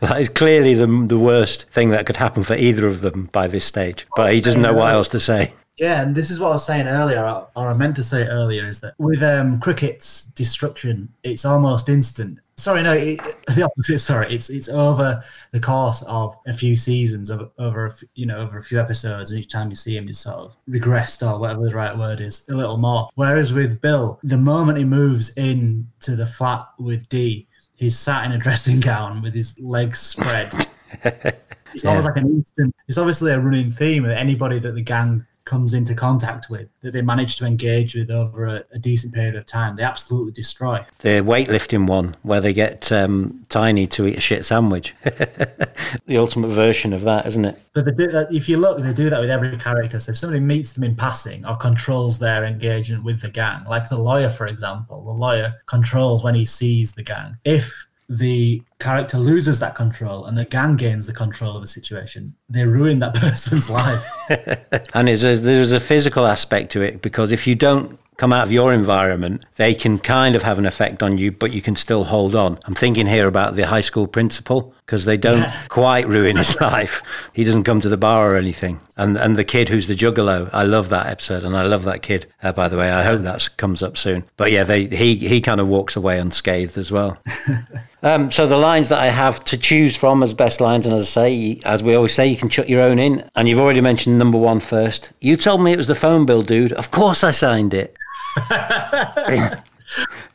that 0.00 0.16
is 0.18 0.28
clearly 0.28 0.74
the, 0.74 0.86
the 1.06 1.18
worst 1.18 1.68
thing 1.70 1.90
that 1.90 2.06
could 2.06 2.16
happen 2.16 2.42
for 2.42 2.54
either 2.54 2.86
of 2.86 3.00
them 3.00 3.28
by 3.32 3.46
this 3.46 3.64
stage. 3.64 4.06
But 4.16 4.32
he 4.32 4.40
doesn't 4.40 4.62
know 4.62 4.74
what 4.74 4.92
else 4.92 5.08
to 5.10 5.20
say. 5.20 5.52
Yeah, 5.76 6.00
and 6.00 6.14
this 6.14 6.30
is 6.30 6.40
what 6.40 6.48
I 6.48 6.52
was 6.52 6.66
saying 6.66 6.86
earlier, 6.86 7.22
or 7.54 7.68
I 7.68 7.74
meant 7.74 7.96
to 7.96 8.02
say 8.02 8.26
earlier, 8.26 8.66
is 8.66 8.80
that 8.80 8.94
with 8.98 9.22
um, 9.22 9.60
cricket's 9.60 10.24
destruction, 10.24 11.10
it's 11.22 11.44
almost 11.44 11.90
instant. 11.90 12.38
Sorry, 12.56 12.82
no, 12.82 12.94
it, 12.94 13.20
the 13.54 13.64
opposite. 13.64 13.98
Sorry, 13.98 14.34
it's 14.34 14.48
it's 14.48 14.70
over 14.70 15.22
the 15.50 15.60
course 15.60 16.02
of 16.06 16.34
a 16.46 16.54
few 16.54 16.76
seasons, 16.76 17.30
over, 17.30 17.50
over 17.58 17.86
a, 17.86 17.94
you 18.14 18.24
know 18.24 18.38
over 18.38 18.56
a 18.56 18.64
few 18.64 18.80
episodes, 18.80 19.30
and 19.30 19.40
each 19.40 19.50
time 19.50 19.68
you 19.68 19.76
see 19.76 19.94
him, 19.94 20.06
he's 20.06 20.18
sort 20.18 20.38
of 20.38 20.56
regressed 20.66 21.26
or 21.26 21.38
whatever 21.38 21.66
the 21.66 21.74
right 21.74 21.96
word 21.96 22.20
is, 22.22 22.48
a 22.48 22.54
little 22.54 22.78
more. 22.78 23.10
Whereas 23.14 23.52
with 23.52 23.82
Bill, 23.82 24.18
the 24.22 24.38
moment 24.38 24.78
he 24.78 24.84
moves 24.84 25.36
in 25.36 25.86
to 26.00 26.16
the 26.16 26.26
flat 26.26 26.66
with 26.78 27.06
Dee, 27.10 27.46
he's 27.76 27.98
sat 27.98 28.24
in 28.24 28.32
a 28.32 28.38
dressing 28.38 28.80
gown 28.80 29.22
with 29.22 29.34
his 29.34 29.58
legs 29.60 30.00
spread. 30.00 30.52
it's 31.04 31.84
yeah. 31.84 31.90
almost 31.90 32.08
like 32.08 32.16
an 32.16 32.26
instant. 32.26 32.74
It's 32.88 32.98
obviously 32.98 33.32
a 33.32 33.38
running 33.40 33.70
theme 33.70 34.02
that 34.04 34.18
anybody 34.18 34.58
that 34.58 34.74
the 34.74 34.82
gang 34.82 35.24
comes 35.46 35.72
into 35.72 35.94
contact 35.94 36.50
with 36.50 36.68
that 36.80 36.92
they 36.92 37.00
manage 37.00 37.36
to 37.36 37.46
engage 37.46 37.94
with 37.94 38.10
over 38.10 38.46
a, 38.46 38.64
a, 38.72 38.78
decent 38.78 39.14
period 39.14 39.36
of 39.36 39.46
time, 39.46 39.76
they 39.76 39.82
absolutely 39.82 40.32
destroy. 40.32 40.84
The 40.98 41.20
weightlifting 41.22 41.86
one, 41.86 42.16
where 42.22 42.40
they 42.40 42.52
get 42.52 42.92
um, 42.92 43.46
Tiny 43.48 43.86
to 43.86 44.06
eat 44.06 44.18
a 44.18 44.20
shit 44.20 44.44
sandwich. 44.44 44.94
the 45.04 46.18
ultimate 46.18 46.48
version 46.48 46.92
of 46.92 47.02
that, 47.02 47.26
isn't 47.26 47.44
it? 47.44 47.58
But 47.72 47.84
they 47.84 47.92
do 47.92 48.08
that, 48.08 48.32
if 48.32 48.48
you 48.48 48.56
look, 48.56 48.82
they 48.82 48.92
do 48.92 49.08
that 49.08 49.20
with 49.20 49.30
every 49.30 49.56
character. 49.56 50.00
So 50.00 50.10
if 50.10 50.18
somebody 50.18 50.40
meets 50.40 50.72
them 50.72 50.84
in 50.84 50.96
passing 50.96 51.46
or 51.46 51.56
controls 51.56 52.18
their 52.18 52.44
engagement 52.44 53.04
with 53.04 53.20
the 53.20 53.30
gang, 53.30 53.64
like 53.64 53.88
the 53.88 53.98
lawyer, 53.98 54.28
for 54.28 54.48
example, 54.48 55.04
the 55.04 55.12
lawyer 55.12 55.54
controls 55.66 56.24
when 56.24 56.34
he 56.34 56.44
sees 56.44 56.92
the 56.92 57.04
gang. 57.04 57.38
If 57.44 57.86
the 58.08 58.62
character 58.78 59.18
loses 59.18 59.58
that 59.60 59.74
control 59.74 60.26
and 60.26 60.38
the 60.38 60.44
gang 60.44 60.76
gains 60.76 61.06
the 61.06 61.12
control 61.12 61.56
of 61.56 61.62
the 61.62 61.68
situation, 61.68 62.34
they 62.48 62.64
ruin 62.64 62.98
that 63.00 63.14
person's 63.22 63.68
life. 63.68 64.06
and 64.94 65.08
a, 65.08 65.36
there's 65.36 65.72
a 65.72 65.80
physical 65.80 66.26
aspect 66.26 66.70
to 66.72 66.82
it 66.82 67.02
because 67.02 67.32
if 67.32 67.46
you 67.46 67.54
don't 67.54 67.98
come 68.16 68.32
out 68.32 68.46
of 68.46 68.52
your 68.52 68.72
environment, 68.72 69.44
they 69.56 69.74
can 69.74 69.98
kind 69.98 70.34
of 70.34 70.42
have 70.42 70.58
an 70.58 70.66
effect 70.66 71.02
on 71.02 71.18
you, 71.18 71.30
but 71.30 71.52
you 71.52 71.60
can 71.60 71.76
still 71.76 72.04
hold 72.04 72.34
on. 72.34 72.58
I'm 72.64 72.74
thinking 72.74 73.06
here 73.06 73.28
about 73.28 73.56
the 73.56 73.66
high 73.66 73.80
school 73.80 74.06
principal 74.06 74.74
because 74.86 75.04
they 75.04 75.16
don't 75.16 75.42
yeah. 75.42 75.62
quite 75.68 76.06
ruin 76.06 76.36
his 76.36 76.58
life. 76.60 77.02
He 77.32 77.42
doesn't 77.42 77.64
come 77.64 77.80
to 77.80 77.88
the 77.88 77.96
bar 77.96 78.32
or 78.32 78.36
anything. 78.36 78.80
And 78.96 79.18
and 79.18 79.36
the 79.36 79.44
kid 79.44 79.68
who's 79.68 79.88
the 79.88 79.96
juggalo, 79.96 80.48
I 80.52 80.62
love 80.62 80.88
that 80.90 81.06
episode, 81.08 81.42
and 81.42 81.56
I 81.56 81.62
love 81.62 81.84
that 81.84 82.02
kid. 82.02 82.26
Uh, 82.42 82.52
by 82.52 82.68
the 82.68 82.76
way, 82.76 82.90
I 82.90 83.02
hope 83.02 83.20
that 83.20 83.48
comes 83.56 83.82
up 83.82 83.98
soon. 83.98 84.24
But 84.36 84.52
yeah, 84.52 84.64
they 84.64 84.86
he 84.86 85.16
he 85.16 85.40
kind 85.40 85.60
of 85.60 85.66
walks 85.66 85.96
away 85.96 86.18
unscathed 86.18 86.78
as 86.78 86.92
well. 86.92 87.18
um, 88.02 88.30
so 88.30 88.46
the 88.46 88.56
lines 88.56 88.88
that 88.88 89.00
I 89.00 89.06
have 89.06 89.44
to 89.46 89.58
choose 89.58 89.96
from 89.96 90.22
as 90.22 90.32
best 90.32 90.60
lines, 90.60 90.86
and 90.86 90.94
as 90.94 91.02
I 91.02 91.04
say, 91.04 91.60
as 91.64 91.82
we 91.82 91.94
always 91.94 92.14
say, 92.14 92.28
you 92.28 92.36
can 92.36 92.48
chuck 92.48 92.68
your 92.68 92.80
own 92.80 92.98
in. 92.98 93.28
And 93.34 93.48
you've 93.48 93.58
already 93.58 93.80
mentioned 93.80 94.18
number 94.18 94.38
one 94.38 94.60
first. 94.60 95.10
You 95.20 95.36
told 95.36 95.62
me 95.62 95.72
it 95.72 95.78
was 95.78 95.88
the 95.88 95.94
phone 95.94 96.26
bill, 96.26 96.42
dude. 96.42 96.72
Of 96.72 96.90
course, 96.90 97.24
I 97.24 97.32
signed 97.32 97.74
it. 97.74 97.96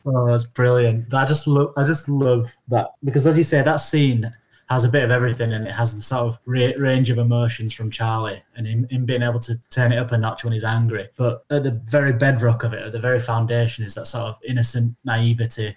oh, 0.04 0.26
that's 0.26 0.44
brilliant. 0.44 1.12
I 1.14 1.24
just 1.24 1.46
love, 1.46 1.72
I 1.76 1.84
just 1.84 2.08
love 2.08 2.54
that 2.68 2.92
because, 3.02 3.26
as 3.26 3.38
you 3.38 3.44
say, 3.44 3.62
that 3.62 3.76
scene 3.78 4.32
has 4.72 4.84
a 4.84 4.88
bit 4.88 5.04
of 5.04 5.10
everything 5.10 5.52
and 5.52 5.66
it 5.66 5.72
has 5.72 5.94
the 5.94 6.00
sort 6.00 6.28
of 6.28 6.38
range 6.46 7.10
of 7.10 7.18
emotions 7.18 7.74
from 7.74 7.90
Charlie 7.90 8.42
and 8.56 8.66
him, 8.66 8.88
him, 8.88 9.04
being 9.04 9.22
able 9.22 9.40
to 9.40 9.54
turn 9.68 9.92
it 9.92 9.98
up 9.98 10.12
a 10.12 10.18
notch 10.18 10.44
when 10.44 10.52
he's 10.54 10.64
angry. 10.64 11.08
But 11.16 11.44
at 11.50 11.62
the 11.62 11.72
very 11.84 12.12
bedrock 12.12 12.64
of 12.64 12.72
it, 12.72 12.82
at 12.82 12.92
the 12.92 12.98
very 12.98 13.20
foundation, 13.20 13.84
is 13.84 13.94
that 13.96 14.06
sort 14.06 14.24
of 14.24 14.38
innocent 14.46 14.96
naivety 15.04 15.76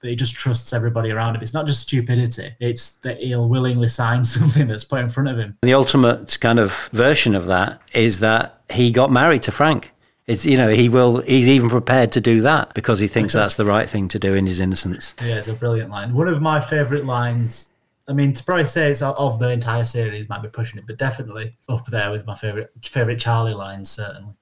that 0.00 0.08
he 0.08 0.16
just 0.16 0.34
trusts 0.34 0.72
everybody 0.72 1.12
around 1.12 1.36
him. 1.36 1.42
It's 1.42 1.54
not 1.54 1.66
just 1.66 1.82
stupidity, 1.82 2.52
it's 2.58 2.96
that 2.98 3.18
he'll 3.18 3.48
willingly 3.48 3.88
sign 3.88 4.24
something 4.24 4.66
that's 4.66 4.84
put 4.84 5.00
in 5.00 5.08
front 5.08 5.28
of 5.28 5.38
him. 5.38 5.56
The 5.62 5.74
ultimate 5.74 6.38
kind 6.40 6.58
of 6.58 6.72
version 6.92 7.36
of 7.36 7.46
that 7.46 7.80
is 7.94 8.18
that 8.18 8.60
he 8.72 8.90
got 8.90 9.12
married 9.12 9.42
to 9.44 9.52
Frank. 9.52 9.92
It's 10.26 10.44
you 10.46 10.56
know 10.56 10.68
he 10.68 10.88
will 10.88 11.20
he's 11.20 11.48
even 11.48 11.68
prepared 11.68 12.12
to 12.12 12.20
do 12.20 12.40
that 12.42 12.74
because 12.74 13.00
he 13.00 13.08
thinks 13.08 13.34
that's 13.34 13.54
the 13.54 13.64
right 13.64 13.90
thing 13.90 14.06
to 14.08 14.20
do 14.20 14.34
in 14.34 14.46
his 14.46 14.60
innocence. 14.60 15.14
Yeah, 15.20 15.36
it's 15.36 15.48
a 15.48 15.54
brilliant 15.54 15.90
line. 15.90 16.14
One 16.14 16.28
of 16.28 16.40
my 16.40 16.60
favourite 16.60 17.04
lines. 17.04 17.71
I 18.08 18.12
mean, 18.12 18.32
to 18.32 18.44
probably 18.44 18.66
say 18.66 18.90
it's 18.90 19.02
of 19.02 19.38
the 19.38 19.50
entire 19.50 19.84
series 19.84 20.28
might 20.28 20.42
be 20.42 20.48
pushing 20.48 20.78
it, 20.78 20.86
but 20.86 20.98
definitely 20.98 21.56
up 21.68 21.86
there 21.86 22.10
with 22.10 22.26
my 22.26 22.34
favourite 22.34 22.68
favourite 22.84 23.20
Charlie 23.20 23.54
lines 23.54 23.90
certainly. 23.90 24.34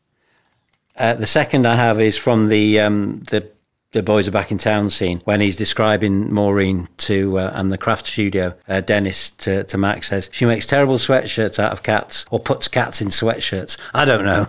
Uh, 0.96 1.14
the 1.14 1.26
second 1.26 1.66
I 1.66 1.76
have 1.76 2.00
is 2.00 2.16
from 2.16 2.48
the 2.48 2.80
um, 2.80 3.22
the 3.30 3.50
the 3.92 4.02
boys 4.02 4.28
are 4.28 4.32
back 4.32 4.52
in 4.52 4.58
town 4.58 4.88
scene 4.88 5.20
when 5.24 5.40
he's 5.40 5.56
describing 5.56 6.32
Maureen 6.32 6.88
to 6.98 7.38
uh, 7.38 7.50
and 7.54 7.72
the 7.72 7.78
craft 7.78 8.06
studio. 8.06 8.54
Uh, 8.68 8.80
Dennis 8.80 9.30
to, 9.30 9.64
to 9.64 9.78
Mac 9.78 10.04
says 10.04 10.30
she 10.32 10.44
makes 10.44 10.66
terrible 10.66 10.96
sweatshirts 10.96 11.58
out 11.58 11.72
of 11.72 11.82
cats 11.82 12.24
or 12.30 12.38
puts 12.38 12.68
cats 12.68 13.00
in 13.00 13.08
sweatshirts. 13.08 13.76
I 13.92 14.04
don't 14.04 14.24
know. 14.24 14.46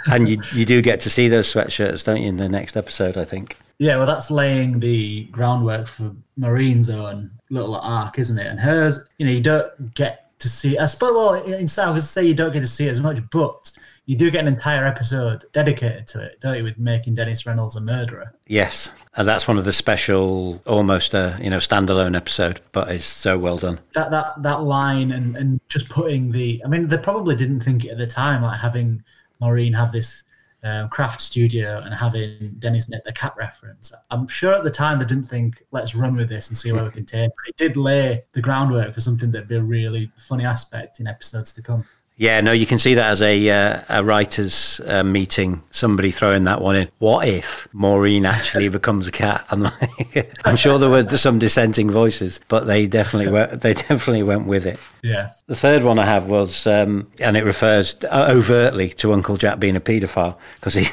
and 0.06 0.28
you 0.28 0.40
you 0.54 0.64
do 0.64 0.80
get 0.80 1.00
to 1.00 1.10
see 1.10 1.28
those 1.28 1.52
sweatshirts, 1.52 2.04
don't 2.04 2.22
you, 2.22 2.28
in 2.28 2.36
the 2.36 2.48
next 2.48 2.76
episode? 2.76 3.16
I 3.16 3.24
think. 3.24 3.56
Yeah, 3.82 3.96
well, 3.96 4.06
that's 4.06 4.30
laying 4.30 4.78
the 4.78 5.24
groundwork 5.24 5.88
for 5.88 6.14
Maureen's 6.36 6.88
own 6.88 7.32
little 7.50 7.74
arc, 7.74 8.16
isn't 8.16 8.38
it? 8.38 8.46
And 8.46 8.60
hers, 8.60 9.00
you 9.18 9.26
know, 9.26 9.32
you 9.32 9.40
don't 9.40 9.92
get 9.94 10.38
to 10.38 10.48
see. 10.48 10.78
I 10.78 10.86
suppose, 10.86 11.10
well, 11.12 11.34
in 11.34 11.66
South, 11.66 12.00
say 12.04 12.24
you 12.24 12.32
don't 12.32 12.52
get 12.52 12.60
to 12.60 12.68
see 12.68 12.86
it 12.86 12.90
as 12.90 13.00
much, 13.00 13.18
but 13.32 13.72
you 14.06 14.16
do 14.16 14.30
get 14.30 14.42
an 14.42 14.46
entire 14.46 14.86
episode 14.86 15.46
dedicated 15.52 16.06
to 16.06 16.20
it, 16.20 16.40
don't 16.40 16.58
you, 16.58 16.62
with 16.62 16.78
making 16.78 17.16
Dennis 17.16 17.44
Reynolds 17.44 17.74
a 17.74 17.80
murderer? 17.80 18.32
Yes, 18.46 18.92
and 19.16 19.26
that's 19.26 19.48
one 19.48 19.58
of 19.58 19.64
the 19.64 19.72
special, 19.72 20.62
almost 20.64 21.12
a 21.12 21.36
you 21.42 21.50
know 21.50 21.58
standalone 21.58 22.16
episode, 22.16 22.60
but 22.70 22.88
it's 22.88 23.04
so 23.04 23.36
well 23.36 23.58
done. 23.58 23.80
That 23.94 24.12
that 24.12 24.40
that 24.44 24.62
line 24.62 25.10
and 25.10 25.36
and 25.36 25.60
just 25.68 25.88
putting 25.88 26.30
the, 26.30 26.62
I 26.64 26.68
mean, 26.68 26.86
they 26.86 26.98
probably 26.98 27.34
didn't 27.34 27.60
think 27.60 27.84
it 27.84 27.88
at 27.88 27.98
the 27.98 28.06
time, 28.06 28.42
like 28.42 28.60
having 28.60 29.02
Maureen 29.40 29.72
have 29.72 29.90
this. 29.90 30.22
Um, 30.64 30.88
craft 30.90 31.20
studio 31.20 31.82
and 31.84 31.92
having 31.92 32.54
Dennis 32.60 32.88
knit 32.88 33.02
the 33.04 33.12
cat 33.12 33.34
reference. 33.36 33.92
I'm 34.12 34.28
sure 34.28 34.54
at 34.54 34.62
the 34.62 34.70
time 34.70 35.00
they 35.00 35.04
didn't 35.04 35.24
think, 35.24 35.64
let's 35.72 35.92
run 35.96 36.14
with 36.14 36.28
this 36.28 36.50
and 36.50 36.56
see 36.56 36.70
where 36.70 36.84
we 36.84 36.90
can 36.90 37.04
take 37.04 37.30
it. 37.30 37.32
It 37.48 37.56
did 37.56 37.76
lay 37.76 38.22
the 38.32 38.40
groundwork 38.40 38.94
for 38.94 39.00
something 39.00 39.32
that'd 39.32 39.48
be 39.48 39.56
a 39.56 39.60
really 39.60 40.12
funny 40.18 40.44
aspect 40.44 41.00
in 41.00 41.08
episodes 41.08 41.52
to 41.54 41.62
come. 41.62 41.84
Yeah, 42.16 42.40
no, 42.40 42.52
you 42.52 42.66
can 42.66 42.78
see 42.78 42.94
that 42.94 43.08
as 43.10 43.22
a 43.22 43.50
uh, 43.50 43.80
a 43.88 44.04
writers' 44.04 44.80
uh, 44.86 45.02
meeting. 45.02 45.62
Somebody 45.70 46.10
throwing 46.10 46.44
that 46.44 46.60
one 46.60 46.76
in. 46.76 46.88
What 46.98 47.26
if 47.26 47.66
Maureen 47.72 48.26
actually 48.26 48.68
becomes 48.78 49.06
a 49.06 49.10
cat? 49.10 49.44
I'm, 49.50 49.62
like, 49.62 50.38
I'm 50.44 50.56
sure 50.56 50.78
there 50.78 50.90
were 50.90 51.08
some 51.16 51.38
dissenting 51.38 51.90
voices, 51.90 52.38
but 52.48 52.66
they 52.66 52.86
definitely 52.86 53.32
went. 53.32 53.52
They 53.62 53.74
definitely 53.74 54.22
went 54.22 54.46
with 54.46 54.66
it. 54.66 54.78
Yeah. 55.02 55.30
The 55.46 55.56
third 55.56 55.84
one 55.84 55.98
I 55.98 56.04
have 56.04 56.26
was, 56.26 56.66
um, 56.66 57.08
and 57.20 57.36
it 57.36 57.44
refers 57.44 57.96
overtly 58.04 58.90
to 58.90 59.12
Uncle 59.12 59.36
Jack 59.36 59.58
being 59.58 59.76
a 59.76 59.80
paedophile 59.80 60.36
because 60.56 60.74
he 60.74 60.86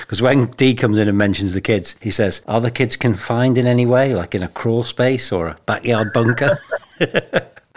because 0.00 0.22
when 0.22 0.46
Dee 0.52 0.74
comes 0.74 0.98
in 0.98 1.08
and 1.08 1.18
mentions 1.18 1.54
the 1.54 1.60
kids, 1.60 1.96
he 2.00 2.10
says, 2.10 2.42
"Are 2.46 2.60
the 2.60 2.70
kids 2.70 2.96
confined 2.96 3.58
in 3.58 3.66
any 3.66 3.86
way, 3.86 4.14
like 4.14 4.34
in 4.34 4.42
a 4.42 4.48
crawl 4.48 4.84
space 4.84 5.30
or 5.32 5.48
a 5.48 5.56
backyard 5.66 6.12
bunker?" 6.12 6.60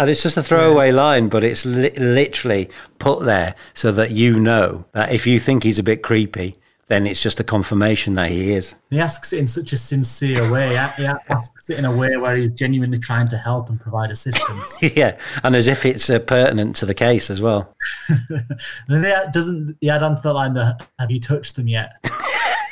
And 0.01 0.09
it's 0.09 0.23
just 0.23 0.35
a 0.35 0.41
throwaway 0.41 0.87
yeah. 0.87 0.95
line, 0.95 1.29
but 1.29 1.43
it's 1.43 1.63
li- 1.63 1.91
literally 1.91 2.71
put 2.97 3.23
there 3.23 3.53
so 3.75 3.91
that 3.91 4.09
you 4.09 4.39
know 4.39 4.83
that 4.93 5.13
if 5.13 5.27
you 5.27 5.39
think 5.39 5.61
he's 5.61 5.77
a 5.77 5.83
bit 5.83 6.01
creepy, 6.01 6.55
then 6.87 7.05
it's 7.05 7.21
just 7.21 7.39
a 7.39 7.43
confirmation 7.43 8.15
that 8.15 8.31
he 8.31 8.53
is. 8.53 8.73
He 8.89 8.99
asks 8.99 9.31
it 9.31 9.37
in 9.37 9.47
such 9.47 9.73
a 9.73 9.77
sincere 9.77 10.49
way. 10.49 10.69
He 10.69 11.05
asks 11.05 11.69
it 11.69 11.77
in 11.77 11.85
a 11.85 11.95
way 11.95 12.17
where 12.17 12.35
he's 12.35 12.49
genuinely 12.49 12.97
trying 12.97 13.27
to 13.27 13.37
help 13.37 13.69
and 13.69 13.79
provide 13.79 14.09
assistance. 14.09 14.75
yeah, 14.95 15.19
and 15.43 15.55
as 15.55 15.67
if 15.67 15.85
it's 15.85 16.09
uh, 16.09 16.17
pertinent 16.17 16.75
to 16.77 16.87
the 16.87 16.95
case 16.95 17.29
as 17.29 17.39
well. 17.39 17.77
then 18.87 19.31
doesn't 19.31 19.77
he 19.81 19.91
add 19.91 20.01
on 20.01 20.15
to 20.15 20.21
the 20.23 20.33
line 20.33 20.55
that 20.55 20.87
"Have 20.97 21.11
you 21.11 21.19
touched 21.19 21.57
them 21.57 21.67
yet?" 21.67 21.93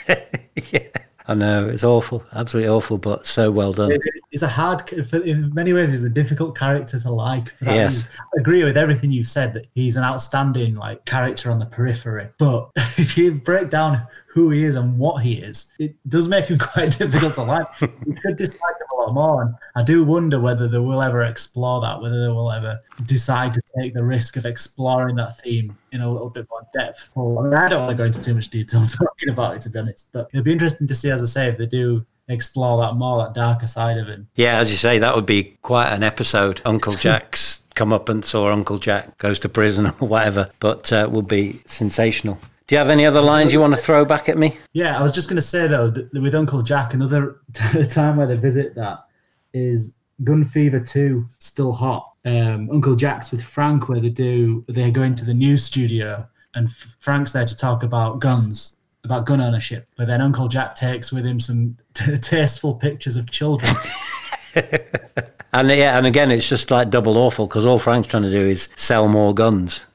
yeah. 0.72 0.80
I 1.30 1.36
know 1.36 1.70
it's 1.70 1.84
awful, 1.84 2.24
absolutely 2.34 2.70
awful, 2.70 2.98
but 2.98 3.24
so 3.24 3.52
well 3.52 3.72
done. 3.72 3.92
It's 4.32 4.42
a 4.42 4.48
hard, 4.48 4.92
in 5.14 5.54
many 5.54 5.74
ways, 5.74 5.92
he's 5.92 6.04
a 6.04 6.10
difficult 6.10 6.58
character 6.58 6.98
to 6.98 7.12
like. 7.12 7.54
Yes, 7.62 8.08
I 8.20 8.40
agree 8.40 8.64
with 8.64 8.76
everything 8.76 9.12
you've 9.12 9.28
said 9.28 9.54
that 9.54 9.68
he's 9.76 9.96
an 9.96 10.04
outstanding 10.04 10.74
like 10.74 11.06
character 11.06 11.52
on 11.52 11.60
the 11.60 11.68
periphery. 11.68 12.30
But 12.40 12.72
if 12.76 13.16
you 13.16 13.36
break 13.36 13.70
down 13.70 14.08
who 14.34 14.50
he 14.50 14.64
is 14.64 14.74
and 14.74 14.98
what 14.98 15.22
he 15.22 15.34
is, 15.34 15.72
it 15.78 15.96
does 16.10 16.28
make 16.28 16.46
him 16.46 16.58
quite 16.60 16.98
difficult 16.98 17.36
to 17.36 17.44
like. 17.44 17.68
you 17.80 18.16
could 18.26 18.36
dislike 18.36 18.76
him 18.80 18.88
lot 19.10 19.14
more. 19.14 19.60
I 19.76 19.84
do 19.84 20.04
wonder 20.04 20.40
whether 20.40 20.68
they 20.68 20.80
will 20.80 21.02
ever 21.02 21.24
explore 21.24 21.82
that, 21.82 22.02
whether 22.02 22.22
they 22.22 22.32
will 22.32 22.52
ever 22.52 22.80
decide 23.06 23.54
to 23.54 23.62
take 23.80 23.94
the 23.94 24.04
risk 24.04 24.38
of 24.38 24.46
exploring 24.46 25.16
that 25.18 25.40
theme 25.40 25.78
in 25.92 26.02
a 26.02 26.10
little 26.10 26.30
bit 26.30 26.48
more 26.50 26.68
depth. 26.78 27.12
I, 27.16 27.20
mean, 27.20 27.54
I 27.54 27.70
don't 27.70 27.82
want 27.82 27.92
to 27.92 27.98
go 27.98 28.06
into 28.06 28.22
too 28.22 28.36
much 28.36 28.50
detail 28.50 28.86
talking 28.88 29.30
about 29.30 29.56
it, 29.56 29.62
to 29.64 29.70
be 29.70 29.80
honest, 29.80 30.10
but 30.14 30.30
it'll 30.34 30.44
be 30.44 30.52
interesting 30.52 30.88
to 30.88 30.96
see, 30.96 31.12
as 31.12 31.22
I 31.22 31.26
say, 31.26 31.48
if 31.48 31.58
they 31.58 31.66
do 31.66 32.06
explore 32.28 32.82
that 32.84 32.94
more, 32.94 33.24
that 33.24 33.34
darker 33.34 33.68
side 33.68 33.98
of 33.98 34.08
it. 34.08 34.22
Yeah, 34.36 34.58
as 34.60 34.72
you 34.72 34.78
say, 34.78 35.00
that 35.00 35.16
would 35.16 35.26
be 35.26 35.58
quite 35.62 35.90
an 35.90 36.04
episode. 36.04 36.62
Uncle 36.64 36.94
Jack's 36.96 37.62
come 37.76 37.92
up 37.92 38.10
and 38.10 38.24
saw 38.24 38.52
Uncle 38.52 38.78
Jack 38.78 39.18
goes 39.18 39.40
to 39.40 39.50
prison 39.50 39.88
or 39.88 40.08
whatever, 40.08 40.50
but 40.60 40.92
uh, 40.94 41.08
would 41.12 41.28
be 41.28 41.62
sensational. 41.66 42.38
Do 42.70 42.76
you 42.76 42.78
have 42.78 42.92
any 42.92 43.04
other 43.04 43.20
lines 43.20 43.52
you 43.52 43.60
want 43.60 43.74
to 43.74 43.82
throw 43.82 44.06
back 44.06 44.30
at 44.30 44.38
me? 44.38 44.56
Yeah, 44.74 45.00
I 45.00 45.02
was 45.02 45.12
just 45.12 45.28
going 45.28 45.38
to 45.38 45.42
say 45.42 45.66
though, 45.66 45.90
that 45.90 46.14
with 46.14 46.36
Uncle 46.36 46.62
Jack, 46.62 46.94
another 46.94 47.42
time 47.90 48.16
where 48.16 48.28
they 48.28 48.36
visit 48.36 48.76
that 48.76 49.06
is 49.56 49.96
Gun 50.24 50.46
Fever 50.46 50.80
Too, 50.80 51.26
still 51.40 51.74
hot. 51.74 52.14
Um, 52.26 52.70
Uncle 52.72 52.96
Jack's 52.96 53.32
with 53.32 53.44
Frank, 53.44 53.90
where 53.90 54.00
they 54.00 54.10
do 54.10 54.64
they 54.68 54.92
go 54.92 55.02
into 55.02 55.26
the 55.26 55.34
news 55.34 55.64
studio, 55.64 56.28
and 56.54 56.72
Frank's 57.00 57.32
there 57.32 57.44
to 57.44 57.58
talk 57.58 57.82
about 57.82 58.20
guns, 58.20 58.78
about 59.04 59.26
gun 59.26 59.42
ownership. 59.42 59.88
But 59.98 60.06
then 60.06 60.22
Uncle 60.22 60.48
Jack 60.48 60.76
takes 60.76 61.12
with 61.12 61.26
him 61.26 61.40
some 61.40 61.76
t- 61.96 62.18
tasteful 62.22 62.76
pictures 62.76 63.16
of 63.16 63.32
children. 63.32 63.74
and 64.54 65.70
yeah, 65.70 65.98
and 65.98 66.06
again, 66.06 66.30
it's 66.30 66.48
just 66.48 66.70
like 66.70 66.92
double 66.92 67.18
awful 67.18 67.48
because 67.48 67.66
all 67.66 67.80
Frank's 67.80 68.10
trying 68.10 68.24
to 68.24 68.32
do 68.32 68.46
is 68.46 68.70
sell 68.76 69.08
more 69.08 69.34
guns. 69.34 69.86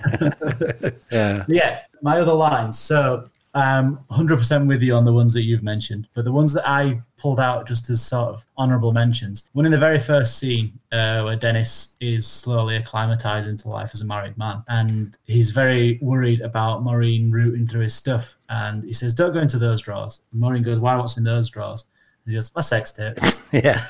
yeah. 1.10 1.44
Yeah 1.48 1.80
my 2.02 2.18
other 2.18 2.34
lines. 2.34 2.78
So 2.78 3.24
I'm 3.54 3.98
100% 4.10 4.66
with 4.66 4.82
you 4.82 4.94
on 4.94 5.04
the 5.04 5.12
ones 5.12 5.32
that 5.34 5.42
you've 5.42 5.62
mentioned, 5.62 6.08
but 6.14 6.24
the 6.24 6.32
ones 6.32 6.54
that 6.54 6.68
I 6.68 7.00
pulled 7.18 7.38
out 7.38 7.68
just 7.68 7.88
as 7.90 8.04
sort 8.04 8.30
of 8.30 8.46
honourable 8.58 8.92
mentions. 8.92 9.48
One 9.52 9.66
in 9.66 9.72
the 9.72 9.78
very 9.78 10.00
first 10.00 10.38
scene 10.38 10.78
uh, 10.90 11.22
where 11.22 11.36
Dennis 11.36 11.96
is 12.00 12.26
slowly 12.26 12.78
acclimatizing 12.78 13.60
to 13.62 13.68
life 13.68 13.90
as 13.92 14.00
a 14.00 14.06
married 14.06 14.38
man, 14.38 14.64
and 14.68 15.16
he's 15.24 15.50
very 15.50 15.98
worried 16.02 16.40
about 16.40 16.82
Maureen 16.82 17.30
rooting 17.30 17.66
through 17.66 17.82
his 17.82 17.94
stuff, 17.94 18.36
and 18.48 18.84
he 18.84 18.92
says, 18.92 19.12
"Don't 19.12 19.34
go 19.34 19.40
into 19.40 19.58
those 19.58 19.82
drawers." 19.82 20.22
And 20.32 20.40
Maureen 20.40 20.62
goes, 20.62 20.78
"Why? 20.78 20.96
What's 20.96 21.18
in 21.18 21.24
those 21.24 21.50
drawers?" 21.50 21.84
And 22.24 22.32
he 22.32 22.36
goes, 22.36 22.54
"My 22.54 22.60
sex 22.60 22.92
tapes." 22.92 23.42
yeah, 23.52 23.84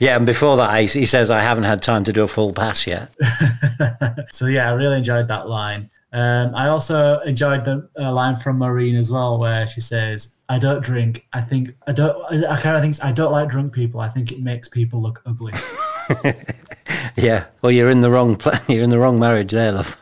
yeah. 0.00 0.16
And 0.16 0.26
before 0.26 0.56
that, 0.56 0.88
he 0.88 1.06
says, 1.06 1.30
"I 1.30 1.40
haven't 1.40 1.64
had 1.64 1.82
time 1.82 2.04
to 2.04 2.12
do 2.12 2.24
a 2.24 2.28
full 2.28 2.52
pass 2.52 2.86
yet." 2.86 3.12
so 4.30 4.46
yeah, 4.46 4.68
I 4.68 4.72
really 4.72 4.98
enjoyed 4.98 5.28
that 5.28 5.48
line. 5.48 5.90
Um, 6.12 6.54
I 6.54 6.68
also 6.68 7.20
enjoyed 7.20 7.64
the 7.64 7.88
uh, 7.98 8.12
line 8.12 8.36
from 8.36 8.58
Maureen 8.58 8.96
as 8.96 9.10
well, 9.12 9.38
where 9.38 9.68
she 9.68 9.80
says, 9.80 10.34
"I 10.48 10.58
don't 10.58 10.82
drink. 10.82 11.26
I 11.32 11.40
think 11.40 11.70
I 11.86 11.92
don't. 11.92 12.16
I 12.46 12.60
kind 12.60 12.76
of 12.76 12.82
think 12.82 12.96
I 13.04 13.12
don't 13.12 13.32
like 13.32 13.50
drunk 13.50 13.72
people. 13.72 14.00
I 14.00 14.08
think 14.08 14.32
it 14.32 14.40
makes 14.40 14.68
people 14.68 15.00
look 15.00 15.22
ugly." 15.26 15.52
yeah. 17.16 17.44
Well, 17.62 17.72
you're 17.72 17.90
in 17.90 18.00
the 18.00 18.10
wrong. 18.10 18.36
Pl- 18.36 18.58
you're 18.68 18.82
in 18.84 18.90
the 18.90 18.98
wrong 18.98 19.18
marriage 19.18 19.52
there, 19.52 19.72
love. 19.72 19.96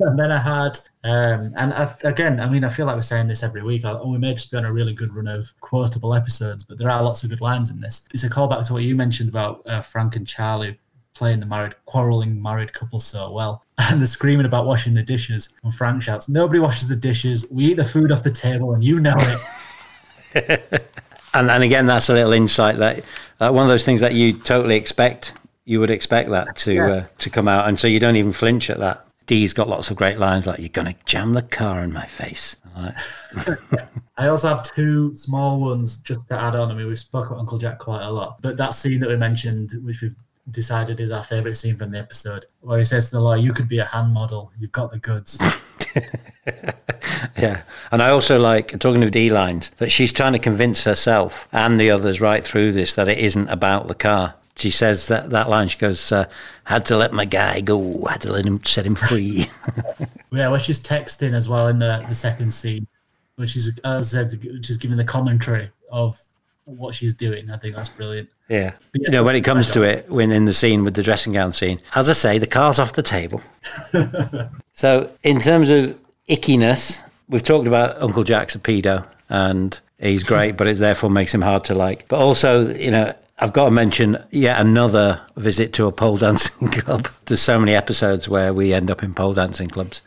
And 0.00 0.18
then 0.18 0.30
I 0.32 0.38
had, 0.38 0.78
um, 1.04 1.52
and 1.56 1.72
I, 1.72 1.94
again, 2.04 2.40
I 2.40 2.48
mean, 2.48 2.64
I 2.64 2.68
feel 2.68 2.86
like 2.86 2.96
we're 2.96 3.02
saying 3.02 3.28
this 3.28 3.42
every 3.42 3.62
week. 3.62 3.82
Oh, 3.84 4.08
we 4.08 4.18
may 4.18 4.34
just 4.34 4.50
be 4.50 4.56
on 4.56 4.64
a 4.64 4.72
really 4.72 4.94
good 4.94 5.14
run 5.14 5.28
of 5.28 5.52
quotable 5.60 6.14
episodes, 6.14 6.64
but 6.64 6.78
there 6.78 6.90
are 6.90 7.02
lots 7.02 7.22
of 7.22 7.30
good 7.30 7.40
lines 7.40 7.70
in 7.70 7.80
this. 7.80 8.06
It's 8.12 8.24
a 8.24 8.30
callback 8.30 8.66
to 8.66 8.72
what 8.72 8.82
you 8.82 8.94
mentioned 8.94 9.28
about 9.28 9.62
uh, 9.66 9.82
Frank 9.82 10.16
and 10.16 10.26
Charlie 10.26 10.78
playing 11.14 11.40
the 11.40 11.46
married, 11.46 11.74
quarreling 11.86 12.40
married 12.40 12.72
couple 12.72 13.00
so 13.00 13.30
well. 13.30 13.62
And 13.78 14.00
they're 14.00 14.06
screaming 14.06 14.46
about 14.46 14.66
washing 14.66 14.94
the 14.94 15.02
dishes. 15.02 15.48
And 15.64 15.74
Frank 15.74 16.02
shouts, 16.04 16.28
Nobody 16.28 16.60
washes 16.60 16.88
the 16.88 16.94
dishes. 16.94 17.50
We 17.50 17.64
eat 17.66 17.78
the 17.78 17.84
food 17.84 18.12
off 18.12 18.22
the 18.22 18.30
table, 18.30 18.74
and 18.74 18.84
you 18.84 19.00
know 19.00 19.16
it. 19.16 20.88
and, 21.34 21.50
and 21.50 21.62
again, 21.64 21.86
that's 21.86 22.08
a 22.08 22.12
little 22.12 22.32
insight 22.32 22.78
that 22.78 23.02
uh, 23.40 23.50
one 23.50 23.64
of 23.64 23.68
those 23.68 23.84
things 23.84 24.00
that 24.00 24.14
you 24.14 24.34
totally 24.34 24.76
expect. 24.76 25.32
You 25.64 25.80
would 25.80 25.90
expect 25.90 26.30
that 26.30 26.56
to 26.58 26.74
yeah. 26.74 26.90
uh, 26.90 27.04
to 27.18 27.30
come 27.30 27.48
out, 27.48 27.68
and 27.68 27.78
so 27.78 27.86
you 27.86 27.98
don't 27.98 28.16
even 28.16 28.32
flinch 28.32 28.70
at 28.70 28.78
that. 28.78 29.04
Dee's 29.26 29.52
got 29.52 29.68
lots 29.68 29.90
of 29.90 29.96
great 29.96 30.18
lines 30.18 30.46
like 30.46 30.58
"You're 30.58 30.68
gonna 30.68 30.94
jam 31.04 31.34
the 31.34 31.42
car 31.42 31.82
in 31.82 31.92
my 31.92 32.06
face." 32.06 32.56
I 34.16 34.28
also 34.28 34.48
have 34.48 34.62
two 34.62 35.14
small 35.14 35.60
ones 35.60 35.98
just 35.98 36.28
to 36.28 36.40
add 36.40 36.56
on. 36.56 36.70
I 36.70 36.74
mean, 36.74 36.86
we've 36.86 36.98
spoken 36.98 37.28
about 37.28 37.40
Uncle 37.40 37.58
Jack 37.58 37.78
quite 37.78 38.02
a 38.02 38.10
lot, 38.10 38.40
but 38.40 38.56
that 38.56 38.70
scene 38.70 39.00
that 39.00 39.08
we 39.08 39.16
mentioned, 39.16 39.72
which 39.82 40.00
we've 40.00 40.16
decided 40.50 41.00
is 41.00 41.12
our 41.12 41.22
favorite 41.22 41.54
scene 41.56 41.76
from 41.76 41.90
the 41.90 41.98
episode, 41.98 42.46
where 42.60 42.78
he 42.78 42.84
says 42.84 43.06
to 43.06 43.16
the 43.16 43.20
lawyer, 43.20 43.36
"You 43.38 43.52
could 43.52 43.68
be 43.68 43.78
a 43.78 43.84
hand 43.84 44.12
model. 44.12 44.52
You've 44.58 44.72
got 44.72 44.90
the 44.90 44.98
goods." 44.98 45.40
yeah, 47.36 47.62
and 47.90 48.02
I 48.02 48.10
also 48.10 48.38
like 48.38 48.78
talking 48.78 49.02
of 49.04 49.10
Dee 49.10 49.30
lines 49.30 49.70
that 49.76 49.92
she's 49.92 50.12
trying 50.12 50.32
to 50.32 50.38
convince 50.38 50.84
herself 50.84 51.48
and 51.52 51.78
the 51.78 51.90
others 51.90 52.20
right 52.20 52.44
through 52.44 52.72
this 52.72 52.92
that 52.94 53.08
it 53.08 53.18
isn't 53.18 53.48
about 53.48 53.88
the 53.88 53.94
car. 53.94 54.34
She 54.56 54.70
says 54.70 55.08
that 55.08 55.30
that 55.30 55.48
line. 55.48 55.68
She 55.68 55.78
goes, 55.78 56.12
uh, 56.12 56.26
"Had 56.64 56.84
to 56.86 56.96
let 56.96 57.12
my 57.12 57.24
guy 57.24 57.60
go. 57.60 58.04
Had 58.06 58.20
to 58.22 58.32
let 58.32 58.44
him 58.44 58.62
set 58.64 58.86
him 58.86 58.94
free." 58.94 59.46
yeah, 60.30 60.48
well, 60.48 60.58
she's 60.58 60.82
texting 60.82 61.32
as 61.32 61.48
well 61.48 61.68
in 61.68 61.78
the 61.78 62.04
the 62.08 62.14
second 62.14 62.52
scene, 62.52 62.86
which 63.36 63.56
is 63.56 63.78
as 63.84 64.14
I 64.14 64.22
said, 64.22 64.44
which 64.44 64.68
is 64.68 64.76
giving 64.76 64.98
the 64.98 65.04
commentary 65.04 65.70
of 65.90 66.20
what 66.64 66.94
she's 66.94 67.14
doing. 67.14 67.50
I 67.50 67.56
think 67.56 67.74
that's 67.74 67.88
brilliant. 67.88 68.28
Yeah. 68.48 68.58
yeah. 68.58 68.72
You 68.94 69.10
know, 69.10 69.24
when 69.24 69.36
it 69.36 69.42
comes 69.42 69.70
to 69.70 69.82
it, 69.82 70.08
when 70.10 70.30
in 70.30 70.44
the 70.44 70.54
scene 70.54 70.84
with 70.84 70.94
the 70.94 71.02
dressing 71.02 71.32
gown 71.32 71.52
scene, 71.52 71.80
as 71.94 72.08
I 72.08 72.12
say, 72.12 72.38
the 72.38 72.46
car's 72.46 72.78
off 72.78 72.92
the 72.92 73.02
table. 73.02 73.40
so, 74.74 75.10
in 75.22 75.40
terms 75.40 75.68
of 75.68 75.98
ickiness, 76.28 77.02
we've 77.28 77.42
talked 77.42 77.66
about 77.66 78.00
Uncle 78.00 78.24
Jack's 78.24 78.54
a 78.54 78.58
pedo 78.58 79.06
and 79.28 79.80
he's 79.98 80.22
great, 80.22 80.56
but 80.56 80.68
it 80.68 80.76
therefore 80.76 81.10
makes 81.10 81.32
him 81.32 81.42
hard 81.42 81.64
to 81.64 81.74
like. 81.74 82.06
But 82.08 82.20
also, 82.20 82.68
you 82.74 82.90
know, 82.90 83.14
I've 83.42 83.52
got 83.52 83.64
to 83.64 83.70
mention 83.72 84.24
yet 84.30 84.60
another 84.60 85.20
visit 85.36 85.72
to 85.72 85.88
a 85.88 85.92
pole 85.92 86.16
dancing 86.16 86.68
club. 86.70 87.08
There's 87.26 87.42
so 87.42 87.58
many 87.58 87.74
episodes 87.74 88.28
where 88.28 88.54
we 88.54 88.72
end 88.72 88.88
up 88.88 89.02
in 89.02 89.14
pole 89.14 89.34
dancing 89.34 89.68
clubs 89.68 90.00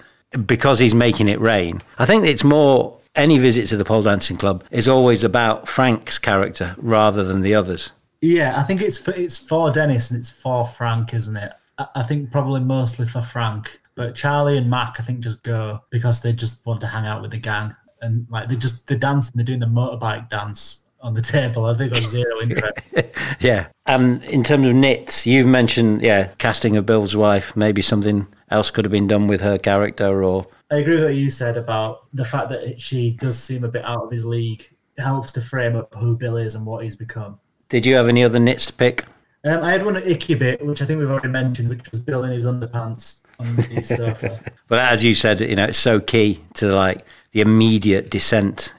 because 0.45 0.79
he's 0.79 0.95
making 0.95 1.27
it 1.27 1.41
rain. 1.41 1.81
I 1.99 2.05
think 2.05 2.25
it's 2.25 2.45
more 2.45 2.97
any 3.13 3.37
visit 3.37 3.67
to 3.67 3.77
the 3.77 3.83
pole 3.83 4.03
dancing 4.03 4.37
club 4.37 4.63
is 4.71 4.87
always 4.87 5.21
about 5.21 5.67
Frank's 5.67 6.17
character 6.17 6.75
rather 6.77 7.25
than 7.25 7.41
the 7.41 7.53
others. 7.53 7.91
Yeah, 8.21 8.57
I 8.57 8.63
think 8.63 8.81
it's 8.81 8.97
for, 8.97 9.11
it's 9.11 9.37
for 9.37 9.69
Dennis 9.69 10.11
and 10.11 10.19
it's 10.21 10.31
for 10.31 10.65
Frank, 10.65 11.13
isn't 11.13 11.35
it? 11.35 11.51
I 11.93 12.03
think 12.03 12.31
probably 12.31 12.61
mostly 12.61 13.05
for 13.05 13.21
Frank, 13.21 13.81
but 13.95 14.15
Charlie 14.15 14.57
and 14.57 14.69
Mac, 14.69 14.95
I 14.97 15.03
think, 15.03 15.19
just 15.19 15.43
go 15.43 15.81
because 15.89 16.21
they 16.21 16.31
just 16.31 16.65
want 16.65 16.79
to 16.81 16.87
hang 16.87 17.05
out 17.05 17.21
with 17.21 17.31
the 17.31 17.37
gang 17.37 17.75
and 18.01 18.27
like 18.29 18.47
they 18.47 18.55
just 18.55 18.87
they 18.87 18.95
dance 18.95 19.29
and 19.29 19.37
they're 19.37 19.45
doing 19.45 19.59
the 19.59 19.65
motorbike 19.65 20.29
dance 20.29 20.84
on 21.05 21.13
the 21.13 21.21
table. 21.21 21.65
I 21.65 21.77
think 21.77 21.93
got 21.93 22.03
zero 22.03 22.41
interest. 22.41 22.79
yeah, 23.39 23.67
and 23.85 24.23
in 24.23 24.43
terms 24.43 24.67
of 24.67 24.73
nits, 24.73 25.25
you've 25.25 25.47
mentioned 25.47 26.01
yeah 26.01 26.29
casting 26.39 26.75
of 26.75 26.85
Bill's 26.85 27.15
wife. 27.15 27.55
Maybe 27.55 27.81
something 27.81 28.27
else 28.49 28.71
could 28.71 28.85
have 28.85 28.91
been 28.91 29.07
done 29.07 29.27
with 29.27 29.41
her 29.41 29.57
character 29.57 30.23
or 30.23 30.47
I 30.71 30.77
agree 30.77 30.95
with 30.95 31.05
what 31.05 31.15
you 31.15 31.29
said 31.29 31.57
about 31.57 32.07
the 32.13 32.25
fact 32.25 32.49
that 32.49 32.81
she 32.81 33.11
does 33.11 33.41
seem 33.41 33.63
a 33.63 33.67
bit 33.67 33.85
out 33.85 34.03
of 34.03 34.11
his 34.11 34.25
league. 34.25 34.67
It 34.97 35.01
helps 35.01 35.31
to 35.33 35.41
frame 35.41 35.75
up 35.75 35.93
who 35.93 36.15
Bill 36.15 36.37
is 36.37 36.55
and 36.55 36.65
what 36.65 36.83
he's 36.83 36.95
become. 36.95 37.39
Did 37.69 37.85
you 37.85 37.95
have 37.95 38.07
any 38.07 38.23
other 38.23 38.39
nits 38.39 38.65
to 38.67 38.73
pick? 38.73 39.05
Um, 39.43 39.63
I 39.63 39.71
had 39.71 39.85
one 39.85 39.97
at 39.97 40.07
icky 40.07 40.33
bit, 40.33 40.65
which 40.65 40.81
I 40.81 40.85
think 40.85 40.99
we've 40.99 41.09
already 41.09 41.27
mentioned, 41.27 41.69
which 41.69 41.91
was 41.91 42.01
Bill 42.01 42.23
in 42.23 42.31
his 42.31 42.45
underpants 42.45 43.23
on 43.39 43.55
the 43.55 43.83
sofa. 43.83 44.39
but 44.67 44.79
as 44.79 45.03
you 45.03 45.13
said, 45.13 45.41
you 45.41 45.55
know, 45.55 45.65
it's 45.65 45.77
so 45.77 45.99
key 45.99 46.41
to 46.55 46.71
like 46.73 47.05
the 47.31 47.41
immediate 47.41 48.09
descent 48.09 48.73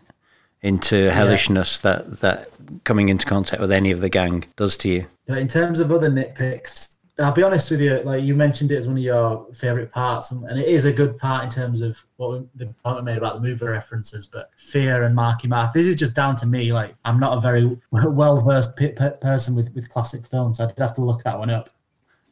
into 0.63 1.11
hellishness 1.11 1.79
yeah. 1.83 1.93
that 1.93 2.21
that 2.21 2.51
coming 2.85 3.09
into 3.09 3.27
contact 3.27 3.61
with 3.61 3.73
any 3.73 3.91
of 3.91 4.01
the 4.01 4.09
gang 4.09 4.45
does 4.57 4.77
to 4.79 4.89
you. 4.89 5.07
But 5.27 5.39
in 5.39 5.49
terms 5.49 5.81
of 5.81 5.93
other 5.93 6.11
nitpicks, 6.11 6.97
I'll 7.19 7.33
be 7.33 7.43
honest 7.43 7.71
with 7.71 7.81
you. 7.81 8.01
Like 8.01 8.23
you 8.23 8.35
mentioned 8.35 8.73
it 8.73 8.77
as 8.77 8.87
one 8.87 8.97
of 8.97 9.03
your 9.03 9.47
favorite 9.55 9.91
parts, 9.91 10.33
and, 10.33 10.45
and 10.45 10.59
it 10.61 10.69
is 10.69 10.85
a 10.85 10.93
good 10.93 11.17
part 11.19 11.45
in 11.45 11.51
terms 11.51 11.81
of 11.81 12.03
what 12.17 12.33
we, 12.33 12.47
the 12.57 12.67
point 12.85 12.97
we 12.97 13.03
made 13.03 13.17
about 13.17 13.37
the 13.37 13.41
movie 13.41 13.65
references. 13.65 14.27
But 14.27 14.51
fear 14.57 15.05
and 15.05 15.15
Marky 15.15 15.49
Mark. 15.49 15.73
This 15.73 15.87
is 15.87 15.97
just 15.97 16.15
down 16.15 16.37
to 16.37 16.47
me. 16.47 16.73
Like 16.73 16.95
I'm 17.05 17.19
not 17.19 17.37
a 17.37 17.41
very 17.41 17.79
well 17.91 18.41
versed 18.43 18.77
p- 18.77 18.93
person 19.21 19.55
with 19.55 19.75
with 19.75 19.89
classic 19.91 20.27
films. 20.27 20.61
I'd 20.61 20.77
have 20.79 20.95
to 20.95 21.01
look 21.01 21.23
that 21.25 21.39
one 21.39 21.51
up. 21.51 21.71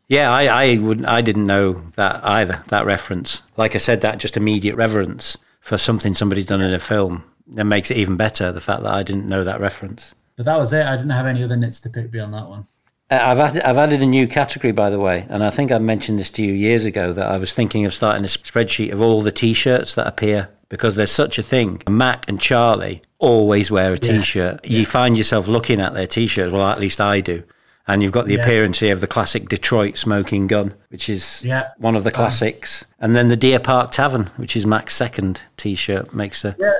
Yeah, 0.06 0.30
I, 0.30 0.46
I 0.46 0.76
would 0.76 1.04
I 1.04 1.22
didn't 1.22 1.46
know 1.46 1.84
that 1.96 2.22
either. 2.24 2.62
That 2.68 2.84
reference, 2.84 3.40
like 3.56 3.74
I 3.74 3.78
said, 3.78 4.02
that 4.02 4.18
just 4.18 4.36
immediate 4.36 4.76
reverence 4.76 5.38
for 5.60 5.78
something 5.78 6.12
somebody's 6.12 6.44
done 6.44 6.60
in 6.60 6.74
a 6.74 6.78
film 6.78 7.24
that 7.48 7.64
makes 7.64 7.90
it 7.90 7.96
even 7.96 8.16
better. 8.16 8.52
The 8.52 8.60
fact 8.60 8.82
that 8.82 8.92
I 8.92 9.02
didn't 9.02 9.28
know 9.28 9.44
that 9.44 9.60
reference. 9.60 10.14
But 10.36 10.46
that 10.46 10.58
was 10.58 10.72
it. 10.72 10.84
I 10.84 10.96
didn't 10.96 11.10
have 11.10 11.26
any 11.26 11.42
other 11.42 11.56
nits 11.56 11.80
to 11.82 11.90
pick 11.90 12.10
beyond 12.10 12.34
that 12.34 12.48
one. 12.48 12.66
Uh, 13.10 13.20
I've 13.22 13.38
added, 13.38 13.62
I've 13.62 13.76
added 13.76 14.02
a 14.02 14.06
new 14.06 14.26
category, 14.26 14.72
by 14.72 14.90
the 14.90 14.98
way, 14.98 15.26
and 15.28 15.44
I 15.44 15.50
think 15.50 15.70
I 15.70 15.78
mentioned 15.78 16.18
this 16.18 16.30
to 16.30 16.42
you 16.42 16.52
years 16.52 16.84
ago 16.84 17.12
that 17.12 17.30
I 17.30 17.36
was 17.36 17.52
thinking 17.52 17.84
of 17.84 17.92
starting 17.92 18.24
a 18.24 18.28
spreadsheet 18.28 18.92
of 18.92 19.00
all 19.00 19.20
the 19.20 19.30
T-shirts 19.30 19.94
that 19.94 20.06
appear 20.06 20.48
because 20.70 20.94
there's 20.94 21.12
such 21.12 21.38
a 21.38 21.42
thing. 21.42 21.82
Mac 21.88 22.28
and 22.28 22.40
Charlie 22.40 23.02
always 23.18 23.70
wear 23.70 23.92
a 23.92 23.98
T-shirt. 23.98 24.60
Yeah. 24.64 24.78
You 24.78 24.86
find 24.86 25.16
yourself 25.16 25.46
looking 25.46 25.80
at 25.80 25.94
their 25.94 26.06
T-shirts. 26.06 26.50
Well, 26.50 26.66
at 26.66 26.80
least 26.80 27.00
I 27.00 27.20
do. 27.20 27.44
And 27.86 28.02
you've 28.02 28.12
got 28.12 28.24
the 28.24 28.36
yeah. 28.36 28.42
appearance 28.42 28.80
here 28.80 28.94
of 28.94 29.02
the 29.02 29.06
classic 29.06 29.50
Detroit 29.50 29.98
smoking 29.98 30.46
gun, 30.46 30.72
which 30.88 31.10
is 31.10 31.44
yeah. 31.44 31.68
one 31.76 31.96
of 31.96 32.02
the 32.04 32.10
classics. 32.10 32.86
And 32.98 33.14
then 33.14 33.28
the 33.28 33.36
Deer 33.36 33.60
Park 33.60 33.92
Tavern, 33.92 34.30
which 34.36 34.56
is 34.56 34.64
Mac's 34.64 34.96
second 34.96 35.42
T-shirt, 35.58 36.14
makes 36.14 36.46
a 36.46 36.56
yeah, 36.58 36.72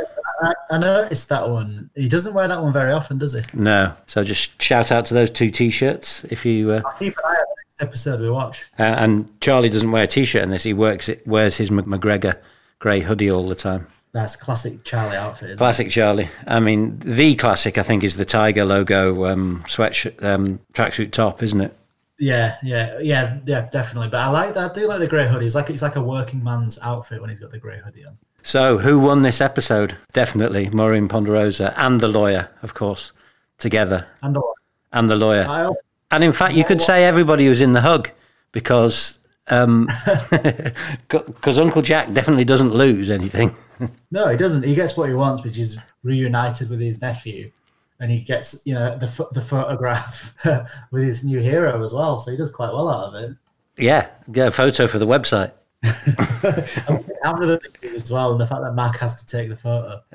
I, 0.45 0.53
I 0.71 0.79
noticed 0.79 1.29
that 1.29 1.49
one. 1.49 1.91
He 1.95 2.09
doesn't 2.09 2.35
wear 2.35 2.49
that 2.49 2.63
one 2.63 2.73
very 2.73 2.93
often, 2.93 3.19
does 3.19 3.35
he? 3.35 3.43
No. 3.53 3.95
So 4.07 4.25
just 4.25 4.61
shout 4.61 4.93
out 4.93 5.07
to 5.07 5.15
those 5.15 5.31
two 5.31 5.51
T-shirts 5.51 6.25
if 6.25 6.45
you. 6.45 6.73
Uh, 6.73 6.83
I'll 6.85 6.99
keep 6.99 7.17
an 7.17 7.25
eye 7.25 7.29
on 7.29 7.35
the 7.35 7.63
next 7.63 7.83
episode 7.83 8.21
we 8.21 8.31
watch. 8.31 8.65
Uh, 8.79 8.83
and 8.83 9.41
Charlie 9.41 9.69
doesn't 9.69 9.91
wear 9.91 10.05
a 10.05 10.07
T-shirt 10.07 10.43
in 10.43 10.51
this. 10.51 10.63
He 10.63 10.73
works 10.73 11.09
it, 11.09 11.27
wears 11.27 11.57
his 11.57 11.71
McGregor 11.71 12.39
grey 12.79 13.01
hoodie 13.01 13.31
all 13.31 13.49
the 13.49 13.55
time. 13.55 13.87
That's 14.13 14.37
classic 14.37 14.85
Charlie 14.85 15.17
outfit. 15.17 15.59
classic 15.59 15.89
it? 15.89 15.91
Charlie. 15.91 16.29
I 16.47 16.61
mean, 16.61 17.01
the 17.01 17.35
classic 17.35 17.79
I 17.79 17.83
think 17.83 18.05
is 18.05 18.15
the 18.15 18.25
Tiger 18.25 18.65
logo 18.65 19.27
um, 19.27 19.65
sweatshirt 19.67 20.23
um, 20.23 20.61
tracksuit 20.73 21.11
top, 21.11 21.43
isn't 21.43 21.61
it? 21.61 21.77
Yeah, 22.21 22.57
yeah, 22.63 22.99
yeah, 23.01 23.41
yeah, 23.45 23.69
definitely. 23.71 24.09
But 24.09 24.21
I 24.21 24.29
like 24.29 24.55
that. 24.55 24.71
I 24.71 24.75
do 24.75 24.87
like 24.87 25.01
the 25.01 25.09
grey 25.09 25.27
hoodie. 25.27 25.47
It's 25.47 25.57
like 25.57 25.69
it's 25.69 25.83
like 25.83 25.97
a 25.97 26.01
working 26.01 26.45
man's 26.45 26.79
outfit 26.79 27.21
when 27.21 27.29
he's 27.29 27.41
got 27.41 27.51
the 27.51 27.59
grey 27.59 27.81
hoodie 27.85 28.07
on. 28.07 28.17
So, 28.47 28.77
who 28.77 29.01
won 29.01 29.23
this 29.23 29.41
episode? 29.41 29.97
Definitely 30.13 30.69
Maureen 30.69 31.09
Ponderosa 31.09 31.73
and 31.79 31.99
the 31.99 32.09
lawyer, 32.09 32.51
of 32.63 32.75
course, 32.75 33.11
together. 33.57 34.07
And 34.21 34.37
the 34.37 34.41
lawyer. 34.41 34.55
And 34.93 35.11
the 35.11 35.17
lawyer. 35.17 35.71
and 36.11 36.23
in 36.23 36.33
fact, 36.33 36.55
you 36.55 36.63
could 36.63 36.83
say 36.83 37.05
everybody 37.05 37.49
was 37.49 37.63
in 37.63 37.73
the 37.73 37.81
hug 37.81 38.11
because 38.53 39.19
um, 39.49 39.89
because 41.09 41.59
Uncle 41.59 41.81
Jack 41.81 42.13
definitely 42.13 42.45
doesn't 42.45 42.75
lose 42.75 43.09
anything. 43.09 43.57
no, 44.11 44.29
he 44.29 44.37
doesn't. 44.37 44.63
He 44.63 44.75
gets 44.75 44.95
what 44.95 45.09
he 45.09 45.15
wants, 45.15 45.43
which 45.43 45.57
is 45.57 45.79
reunited 46.03 46.69
with 46.69 46.81
his 46.81 47.01
nephew, 47.01 47.51
and 47.99 48.11
he 48.11 48.21
gets 48.21 48.61
you 48.67 48.75
know 48.75 48.99
the 48.99 49.29
the 49.33 49.43
photograph 49.43 50.35
with 50.91 51.03
his 51.03 51.25
new 51.25 51.41
hero 51.41 51.83
as 51.83 51.95
well. 51.95 52.19
So 52.19 52.31
he 52.31 52.37
does 52.37 52.53
quite 52.53 52.75
well 52.75 52.91
out 52.91 53.15
of 53.15 53.23
it. 53.23 53.37
Yeah, 53.79 54.09
get 54.31 54.49
a 54.49 54.53
photo 54.53 54.87
for 54.87 54.99
the 54.99 55.07
website. 55.07 55.53
After 55.85 57.47
the 57.47 57.61
pictures 57.63 58.03
as 58.03 58.13
well, 58.13 58.33
and 58.33 58.41
the 58.41 58.47
fact 58.47 58.63
that 58.63 58.75
Mac 58.75 58.99
has 58.99 59.23
to 59.23 59.27
take 59.27 59.49
the 59.51 59.57
photo. 59.57 60.03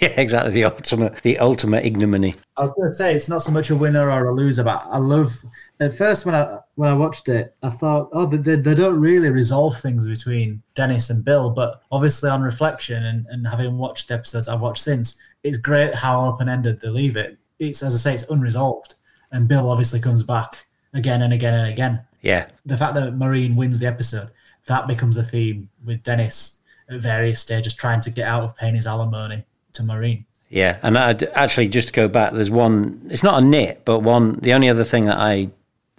yeah, 0.00 0.08
exactly. 0.16 0.52
The 0.52 0.64
ultimate, 0.64 1.16
the 1.22 1.38
ultimate 1.38 1.84
ignominy. 1.84 2.34
I 2.56 2.62
was 2.62 2.72
going 2.72 2.90
to 2.90 2.94
say 2.94 3.14
it's 3.14 3.28
not 3.28 3.42
so 3.42 3.52
much 3.52 3.70
a 3.70 3.76
winner 3.76 4.10
or 4.10 4.28
a 4.28 4.34
loser, 4.34 4.64
but 4.64 4.84
I 4.86 4.98
love. 4.98 5.34
At 5.80 5.96
first, 5.96 6.26
when 6.26 6.34
I 6.34 6.58
when 6.74 6.90
I 6.90 6.94
watched 6.94 7.28
it, 7.28 7.54
I 7.62 7.70
thought, 7.70 8.10
oh, 8.12 8.26
they, 8.26 8.56
they 8.56 8.74
don't 8.74 9.00
really 9.00 9.30
resolve 9.30 9.80
things 9.80 10.06
between 10.06 10.62
Dennis 10.74 11.10
and 11.10 11.24
Bill. 11.24 11.50
But 11.50 11.82
obviously, 11.90 12.28
on 12.28 12.42
reflection 12.42 13.04
and, 13.04 13.26
and 13.28 13.46
having 13.46 13.78
watched 13.78 14.10
episodes 14.10 14.48
I've 14.48 14.60
watched 14.60 14.82
since, 14.82 15.16
it's 15.42 15.56
great 15.56 15.94
how 15.94 16.20
open 16.26 16.48
ended 16.48 16.80
they 16.80 16.88
leave 16.88 17.16
it. 17.16 17.38
It's 17.58 17.82
as 17.82 17.94
I 17.94 17.98
say, 17.98 18.14
it's 18.14 18.30
unresolved, 18.30 18.96
and 19.32 19.48
Bill 19.48 19.70
obviously 19.70 20.00
comes 20.00 20.22
back 20.22 20.66
again 20.94 21.22
and 21.22 21.32
again 21.32 21.54
and 21.54 21.68
again. 21.68 22.02
Yeah. 22.22 22.48
The 22.66 22.76
fact 22.76 22.94
that 22.94 23.14
Maureen 23.14 23.56
wins 23.56 23.78
the 23.78 23.86
episode 23.86 24.30
that 24.68 24.86
becomes 24.86 25.16
a 25.16 25.22
theme 25.22 25.68
with 25.84 26.02
Dennis 26.02 26.62
at 26.88 27.00
various 27.00 27.40
stages 27.40 27.74
trying 27.74 28.00
to 28.02 28.10
get 28.10 28.26
out 28.26 28.44
of 28.44 28.56
paying 28.56 28.74
his 28.74 28.86
alimony 28.86 29.44
to 29.74 29.82
Maureen. 29.82 30.24
Yeah, 30.48 30.78
and 30.82 30.96
I'd 30.96 31.24
actually 31.24 31.68
just 31.68 31.88
to 31.88 31.92
go 31.92 32.08
back. 32.08 32.32
There's 32.32 32.50
one. 32.50 33.06
It's 33.10 33.22
not 33.22 33.42
a 33.42 33.44
nit, 33.44 33.82
but 33.84 34.00
one. 34.00 34.38
The 34.40 34.54
only 34.54 34.70
other 34.70 34.84
thing 34.84 35.04
that 35.04 35.18
I 35.18 35.50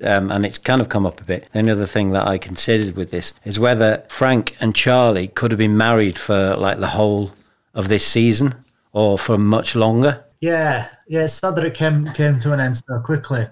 um, 0.04 0.32
and 0.32 0.46
it's 0.46 0.58
kind 0.58 0.82
of 0.82 0.90
come 0.90 1.06
up 1.06 1.22
a 1.22 1.24
bit. 1.24 1.48
The 1.52 1.60
only 1.60 1.72
other 1.72 1.86
thing 1.86 2.12
that 2.12 2.28
I 2.28 2.38
considered 2.38 2.96
with 2.96 3.12
this 3.12 3.34
is 3.44 3.60
whether 3.60 4.04
Frank 4.10 4.56
and 4.60 4.76
Charlie 4.76 5.28
could 5.28 5.52
have 5.52 5.58
been 5.58 5.78
married 5.78 6.18
for 6.18 6.56
like 6.56 6.80
the 6.80 6.90
whole 6.90 7.34
of 7.74 7.90
this 7.90 8.06
season 8.06 8.64
or 8.92 9.18
for 9.20 9.38
much 9.38 9.76
longer. 9.76 10.24
Yeah, 10.42 10.88
yeah. 11.08 11.24
It's 11.26 11.34
sad 11.34 11.56
that 11.56 11.66
it 11.66 11.74
came 11.74 12.06
came 12.14 12.40
to 12.40 12.54
an 12.54 12.62
end 12.62 12.78
so 12.78 13.00
quickly. 13.00 13.46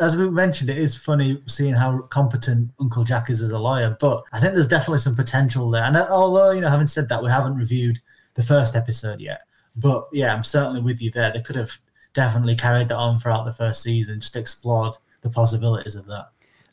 As 0.00 0.14
we 0.14 0.28
mentioned, 0.28 0.68
it 0.68 0.76
is 0.76 0.94
funny 0.94 1.42
seeing 1.46 1.72
how 1.72 2.00
competent 2.10 2.70
Uncle 2.78 3.02
Jack 3.02 3.30
is 3.30 3.40
as 3.40 3.50
a 3.50 3.58
lawyer. 3.58 3.96
But 3.98 4.24
I 4.32 4.40
think 4.40 4.52
there's 4.52 4.68
definitely 4.68 4.98
some 4.98 5.16
potential 5.16 5.70
there. 5.70 5.84
And 5.84 5.96
although 5.96 6.50
you 6.50 6.60
know, 6.60 6.68
having 6.68 6.86
said 6.86 7.08
that, 7.08 7.22
we 7.22 7.30
haven't 7.30 7.56
reviewed 7.56 8.00
the 8.34 8.42
first 8.42 8.76
episode 8.76 9.20
yet. 9.20 9.40
But 9.76 10.06
yeah, 10.12 10.34
I'm 10.34 10.44
certainly 10.44 10.82
with 10.82 11.00
you 11.00 11.10
there. 11.10 11.32
They 11.32 11.40
could 11.40 11.56
have 11.56 11.72
definitely 12.12 12.56
carried 12.56 12.88
that 12.88 12.96
on 12.96 13.20
throughout 13.20 13.44
the 13.44 13.52
first 13.52 13.82
season, 13.82 14.20
just 14.20 14.36
explored 14.36 14.96
the 15.22 15.30
possibilities 15.30 15.96
of 15.96 16.06
that. 16.06 16.28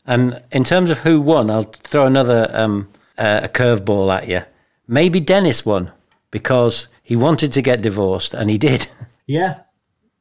And 0.06 0.42
in 0.50 0.64
terms 0.64 0.90
of 0.90 0.98
who 0.98 1.20
won, 1.20 1.50
I'll 1.50 1.62
throw 1.62 2.06
another 2.06 2.50
um, 2.52 2.88
uh, 3.16 3.40
a 3.44 3.48
curveball 3.48 4.14
at 4.14 4.28
you. 4.28 4.42
Maybe 4.86 5.20
Dennis 5.20 5.64
won 5.64 5.92
because 6.30 6.88
he 7.02 7.16
wanted 7.16 7.52
to 7.52 7.62
get 7.62 7.82
divorced 7.82 8.34
and 8.34 8.50
he 8.50 8.58
did. 8.58 8.86
Yeah, 9.32 9.60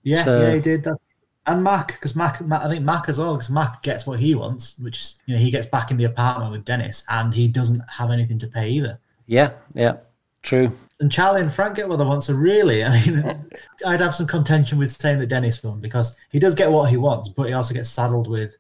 yeah, 0.04 0.24
so, 0.24 0.42
yeah, 0.42 0.54
he 0.54 0.62
did. 0.62 0.84
That's, 0.86 1.00
and 1.46 1.62
Mac, 1.62 1.88
because 1.88 2.16
Mac, 2.16 2.40
Mac, 2.40 2.62
I 2.62 2.70
think 2.70 2.86
Mac 2.86 3.10
as 3.10 3.20
well, 3.20 3.34
because 3.34 3.50
Mac 3.50 3.84
gets 3.84 4.08
what 4.08 4.20
he 4.20 4.36
wants, 4.36 4.80
which 4.80 5.00
is, 5.00 5.22
you 5.26 5.36
know 5.36 5.42
he 5.42 5.52
gets 5.52 5.68
back 5.68 5.92
in 5.92 5.98
the 5.98 6.06
apartment 6.06 6.54
with 6.54 6.64
Dennis, 6.64 7.04
and 7.10 7.34
he 7.34 7.50
doesn't 7.50 7.82
have 7.90 8.10
anything 8.10 8.40
to 8.40 8.48
pay 8.48 8.70
either. 8.70 9.00
Yeah, 9.28 9.52
yeah, 9.74 9.98
true. 10.44 10.72
And 11.02 11.12
Charlie 11.12 11.42
and 11.42 11.52
Frank 11.52 11.76
get 11.76 11.90
what 11.90 11.98
they 11.98 12.06
want. 12.06 12.24
So 12.24 12.36
really, 12.36 12.86
I 12.86 13.06
mean, 13.06 13.50
I'd 13.86 14.00
have 14.00 14.16
some 14.16 14.28
contention 14.28 14.78
with 14.78 14.92
saying 14.92 15.20
that 15.20 15.28
Dennis 15.28 15.62
won 15.62 15.82
because 15.82 16.18
he 16.30 16.40
does 16.40 16.56
get 16.56 16.72
what 16.72 16.90
he 16.90 16.96
wants, 16.96 17.28
but 17.28 17.48
he 17.48 17.54
also 17.54 17.74
gets 17.74 17.90
saddled 17.90 18.30
with 18.30 18.56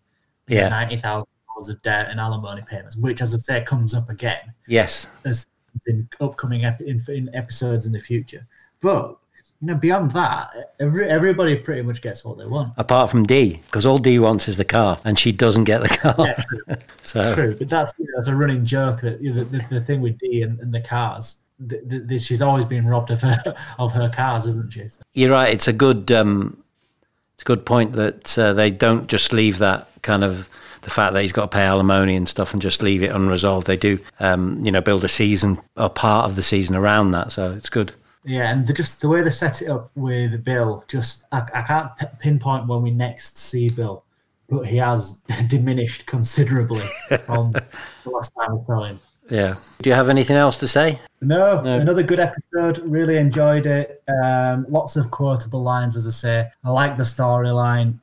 yeah 0.47 0.67
ninety 0.67 0.97
thousand 0.97 1.29
dollars 1.47 1.69
of 1.69 1.81
debt 1.81 2.07
and 2.09 2.19
alimony 2.19 2.63
payments, 2.63 2.97
which, 2.97 3.21
as 3.21 3.33
I 3.33 3.37
say, 3.37 3.63
comes 3.63 3.93
up 3.93 4.09
again. 4.09 4.53
Yes, 4.67 5.07
as 5.23 5.45
in 5.87 6.09
upcoming 6.19 6.65
ep- 6.65 6.81
in, 6.81 7.01
in 7.07 7.33
episodes 7.33 7.85
in 7.85 7.93
the 7.93 7.99
future. 7.99 8.45
But 8.81 9.17
you 9.61 9.67
know, 9.67 9.75
beyond 9.75 10.11
that, 10.11 10.73
every, 10.79 11.07
everybody 11.07 11.55
pretty 11.55 11.83
much 11.83 12.01
gets 12.01 12.25
what 12.25 12.37
they 12.37 12.45
want. 12.45 12.73
Apart 12.77 13.11
from 13.11 13.25
Dee, 13.25 13.61
because 13.65 13.85
all 13.85 13.99
Dee 13.99 14.17
wants 14.17 14.47
is 14.47 14.57
the 14.57 14.65
car, 14.65 14.99
and 15.05 15.19
she 15.19 15.31
doesn't 15.31 15.65
get 15.65 15.81
the 15.83 15.89
car. 15.89 16.15
Yeah, 16.17 16.33
true. 16.33 16.77
so 17.03 17.35
true, 17.35 17.55
but 17.57 17.69
that's 17.69 17.93
you 17.99 18.05
know, 18.05 18.11
that's 18.15 18.27
a 18.27 18.35
running 18.35 18.65
joke 18.65 19.01
that 19.01 19.21
you 19.21 19.33
know, 19.33 19.43
the, 19.43 19.59
the, 19.69 19.81
thing 19.81 20.01
with 20.01 20.17
Dee 20.17 20.41
and, 20.41 20.59
and 20.59 20.73
the 20.73 20.81
cars. 20.81 21.43
The, 21.59 22.03
the, 22.07 22.17
she's 22.17 22.41
always 22.41 22.65
been 22.65 22.87
robbed 22.87 23.11
of 23.11 23.21
her 23.21 23.55
of 23.79 23.91
her 23.91 24.09
cars, 24.09 24.47
isn't 24.47 24.73
she? 24.73 24.89
So. 24.89 25.03
You're 25.13 25.29
right. 25.29 25.53
It's 25.53 25.67
a 25.67 25.73
good 25.73 26.11
um, 26.11 26.63
it's 27.35 27.43
a 27.43 27.45
good 27.45 27.63
point 27.63 27.93
that 27.93 28.37
uh, 28.39 28.53
they 28.53 28.71
don't 28.71 29.07
just 29.07 29.31
leave 29.31 29.59
that 29.59 29.87
kind 30.01 30.23
of 30.23 30.49
the 30.81 30.89
fact 30.89 31.13
that 31.13 31.21
he's 31.21 31.31
got 31.31 31.43
to 31.43 31.55
pay 31.55 31.63
alimony 31.63 32.15
and 32.15 32.27
stuff 32.27 32.53
and 32.53 32.61
just 32.63 32.81
leave 32.81 33.03
it 33.03 33.11
unresolved. 33.11 33.67
They 33.67 33.77
do, 33.77 33.99
um, 34.19 34.65
you 34.65 34.71
know, 34.71 34.81
build 34.81 35.03
a 35.03 35.07
season 35.07 35.59
or 35.77 35.89
part 35.89 36.25
of 36.25 36.35
the 36.35 36.41
season 36.41 36.75
around 36.75 37.11
that. 37.11 37.31
So 37.31 37.51
it's 37.51 37.69
good. 37.69 37.93
Yeah, 38.23 38.51
and 38.51 38.67
the, 38.67 38.73
just 38.73 39.01
the 39.01 39.09
way 39.09 39.21
they 39.21 39.31
set 39.31 39.61
it 39.61 39.69
up 39.69 39.89
with 39.95 40.43
Bill, 40.43 40.83
just 40.87 41.25
I, 41.31 41.43
I 41.53 41.61
can't 41.63 41.97
p- 41.97 42.05
pinpoint 42.19 42.67
when 42.67 42.81
we 42.81 42.91
next 42.91 43.37
see 43.37 43.69
Bill, 43.69 44.03
but 44.47 44.67
he 44.67 44.77
has 44.77 45.23
diminished 45.47 46.05
considerably 46.05 46.87
from 47.25 47.51
the 47.51 48.09
last 48.09 48.31
time 48.39 48.57
we 48.57 48.63
saw 48.63 48.83
him. 48.83 48.99
Yeah. 49.29 49.55
Do 49.81 49.89
you 49.89 49.95
have 49.95 50.09
anything 50.09 50.35
else 50.35 50.59
to 50.59 50.67
say? 50.67 50.99
No, 51.21 51.61
no. 51.61 51.79
another 51.79 52.03
good 52.03 52.19
episode. 52.19 52.79
Really 52.79 53.15
enjoyed 53.15 53.65
it. 53.65 54.03
Um, 54.23 54.65
lots 54.67 54.97
of 54.97 55.09
quotable 55.09 55.63
lines, 55.63 55.95
as 55.95 56.05
I 56.05 56.11
say. 56.11 56.49
I 56.63 56.69
like 56.69 56.97
the 56.97 57.03
storyline. 57.03 57.99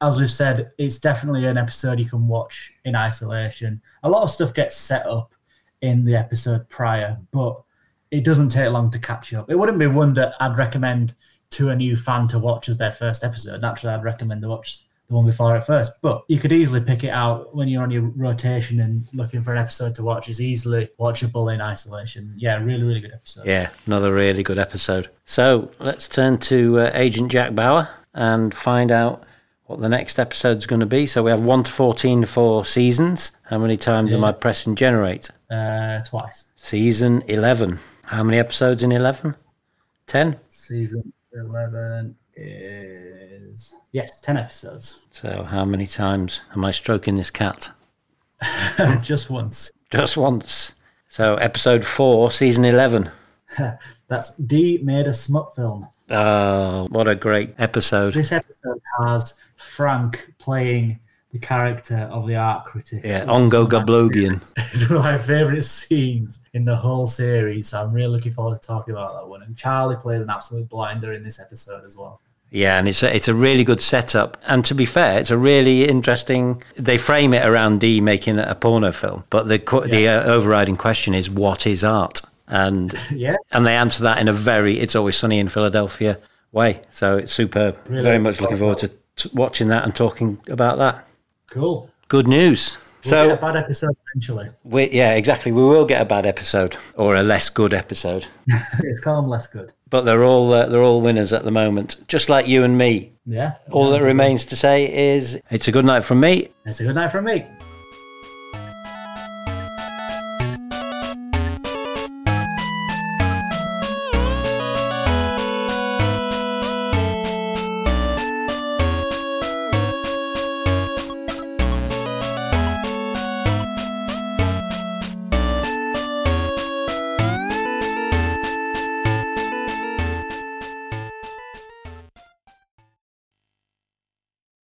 As 0.00 0.18
we've 0.18 0.30
said, 0.30 0.72
it's 0.78 0.98
definitely 0.98 1.44
an 1.46 1.58
episode 1.58 1.98
you 1.98 2.08
can 2.08 2.26
watch 2.26 2.72
in 2.84 2.96
isolation. 2.96 3.82
A 4.02 4.08
lot 4.08 4.22
of 4.22 4.30
stuff 4.30 4.54
gets 4.54 4.76
set 4.76 5.06
up 5.06 5.34
in 5.82 6.04
the 6.04 6.16
episode 6.16 6.68
prior, 6.70 7.18
but 7.32 7.62
it 8.10 8.24
doesn't 8.24 8.50
take 8.50 8.70
long 8.70 8.90
to 8.90 8.98
catch 8.98 9.32
you 9.32 9.38
up. 9.38 9.50
It 9.50 9.56
wouldn't 9.56 9.78
be 9.78 9.86
one 9.86 10.14
that 10.14 10.34
I'd 10.40 10.56
recommend 10.56 11.14
to 11.50 11.70
a 11.70 11.76
new 11.76 11.96
fan 11.96 12.28
to 12.28 12.38
watch 12.38 12.68
as 12.68 12.76
their 12.76 12.92
first 12.92 13.24
episode. 13.24 13.60
Naturally, 13.60 13.94
I'd 13.94 14.04
recommend 14.04 14.42
to 14.42 14.48
watch 14.48 14.86
the 15.08 15.14
one 15.14 15.26
before 15.26 15.56
it 15.56 15.64
first. 15.64 16.00
But 16.02 16.24
you 16.28 16.38
could 16.38 16.52
easily 16.52 16.80
pick 16.80 17.04
it 17.04 17.10
out 17.10 17.54
when 17.54 17.68
you're 17.68 17.82
on 17.82 17.90
your 17.90 18.02
rotation 18.02 18.80
and 18.80 19.06
looking 19.12 19.42
for 19.42 19.52
an 19.52 19.58
episode 19.58 19.94
to 19.96 20.02
watch. 20.02 20.28
It's 20.28 20.40
easily 20.40 20.88
watchable 20.98 21.52
in 21.52 21.60
isolation. 21.60 22.34
Yeah, 22.36 22.56
really, 22.62 22.82
really 22.82 23.00
good 23.00 23.12
episode. 23.12 23.46
Yeah, 23.46 23.70
another 23.86 24.12
really 24.12 24.42
good 24.42 24.58
episode. 24.58 25.08
So 25.24 25.70
let's 25.78 26.08
turn 26.08 26.38
to 26.38 26.80
uh, 26.80 26.90
Agent 26.94 27.30
Jack 27.30 27.54
Bauer 27.54 27.88
and 28.14 28.54
find 28.54 28.90
out 28.90 29.24
what 29.66 29.80
the 29.80 29.88
next 29.88 30.18
episode 30.18 30.58
is 30.58 30.66
going 30.66 30.80
to 30.80 30.86
be. 30.86 31.06
So 31.06 31.22
we 31.22 31.30
have 31.30 31.44
1 31.44 31.64
to 31.64 31.72
14 31.72 32.24
for 32.24 32.64
seasons. 32.64 33.32
How 33.44 33.58
many 33.58 33.76
times 33.76 34.12
yeah. 34.12 34.18
am 34.18 34.24
I 34.24 34.32
pressing 34.32 34.76
generate? 34.76 35.30
Uh, 35.50 36.00
twice. 36.00 36.44
Season 36.56 37.22
11. 37.28 37.78
How 38.06 38.22
many 38.22 38.38
episodes 38.38 38.84
in 38.84 38.92
11? 38.92 39.34
10? 40.06 40.38
Season 40.48 41.12
11 41.32 42.14
is, 42.36 43.74
yes, 43.90 44.20
10 44.20 44.36
episodes. 44.36 45.06
So, 45.10 45.42
how 45.42 45.64
many 45.64 45.88
times 45.88 46.40
am 46.54 46.64
I 46.64 46.70
stroking 46.70 47.16
this 47.16 47.32
cat? 47.32 47.68
Just 49.02 49.28
once. 49.28 49.72
Just 49.90 50.16
once. 50.16 50.72
So, 51.08 51.34
episode 51.34 51.84
4, 51.84 52.30
season 52.30 52.64
11. 52.64 53.10
That's 54.08 54.36
Dee 54.36 54.78
made 54.84 55.08
a 55.08 55.14
smut 55.14 55.56
film. 55.56 55.88
Oh, 56.08 56.86
what 56.90 57.08
a 57.08 57.16
great 57.16 57.54
episode. 57.58 58.12
This 58.12 58.30
episode 58.30 58.80
has 59.00 59.40
Frank 59.56 60.32
playing 60.38 61.00
the 61.38 61.46
character 61.46 62.08
of 62.10 62.26
the 62.26 62.36
art 62.36 62.64
critic. 62.64 63.02
Yeah, 63.04 63.24
Ongo 63.24 63.66
Gablogian. 63.66 64.42
It's 64.72 64.88
one 64.88 64.98
of 64.98 65.04
my 65.04 65.18
favourite 65.18 65.64
scenes 65.64 66.38
in 66.52 66.64
the 66.64 66.76
whole 66.76 67.06
series. 67.06 67.68
So 67.68 67.82
I'm 67.82 67.92
really 67.92 68.08
looking 68.08 68.32
forward 68.32 68.60
to 68.60 68.66
talking 68.66 68.92
about 68.92 69.20
that 69.20 69.28
one. 69.28 69.42
And 69.42 69.56
Charlie 69.56 69.96
plays 69.96 70.22
an 70.22 70.30
absolute 70.30 70.68
blinder 70.68 71.12
in 71.12 71.22
this 71.22 71.40
episode 71.40 71.84
as 71.84 71.96
well. 71.96 72.20
Yeah, 72.50 72.78
and 72.78 72.88
it's 72.88 73.02
a, 73.02 73.14
it's 73.14 73.28
a 73.28 73.34
really 73.34 73.64
good 73.64 73.80
setup. 73.80 74.36
And 74.46 74.64
to 74.66 74.74
be 74.74 74.84
fair, 74.84 75.18
it's 75.18 75.30
a 75.30 75.36
really 75.36 75.88
interesting. 75.88 76.62
They 76.76 76.96
frame 76.96 77.34
it 77.34 77.44
around 77.44 77.80
Dee 77.80 78.00
making 78.00 78.38
a 78.38 78.54
porno 78.54 78.92
film, 78.92 79.24
but 79.30 79.48
the 79.48 79.60
yeah. 79.72 79.86
the 79.86 80.08
uh, 80.08 80.34
overriding 80.34 80.76
question 80.76 81.12
is 81.12 81.28
what 81.28 81.66
is 81.66 81.82
art? 81.82 82.22
And 82.46 82.94
yeah, 83.10 83.36
and 83.50 83.66
they 83.66 83.74
answer 83.74 84.04
that 84.04 84.18
in 84.18 84.28
a 84.28 84.32
very 84.32 84.78
"It's 84.78 84.94
Always 84.94 85.16
Sunny 85.16 85.40
in 85.40 85.48
Philadelphia" 85.48 86.18
way. 86.52 86.82
So 86.90 87.16
it's 87.18 87.32
superb. 87.32 87.76
Really 87.88 88.02
very 88.04 88.18
much 88.18 88.40
looking 88.40 88.58
forward 88.58 88.78
to 88.78 88.88
t- 89.16 89.30
watching 89.34 89.68
that 89.68 89.82
and 89.82 89.94
talking 89.94 90.38
about 90.48 90.78
that. 90.78 91.06
Cool. 91.50 91.90
Good 92.08 92.28
news. 92.28 92.76
We'll 93.04 93.10
so 93.10 93.30
a 93.30 93.36
bad 93.36 93.56
episode 93.56 93.96
eventually. 94.12 94.50
We, 94.64 94.90
yeah, 94.90 95.14
exactly. 95.14 95.52
We 95.52 95.62
will 95.62 95.86
get 95.86 96.02
a 96.02 96.04
bad 96.04 96.26
episode 96.26 96.76
or 96.94 97.16
a 97.16 97.22
less 97.22 97.48
good 97.48 97.72
episode. 97.72 98.26
it's 98.80 99.04
called 99.04 99.28
less 99.28 99.46
good. 99.46 99.72
But 99.88 100.02
they're 100.02 100.24
all 100.24 100.52
uh, 100.52 100.66
they're 100.66 100.82
all 100.82 101.00
winners 101.00 101.32
at 101.32 101.44
the 101.44 101.52
moment, 101.52 101.96
just 102.08 102.28
like 102.28 102.48
you 102.48 102.64
and 102.64 102.76
me. 102.76 103.12
Yeah. 103.24 103.54
All 103.70 103.92
yeah. 103.92 103.98
that 103.98 104.04
remains 104.04 104.44
to 104.46 104.56
say 104.56 105.14
is 105.14 105.40
it's 105.50 105.68
a 105.68 105.72
good 105.72 105.84
night 105.84 106.04
from 106.04 106.20
me. 106.20 106.48
It's 106.64 106.80
a 106.80 106.84
good 106.84 106.96
night 106.96 107.12
from 107.12 107.24
me. 107.24 107.46